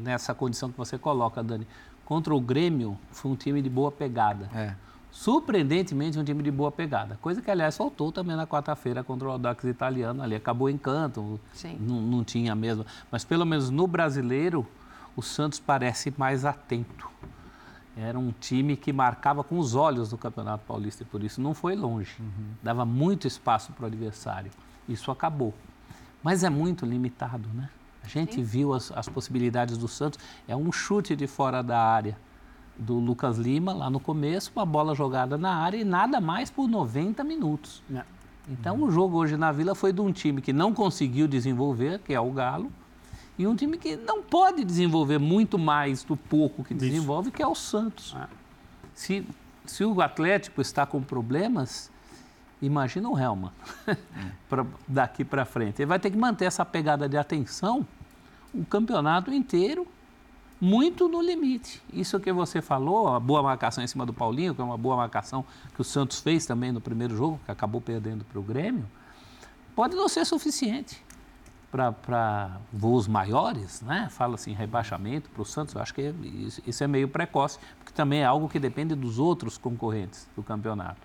[0.00, 1.66] nessa condição que você coloca, Dani.
[2.06, 4.48] Contra o Grêmio, foi um time de boa pegada.
[4.54, 4.74] É.
[5.10, 7.18] Surpreendentemente, um time de boa pegada.
[7.20, 10.22] Coisa que, aliás, faltou também na quarta-feira contra o Audax italiano.
[10.22, 11.38] Ali acabou em canto,
[11.78, 12.86] não, não tinha mesmo.
[13.10, 14.66] Mas, pelo menos no brasileiro,
[15.14, 17.10] o Santos parece mais atento.
[18.00, 21.52] Era um time que marcava com os olhos do Campeonato Paulista e por isso não
[21.52, 22.14] foi longe.
[22.20, 22.50] Uhum.
[22.62, 24.52] Dava muito espaço para o adversário.
[24.88, 25.52] Isso acabou.
[26.22, 27.68] Mas é muito limitado, né?
[28.04, 28.42] A gente Sim.
[28.44, 30.20] viu as, as, possibilidades do Santos.
[30.46, 32.16] É um chute de fora da área
[32.78, 36.68] do Lucas Lima, lá no começo, uma bola jogada na área e nada mais por
[36.68, 37.82] 90 minutos.
[37.90, 38.04] Não.
[38.48, 38.84] Então, uhum.
[38.84, 42.20] o jogo hoje na Vila foi de um time que não conseguiu desenvolver, que é
[42.20, 42.72] o Galo,
[43.38, 47.36] e um time que não pode desenvolver muito mais do pouco que desenvolve, Isso.
[47.36, 48.16] que é o Santos.
[48.20, 48.26] É.
[48.92, 49.24] Se,
[49.64, 51.88] se o Atlético está com problemas,
[52.60, 53.54] imagina o Helma
[54.48, 55.80] pra, daqui para frente.
[55.80, 57.86] Ele vai ter que manter essa pegada de atenção
[58.52, 59.86] o campeonato inteiro,
[60.60, 61.80] muito no limite.
[61.92, 64.96] Isso que você falou, a boa marcação em cima do Paulinho, que é uma boa
[64.96, 65.44] marcação
[65.74, 68.84] que o Santos fez também no primeiro jogo, que acabou perdendo para o Grêmio,
[69.76, 71.00] pode não ser suficiente
[71.70, 74.08] para voos maiores, né?
[74.10, 77.92] fala assim, rebaixamento para o Santos, eu acho que isso, isso, é meio precoce, porque
[77.92, 81.00] também é algo que depende dos outros concorrentes do campeonato.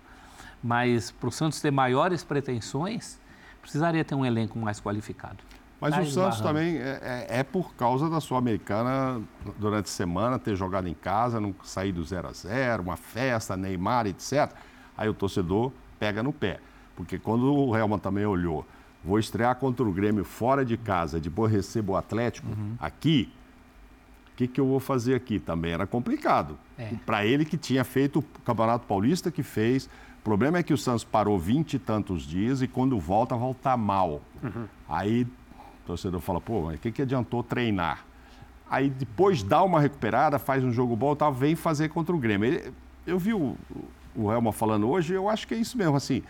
[0.63, 3.19] Mas para o Santos ter maiores pretensões,
[3.61, 5.37] precisaria ter um elenco mais qualificado.
[5.81, 9.21] Mas tá o Santos também é, é, é, por causa da Sul-Americana
[9.59, 13.57] durante a semana, ter jogado em casa, não sair do 0 a 0 uma festa,
[13.57, 14.49] Neymar, etc.
[14.97, 16.61] Aí o torcedor pega no pé.
[16.95, 18.65] Porque quando o Helman também olhou
[19.03, 22.75] Vou estrear contra o Grêmio fora de casa, depois recebo o Atlético uhum.
[22.79, 23.29] aqui.
[24.31, 25.39] O que, que eu vou fazer aqui?
[25.39, 26.57] Também era complicado.
[26.77, 26.91] É.
[27.05, 29.85] Para ele que tinha feito o Campeonato Paulista que fez.
[29.85, 33.75] O problema é que o Santos parou vinte e tantos dias e quando volta, volta
[33.75, 34.21] mal.
[34.41, 34.65] Uhum.
[34.87, 35.27] Aí o
[35.85, 38.05] torcedor fala, pô, mas o que, que adiantou treinar?
[38.69, 42.47] Aí depois dá uma recuperada, faz um jogo bom, tal, vem fazer contra o Grêmio.
[42.47, 42.73] Ele,
[43.05, 43.55] eu vi o,
[44.15, 46.23] o Helma falando hoje, eu acho que é isso mesmo, assim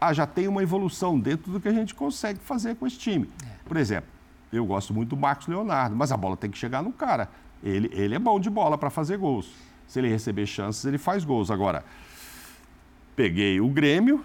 [0.00, 3.28] ah, já tem uma evolução dentro do que a gente consegue fazer com esse time.
[3.64, 4.08] Por exemplo,
[4.52, 7.28] eu gosto muito do Marcos Leonardo, mas a bola tem que chegar no cara.
[7.62, 9.50] Ele, ele é bom de bola para fazer gols.
[9.86, 11.50] Se ele receber chances, ele faz gols.
[11.50, 11.84] Agora,
[13.16, 14.24] peguei o Grêmio,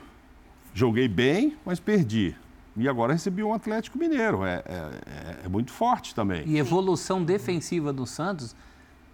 [0.74, 2.36] joguei bem, mas perdi.
[2.76, 4.44] E agora recebi um Atlético Mineiro.
[4.44, 6.44] É, é, é muito forte também.
[6.48, 8.56] E evolução defensiva do Santos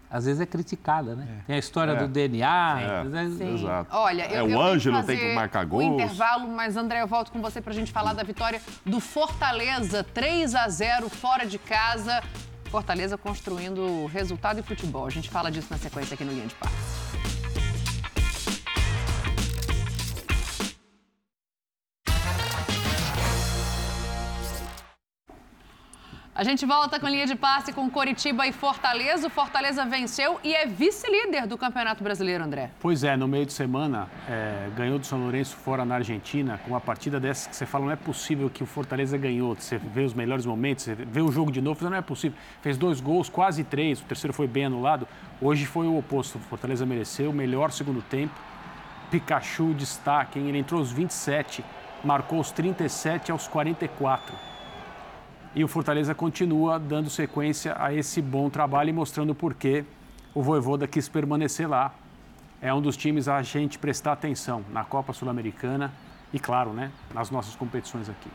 [0.09, 1.27] às vezes é criticada, né?
[1.29, 1.43] É.
[1.45, 1.95] Tem a história é.
[1.95, 2.77] do DNA.
[2.81, 3.45] É.
[3.45, 3.53] É...
[3.53, 3.95] Exato.
[3.95, 5.83] Olha, é, o Ângelo tem que marcar gols.
[5.83, 8.99] O intervalo, mas André, eu volto com você para a gente falar da vitória do
[8.99, 12.23] Fortaleza, 3 a 0 fora de casa.
[12.65, 15.05] Fortaleza construindo resultado e futebol.
[15.05, 17.08] A gente fala disso na sequência aqui no Linha de Passe.
[26.39, 29.27] A gente volta com linha de passe com Coritiba e Fortaleza.
[29.27, 32.71] O Fortaleza venceu e é vice-líder do Campeonato Brasileiro, André.
[32.79, 36.69] Pois é, no meio de semana é, ganhou do São Lourenço fora na Argentina, com
[36.69, 39.53] uma partida dessa que você fala, não é possível que o Fortaleza ganhou.
[39.53, 42.37] Você vê os melhores momentos, você vê o jogo de novo, não é possível.
[42.61, 45.05] Fez dois gols, quase três, o terceiro foi bem anulado.
[45.41, 48.33] Hoje foi o oposto, o Fortaleza mereceu melhor segundo tempo.
[49.11, 50.47] Pikachu destaque, hein?
[50.47, 51.65] ele entrou aos 27,
[52.01, 54.47] marcou os 37 aos 44.
[55.55, 59.83] E o Fortaleza continua dando sequência a esse bom trabalho e mostrando por que
[60.33, 61.91] o Voivoda quis permanecer lá.
[62.61, 65.91] É um dos times a gente prestar atenção na Copa Sul-Americana
[66.31, 68.29] e, claro, né, nas nossas competições aqui.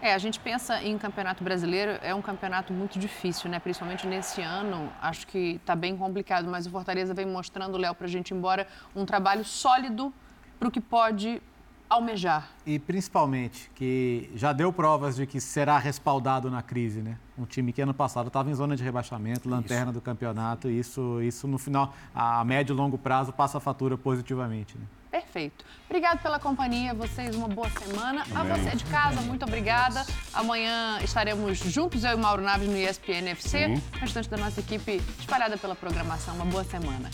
[0.00, 3.58] É, a gente pensa em campeonato brasileiro, é um campeonato muito difícil, né?
[3.58, 8.06] Principalmente nesse ano, acho que está bem complicado, mas o Fortaleza vem mostrando, Léo, para
[8.06, 10.12] a gente embora, um trabalho sólido
[10.58, 11.42] para o que pode
[11.88, 12.50] almejar.
[12.64, 17.18] E principalmente que já deu provas de que será respaldado na crise, né?
[17.38, 19.92] Um time que ano passado estava em zona de rebaixamento, lanterna isso.
[19.92, 24.76] do campeonato, isso, isso no final, a médio e longo prazo, passa a fatura positivamente.
[24.76, 24.84] Né?
[25.10, 25.64] Perfeito.
[25.86, 28.24] Obrigado pela companhia, vocês uma boa semana.
[28.34, 28.52] Amém.
[28.52, 30.04] A você de casa, muito obrigada.
[30.32, 33.80] Amanhã estaremos juntos, eu e Mauro Naves, no ESPN FC.
[33.94, 36.34] O restante da nossa equipe espalhada pela programação.
[36.34, 37.10] Uma boa semana.